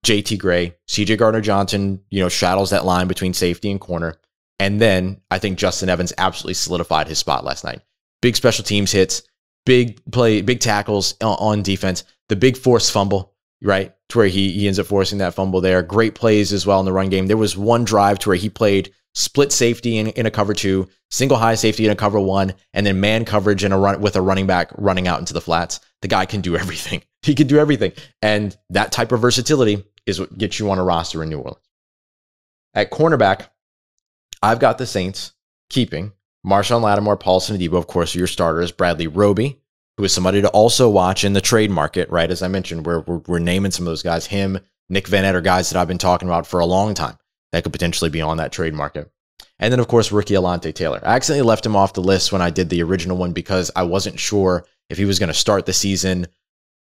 JT 0.06 0.40
Gray, 0.40 0.78
CJ 0.88 1.18
Gardner 1.18 1.42
Johnson, 1.42 2.02
you 2.10 2.22
know, 2.22 2.30
shadows 2.30 2.70
that 2.70 2.86
line 2.86 3.10
between 3.10 3.34
safety 3.34 3.70
and 3.70 3.82
corner. 3.82 4.16
And 4.58 4.80
then 4.80 5.20
I 5.30 5.40
think 5.40 5.58
Justin 5.58 5.90
Evans 5.90 6.14
absolutely 6.18 6.54
solidified 6.54 7.10
his 7.10 7.20
spot 7.20 7.44
last 7.44 7.66
night. 7.66 7.82
Big 8.22 8.38
special 8.38 8.64
teams 8.64 8.94
hits, 8.94 9.24
big 9.66 10.00
play, 10.12 10.42
big 10.42 10.60
tackles 10.60 11.16
on 11.22 11.62
defense, 11.62 12.04
the 12.30 12.36
big 12.36 12.58
force 12.58 12.90
fumble, 12.90 13.34
right? 13.62 13.94
To 14.10 14.18
where 14.20 14.28
he, 14.28 14.52
he 14.52 14.68
ends 14.68 14.80
up 14.80 14.88
forcing 14.88 15.20
that 15.20 15.34
fumble 15.34 15.62
there. 15.62 15.82
Great 15.82 16.16
plays 16.16 16.54
as 16.54 16.66
well 16.66 16.80
in 16.80 16.86
the 16.86 16.94
run 16.94 17.10
game. 17.10 17.28
There 17.28 17.38
was 17.38 17.58
one 17.58 17.84
drive 17.84 18.20
to 18.20 18.30
where 18.30 18.38
he 18.38 18.50
played 18.50 18.94
split 19.16 19.52
safety 19.52 19.98
in, 19.98 20.08
in 20.08 20.26
a 20.26 20.32
cover 20.32 20.54
two, 20.54 20.90
single 21.12 21.38
high 21.38 21.56
safety 21.56 21.86
in 21.86 21.92
a 21.92 21.96
cover 21.96 22.20
one, 22.20 22.54
and 22.74 22.86
then 22.86 23.00
man 23.00 23.26
coverage 23.26 23.64
in 23.64 23.72
a 23.72 23.78
run 23.78 24.02
with 24.02 24.16
a 24.16 24.22
running 24.22 24.48
back 24.48 24.72
running 24.78 25.08
out 25.08 25.20
into 25.20 25.34
the 25.34 25.42
flats. 25.42 25.80
The 26.02 26.08
guy 26.08 26.26
can 26.26 26.42
do 26.42 26.58
everything. 26.58 27.04
He 27.22 27.36
can 27.36 27.48
do 27.48 27.60
everything. 27.60 27.94
And 28.22 28.56
that 28.70 28.92
type 28.92 29.12
of 29.12 29.22
versatility 29.22 29.86
is 30.06 30.20
what 30.20 30.38
gets 30.38 30.60
you 30.60 30.70
on 30.70 30.80
a 30.80 30.84
roster 30.84 31.24
in 31.24 31.30
New 31.30 31.40
Orleans. 31.40 31.70
At 32.74 32.92
cornerback, 32.92 33.48
I've 34.42 34.60
got 34.60 34.78
the 34.78 34.86
Saints 34.86 35.32
keeping 35.70 36.12
Marshon 36.46 36.82
Lattimore, 36.82 37.18
Paulson 37.18 37.58
Adebo, 37.58 37.78
of 37.78 37.88
course, 37.88 38.16
are 38.16 38.20
your 38.20 38.28
starters. 38.28 38.72
Bradley 38.72 39.08
Roby, 39.08 39.60
who 39.98 40.04
is 40.04 40.14
somebody 40.14 40.42
to 40.42 40.50
also 40.50 40.90
watch 40.90 41.24
in 41.24 41.34
the 41.34 41.42
trade 41.42 41.72
market, 41.72 42.10
right? 42.10 42.30
As 42.30 42.42
I 42.42 42.48
mentioned, 42.48 42.86
we're, 42.86 43.00
we're, 43.02 43.22
we're 43.28 43.40
naming 43.40 43.72
some 43.72 43.88
of 43.88 43.92
those 43.92 44.04
guys. 44.04 44.26
Him, 44.26 44.60
Nick 44.90 45.08
Vannett 45.08 45.34
are 45.34 45.42
guys 45.42 45.70
that 45.70 45.80
I've 45.80 45.88
been 45.88 45.98
talking 45.98 46.28
about 46.28 46.46
for 46.46 46.60
a 46.60 46.66
long 46.66 46.94
time 46.94 47.18
that 47.52 47.64
could 47.64 47.72
potentially 47.72 48.10
be 48.10 48.22
on 48.22 48.38
that 48.38 48.52
trade 48.52 48.74
market. 48.74 49.10
And 49.60 49.72
then, 49.72 49.80
of 49.80 49.88
course, 49.88 50.12
rookie 50.12 50.34
Alontae 50.34 50.74
Taylor. 50.74 51.00
I 51.04 51.16
accidentally 51.16 51.48
left 51.48 51.66
him 51.66 51.76
off 51.76 51.94
the 51.94 52.02
list 52.02 52.32
when 52.32 52.42
I 52.42 52.50
did 52.50 52.70
the 52.70 52.84
original 52.84 53.16
one 53.16 53.32
because 53.32 53.72
I 53.76 53.84
wasn't 53.84 54.20
sure 54.20 54.66
if 54.90 54.98
he 54.98 55.06
was 55.06 55.20
going 55.20 55.30
to 55.30 55.34
start 55.34 55.66
the 55.66 55.74
season 55.74 56.28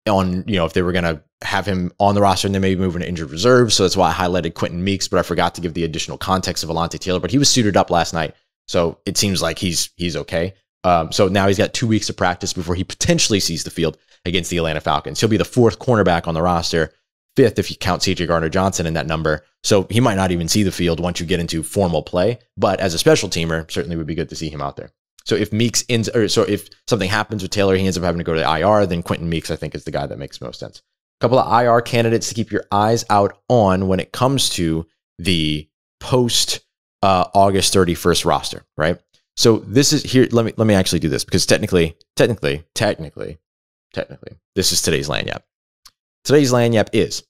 on, 0.09 0.45
you 0.49 0.57
know, 0.57 0.65
if 0.65 0.73
they 0.73 0.83
were 0.83 0.93
going 0.93 1.05
to 1.05 1.23
have 1.43 1.67
him 1.67 1.93
on 2.01 2.15
the 2.15 2.21
roster 2.21 2.49
and 2.49 2.55
then 2.55 2.63
maybe 2.63 2.81
move 2.81 2.97
into 2.97 3.09
injured 3.09 3.31
reserve. 3.31 3.73
So 3.73 3.85
that's 3.85 3.97
why 3.97 4.11
I 4.11 4.13
highlighted 4.13 4.55
Quentin 4.55 4.83
Meeks, 4.83 5.07
but 5.07 5.21
I 5.21 5.23
forgot 5.23 5.55
to 5.55 5.61
give 5.61 5.75
the 5.75 5.85
additional 5.85 6.19
context 6.19 6.65
of 6.65 6.71
Alontae 6.71 6.99
Taylor. 6.99 7.21
But 7.21 7.31
he 7.31 7.39
was 7.39 7.49
suited 7.49 7.77
up 7.77 7.91
last 7.91 8.13
night. 8.13 8.35
So 8.73 8.99
it 9.05 9.19
seems 9.19 9.43
like 9.43 9.59
he's 9.59 9.91
he's 9.97 10.17
okay. 10.17 10.55
Um, 10.83 11.13
so 11.13 11.29
now 11.29 11.47
he's 11.47 11.59
got 11.59 11.75
two 11.75 11.87
weeks 11.87 12.09
of 12.09 12.17
practice 12.17 12.55
before 12.55 12.75
he 12.75 12.85
potentially 12.85 13.39
sees 13.39 13.65
the 13.65 13.71
field 13.71 13.99
against 14.25 14.51
the 14.51 14.57
Atlanta 14.57 14.81
Falcons. 14.81 15.21
He'll 15.21 15.29
be 15.29 15.37
the 15.37 15.45
fourth 15.45 15.79
cornerback 15.79 16.27
on 16.27 16.35
the 16.35 16.43
roster 16.43 16.93
fifth 17.37 17.59
if 17.59 17.71
you 17.71 17.77
count 17.77 18.03
CJ 18.03 18.27
Gardner 18.29 18.49
Johnson 18.49 18.87
in 18.87 18.95
that 18.95 19.07
number. 19.07 19.45
So 19.63 19.87
he 19.91 20.01
might 20.01 20.17
not 20.17 20.31
even 20.31 20.49
see 20.49 20.63
the 20.63 20.73
field 20.73 21.01
once 21.01 21.21
you 21.21 21.27
get 21.27 21.41
into 21.41 21.63
formal 21.63 22.03
play. 22.03 22.39
But 22.57 22.81
as 22.81 22.95
a 22.95 22.99
special 22.99 23.29
teamer, 23.29 23.71
certainly 23.71 23.97
would 23.97 24.07
be 24.07 24.15
good 24.15 24.31
to 24.31 24.37
see 24.37 24.49
him 24.49 24.63
out 24.63 24.77
there. 24.77 24.91
So 25.25 25.37
if 25.37 25.53
Meeks 25.53 25.85
ends, 25.89 26.09
or 26.09 26.29
so 26.29 26.43
if 26.43 26.69
something 26.89 27.09
happens 27.09 27.43
with 27.43 27.53
Taylor, 27.53 27.77
he 27.77 27.85
ends 27.85 27.97
up 27.97 28.05
having 28.05 28.19
to 28.19 28.25
go 28.25 28.35
to 28.35 28.41
the 28.41 28.59
IR, 28.59 28.87
then 28.87 29.03
Quentin 29.03 29.29
Meeks, 29.29 29.51
I 29.51 29.57
think, 29.57 29.75
is 29.75 29.85
the 29.85 29.93
guy 29.93 30.07
that 30.07 30.19
makes 30.19 30.41
most 30.41 30.59
sense. 30.59 30.83
A 31.21 31.25
couple 31.25 31.39
of 31.39 31.63
IR 31.63 31.81
candidates 31.81 32.29
to 32.29 32.35
keep 32.35 32.51
your 32.51 32.65
eyes 32.73 33.05
out 33.09 33.39
on 33.49 33.87
when 33.87 34.01
it 34.01 34.13
comes 34.13 34.49
to 34.51 34.87
the 35.19 35.69
post 36.01 36.61
uh, 37.03 37.25
August 37.35 37.75
31st 37.75 38.25
roster, 38.25 38.65
right? 38.77 38.99
So 39.37 39.59
this 39.59 39.93
is 39.93 40.03
here. 40.03 40.29
Let 40.31 40.45
me 40.45 40.53
let 40.57 40.67
me 40.67 40.75
actually 40.75 41.01
do 41.01 41.09
this 41.09 41.25
because 41.25 41.47
technically, 41.47 41.97
technically, 42.17 42.65
technically, 42.75 43.39
technically, 43.95 44.37
this 44.55 44.73
is 44.73 44.83
today's 44.83 45.09
lagniappe. 45.09 45.43
Today's 46.25 46.53
lagniappe 46.53 46.91
is 46.93 47.25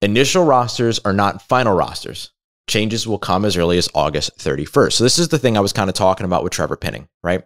initial 0.00 0.44
rosters 0.44 0.98
are 1.04 1.12
not 1.12 1.42
final 1.42 1.76
rosters. 1.76 2.32
Changes 2.68 3.06
will 3.06 3.18
come 3.18 3.44
as 3.44 3.56
early 3.56 3.76
as 3.76 3.88
August 3.94 4.38
31st. 4.38 4.92
So 4.92 5.04
this 5.04 5.18
is 5.18 5.28
the 5.28 5.38
thing 5.38 5.56
I 5.56 5.60
was 5.60 5.72
kind 5.72 5.90
of 5.90 5.94
talking 5.94 6.24
about 6.24 6.42
with 6.42 6.52
Trevor 6.52 6.76
Penning, 6.76 7.08
right? 7.22 7.44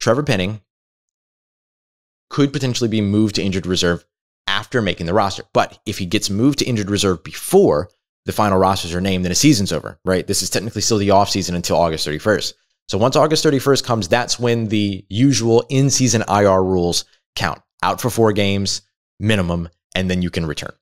Trevor 0.00 0.22
Penning 0.22 0.62
could 2.30 2.52
potentially 2.52 2.88
be 2.88 3.00
moved 3.00 3.36
to 3.36 3.42
injured 3.42 3.66
reserve 3.66 4.04
after 4.46 4.82
making 4.82 5.06
the 5.06 5.14
roster. 5.14 5.44
But 5.52 5.78
if 5.86 5.98
he 5.98 6.06
gets 6.06 6.30
moved 6.30 6.58
to 6.58 6.64
injured 6.64 6.90
reserve 6.90 7.22
before 7.22 7.90
the 8.28 8.32
final 8.32 8.58
rosters 8.58 8.94
are 8.94 9.00
named, 9.00 9.24
then 9.24 9.30
his 9.30 9.38
season's 9.38 9.72
over, 9.72 9.98
right? 10.04 10.26
This 10.26 10.42
is 10.42 10.50
technically 10.50 10.82
still 10.82 10.98
the 10.98 11.08
offseason 11.08 11.54
until 11.54 11.78
August 11.78 12.06
31st. 12.06 12.52
So 12.86 12.98
once 12.98 13.16
August 13.16 13.42
31st 13.42 13.84
comes, 13.84 14.06
that's 14.06 14.38
when 14.38 14.68
the 14.68 15.02
usual 15.08 15.64
in 15.70 15.88
season 15.88 16.22
IR 16.28 16.62
rules 16.62 17.06
count 17.36 17.62
out 17.82 18.02
for 18.02 18.10
four 18.10 18.34
games 18.34 18.82
minimum, 19.18 19.70
and 19.94 20.10
then 20.10 20.20
you 20.20 20.28
can 20.28 20.44
return. 20.44 20.72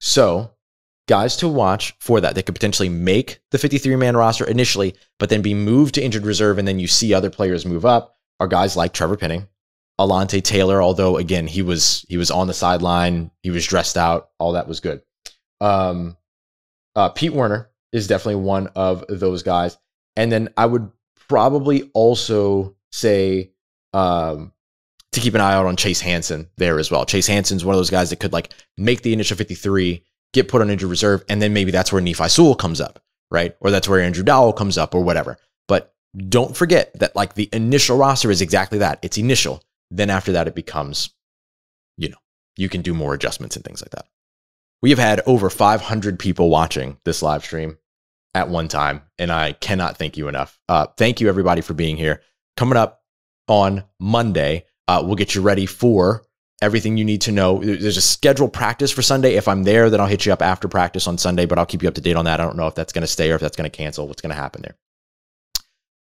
So 0.00 0.50
guys 1.08 1.34
to 1.38 1.48
watch 1.48 1.94
for 1.98 2.20
that. 2.20 2.34
They 2.34 2.42
could 2.42 2.54
potentially 2.54 2.90
make 2.90 3.40
the 3.52 3.58
53 3.58 3.96
man 3.96 4.14
roster 4.14 4.44
initially, 4.44 4.94
but 5.18 5.30
then 5.30 5.40
be 5.40 5.54
moved 5.54 5.94
to 5.94 6.02
injured 6.02 6.26
reserve, 6.26 6.58
and 6.58 6.68
then 6.68 6.78
you 6.78 6.88
see 6.88 7.14
other 7.14 7.30
players 7.30 7.64
move 7.64 7.86
up. 7.86 8.18
Are 8.38 8.48
guys 8.48 8.76
like 8.76 8.92
Trevor 8.92 9.16
Penning, 9.16 9.48
Alontae 9.98 10.44
Taylor, 10.44 10.82
although 10.82 11.16
again 11.16 11.46
he 11.46 11.62
was 11.62 12.04
he 12.06 12.18
was 12.18 12.30
on 12.30 12.48
the 12.48 12.54
sideline, 12.54 13.30
he 13.42 13.48
was 13.48 13.66
dressed 13.66 13.96
out, 13.96 14.28
all 14.38 14.52
that 14.52 14.68
was 14.68 14.80
good. 14.80 15.00
Um, 15.62 16.18
uh, 16.96 17.08
Pete 17.10 17.32
Werner 17.32 17.70
is 17.92 18.06
definitely 18.06 18.42
one 18.42 18.68
of 18.68 19.04
those 19.08 19.42
guys, 19.42 19.78
and 20.16 20.30
then 20.30 20.48
I 20.56 20.66
would 20.66 20.90
probably 21.28 21.90
also 21.94 22.76
say 22.90 23.50
um, 23.92 24.52
to 25.12 25.20
keep 25.20 25.34
an 25.34 25.40
eye 25.40 25.54
out 25.54 25.66
on 25.66 25.76
Chase 25.76 26.00
Hansen 26.00 26.48
there 26.56 26.78
as 26.78 26.90
well. 26.90 27.04
Chase 27.04 27.26
Hansen's 27.26 27.64
one 27.64 27.74
of 27.74 27.78
those 27.78 27.90
guys 27.90 28.10
that 28.10 28.20
could 28.20 28.32
like 28.32 28.52
make 28.76 29.02
the 29.02 29.12
initial 29.12 29.36
53, 29.36 30.02
get 30.32 30.48
put 30.48 30.60
on 30.60 30.70
injured 30.70 30.90
reserve, 30.90 31.24
and 31.28 31.40
then 31.40 31.52
maybe 31.52 31.70
that's 31.70 31.92
where 31.92 32.02
Nephi 32.02 32.28
Sewell 32.28 32.54
comes 32.54 32.80
up, 32.80 33.02
right? 33.30 33.56
Or 33.60 33.70
that's 33.70 33.88
where 33.88 34.00
Andrew 34.00 34.24
Dowell 34.24 34.52
comes 34.52 34.78
up 34.78 34.94
or 34.94 35.02
whatever. 35.02 35.38
But 35.68 35.94
don't 36.28 36.56
forget 36.56 36.92
that 36.98 37.14
like 37.14 37.34
the 37.34 37.48
initial 37.52 37.96
roster 37.96 38.30
is 38.30 38.40
exactly 38.40 38.78
that. 38.78 38.98
It's 39.02 39.18
initial. 39.18 39.62
Then 39.90 40.10
after 40.10 40.32
that, 40.32 40.48
it 40.48 40.54
becomes, 40.54 41.10
you 41.98 42.08
know, 42.08 42.16
you 42.56 42.68
can 42.68 42.82
do 42.82 42.94
more 42.94 43.14
adjustments 43.14 43.56
and 43.56 43.64
things 43.64 43.82
like 43.82 43.90
that. 43.90 44.06
We 44.82 44.90
have 44.90 44.98
had 44.98 45.22
over 45.26 45.48
500 45.48 46.18
people 46.18 46.50
watching 46.50 46.98
this 47.04 47.22
live 47.22 47.44
stream 47.44 47.78
at 48.34 48.48
one 48.48 48.66
time, 48.66 49.02
and 49.16 49.30
I 49.30 49.52
cannot 49.52 49.96
thank 49.96 50.16
you 50.16 50.26
enough. 50.26 50.58
Uh, 50.68 50.86
thank 50.96 51.20
you, 51.20 51.28
everybody, 51.28 51.60
for 51.60 51.72
being 51.72 51.96
here. 51.96 52.20
Coming 52.56 52.76
up 52.76 53.02
on 53.46 53.84
Monday, 54.00 54.66
uh, 54.88 55.02
we'll 55.04 55.14
get 55.14 55.36
you 55.36 55.40
ready 55.40 55.66
for 55.66 56.24
everything 56.60 56.96
you 56.96 57.04
need 57.04 57.20
to 57.22 57.32
know. 57.32 57.58
There's 57.62 57.96
a 57.96 58.02
scheduled 58.02 58.52
practice 58.52 58.90
for 58.90 59.02
Sunday. 59.02 59.34
If 59.34 59.46
I'm 59.46 59.62
there, 59.62 59.88
then 59.88 60.00
I'll 60.00 60.08
hit 60.08 60.26
you 60.26 60.32
up 60.32 60.42
after 60.42 60.66
practice 60.66 61.06
on 61.06 61.16
Sunday, 61.16 61.46
but 61.46 61.58
I'll 61.58 61.66
keep 61.66 61.82
you 61.82 61.88
up 61.88 61.94
to 61.94 62.00
date 62.00 62.16
on 62.16 62.24
that. 62.24 62.40
I 62.40 62.44
don't 62.44 62.56
know 62.56 62.66
if 62.66 62.74
that's 62.74 62.92
going 62.92 63.02
to 63.02 63.08
stay 63.08 63.30
or 63.30 63.36
if 63.36 63.40
that's 63.40 63.56
going 63.56 63.70
to 63.70 63.76
cancel, 63.76 64.08
what's 64.08 64.22
going 64.22 64.34
to 64.34 64.40
happen 64.40 64.62
there. 64.62 64.76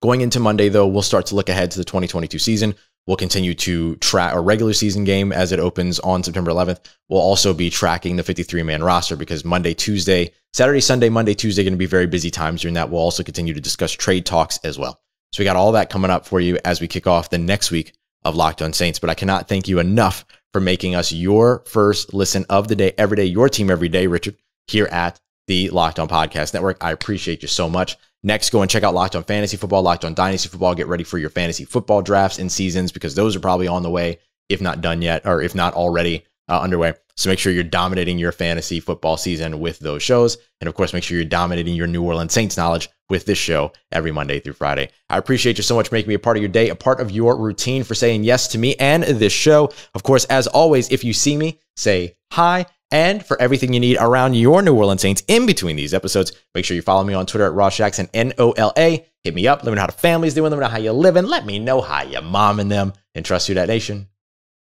Going 0.02 0.22
into 0.22 0.40
Monday, 0.40 0.70
though, 0.70 0.88
we'll 0.88 1.04
start 1.04 1.28
to 1.28 1.36
look 1.36 1.50
ahead 1.50 1.70
to 1.72 1.78
the 1.78 1.86
2022 1.86 2.40
season. 2.40 2.74
We'll 3.08 3.18
continue 3.18 3.54
to 3.56 3.96
track 3.98 4.34
a 4.34 4.40
regular 4.40 4.74
season 4.74 5.04
game 5.04 5.32
as 5.32 5.52
it 5.52 5.60
opens 5.60 6.00
on 6.00 6.24
September 6.24 6.52
11th. 6.52 6.80
We'll 7.10 7.20
also 7.20 7.54
be 7.54 7.70
tracking 7.70 8.16
the 8.16 8.24
53 8.24 8.64
man 8.64 8.84
roster 8.84 9.16
because 9.16 9.44
Monday, 9.44 9.74
Tuesday, 9.74 10.32
Saturday, 10.54 10.82
Sunday, 10.82 11.10
Monday, 11.10 11.34
Tuesday 11.34 11.64
going 11.64 11.74
to 11.74 11.78
be 11.78 11.86
very 11.86 12.08
busy 12.08 12.30
times 12.30 12.62
during 12.62 12.76
that. 12.76 12.90
We'll 12.90 13.02
also 13.02 13.24
continue 13.24 13.54
to 13.54 13.62
discuss 13.62 13.92
trade 13.92 14.26
talks 14.26 14.60
as 14.64 14.78
well. 14.78 15.02
So 15.34 15.42
we 15.42 15.46
got 15.46 15.56
all 15.56 15.72
that 15.72 15.90
coming 15.90 16.12
up 16.12 16.26
for 16.26 16.40
you 16.40 16.60
as 16.64 16.82
we 16.82 16.88
kick 16.88 17.08
off 17.08 17.30
the 17.30 17.38
next 17.38 17.72
week 17.72 17.94
of 18.24 18.36
Locked 18.36 18.62
On 18.62 18.74
Saints. 18.74 19.00
But 19.00 19.10
I 19.10 19.16
cannot 19.16 19.48
thank 19.48 19.68
you 19.68 19.80
enough 19.80 20.26
for 20.52 20.60
making 20.60 20.94
us 20.94 21.12
your 21.12 21.64
first 21.68 22.14
listen 22.14 22.46
of 22.50 22.68
the 22.68 22.76
day, 22.76 22.94
every 22.98 23.18
day, 23.18 23.26
your 23.26 23.50
team 23.50 23.72
every 23.72 23.90
day, 23.90 24.08
Richard, 24.08 24.36
here 24.68 24.88
at 24.92 25.20
the 25.48 25.70
Locked 25.70 26.00
On 26.00 26.08
Podcast 26.08 26.54
Network. 26.54 26.78
I 26.82 26.92
appreciate 26.92 27.42
you 27.42 27.48
so 27.48 27.70
much. 27.70 27.98
Next, 28.24 28.52
go 28.52 28.62
and 28.62 28.70
check 28.70 28.84
out 28.84 28.94
Locked 28.94 29.16
On 29.16 29.24
Fantasy 29.24 29.58
Football, 29.58 29.82
Locked 29.82 30.06
On 30.06 30.14
Dynasty 30.14 30.50
Football. 30.50 30.76
Get 30.76 30.88
ready 30.88 31.04
for 31.04 31.18
your 31.18 31.32
fantasy 31.32 31.66
football 31.66 32.02
drafts 32.02 32.38
and 32.38 32.52
seasons 32.52 32.92
because 32.92 33.16
those 33.16 33.36
are 33.36 33.40
probably 33.40 33.68
on 33.68 33.82
the 33.82 33.90
way, 33.90 34.20
if 34.50 34.62
not 34.62 34.82
done 34.82 35.02
yet, 35.02 35.26
or 35.26 35.42
if 35.42 35.56
not 35.56 35.74
already 35.74 36.26
uh, 36.48 36.62
underway. 36.62 36.94
So 37.16 37.30
make 37.30 37.40
sure 37.40 37.52
you're 37.52 37.64
dominating 37.64 38.20
your 38.20 38.32
fantasy 38.32 38.80
football 38.80 39.18
season 39.18 39.60
with 39.60 39.80
those 39.80 40.04
shows. 40.04 40.38
And 40.60 40.68
of 40.68 40.76
course, 40.76 40.94
make 40.94 41.04
sure 41.04 41.18
you're 41.18 41.26
dominating 41.26 41.76
your 41.76 41.88
New 41.88 42.04
Orleans 42.04 42.34
Saints 42.34 42.58
knowledge 42.58 42.90
with 43.10 43.26
this 43.26 43.38
show 43.38 43.74
every 43.92 44.12
Monday 44.12 44.40
through 44.40 44.54
Friday. 44.54 44.90
I 45.10 45.18
appreciate 45.18 45.58
you 45.58 45.64
so 45.64 45.76
much 45.76 45.92
making 45.92 46.10
me 46.10 46.16
a 46.16 46.20
part 46.20 46.38
of 46.38 46.44
your 46.44 46.52
day, 46.52 46.70
a 46.70 46.76
part 46.76 47.00
of 47.00 47.12
your 47.12 47.38
routine, 47.38 47.84
for 47.84 47.96
saying 47.96 48.24
yes 48.24 48.48
to 48.50 48.58
me 48.58 48.76
and 48.76 49.04
this 49.04 49.34
show. 49.34 49.72
Of 49.94 50.04
course, 50.04 50.26
as 50.26 50.48
always, 50.48 50.92
if 50.92 51.04
you 51.04 51.14
see 51.14 51.38
me, 51.38 51.60
say 51.76 52.16
hi. 52.32 52.66
And 52.92 53.26
for 53.26 53.42
everything 53.42 53.74
you 53.74 53.80
need 53.80 53.98
around 54.00 54.34
your 54.34 54.62
New 54.62 54.76
Orleans 54.76 55.02
Saints 55.02 55.24
in 55.28 55.46
between 55.46 55.78
these 55.78 55.94
episodes, 55.94 56.34
make 56.54 56.66
sure 56.66 56.76
you 56.76 56.82
follow 56.82 57.04
me 57.04 57.14
on 57.14 57.26
Twitter 57.26 57.46
at 57.46 57.54
Ross 57.54 57.78
Jackson, 57.78 58.10
N 58.14 58.34
O 58.38 58.52
L 58.52 58.74
A. 58.78 59.06
Hit 59.24 59.34
me 59.34 59.48
up. 59.48 59.64
Let 59.64 59.72
me 59.72 59.76
know 59.76 59.82
how 59.82 59.88
the 59.88 59.94
family's 59.94 60.34
doing. 60.34 60.52
Let 60.52 60.58
me 60.58 60.64
know 60.64 60.70
how 60.70 60.78
you're 60.78 60.94
living. 60.94 61.26
Let 61.26 61.46
me 61.46 61.60
know 61.60 61.80
how 61.80 62.04
your 62.04 62.22
mom 62.22 62.60
and 62.60 62.72
them. 62.72 62.94
And 63.16 63.26
trust 63.26 63.48
you, 63.50 63.56
that 63.56 63.68
nation. 63.68 64.08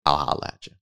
I'll 0.07 0.17
holla 0.17 0.53
at 0.55 0.67
you. 0.67 0.73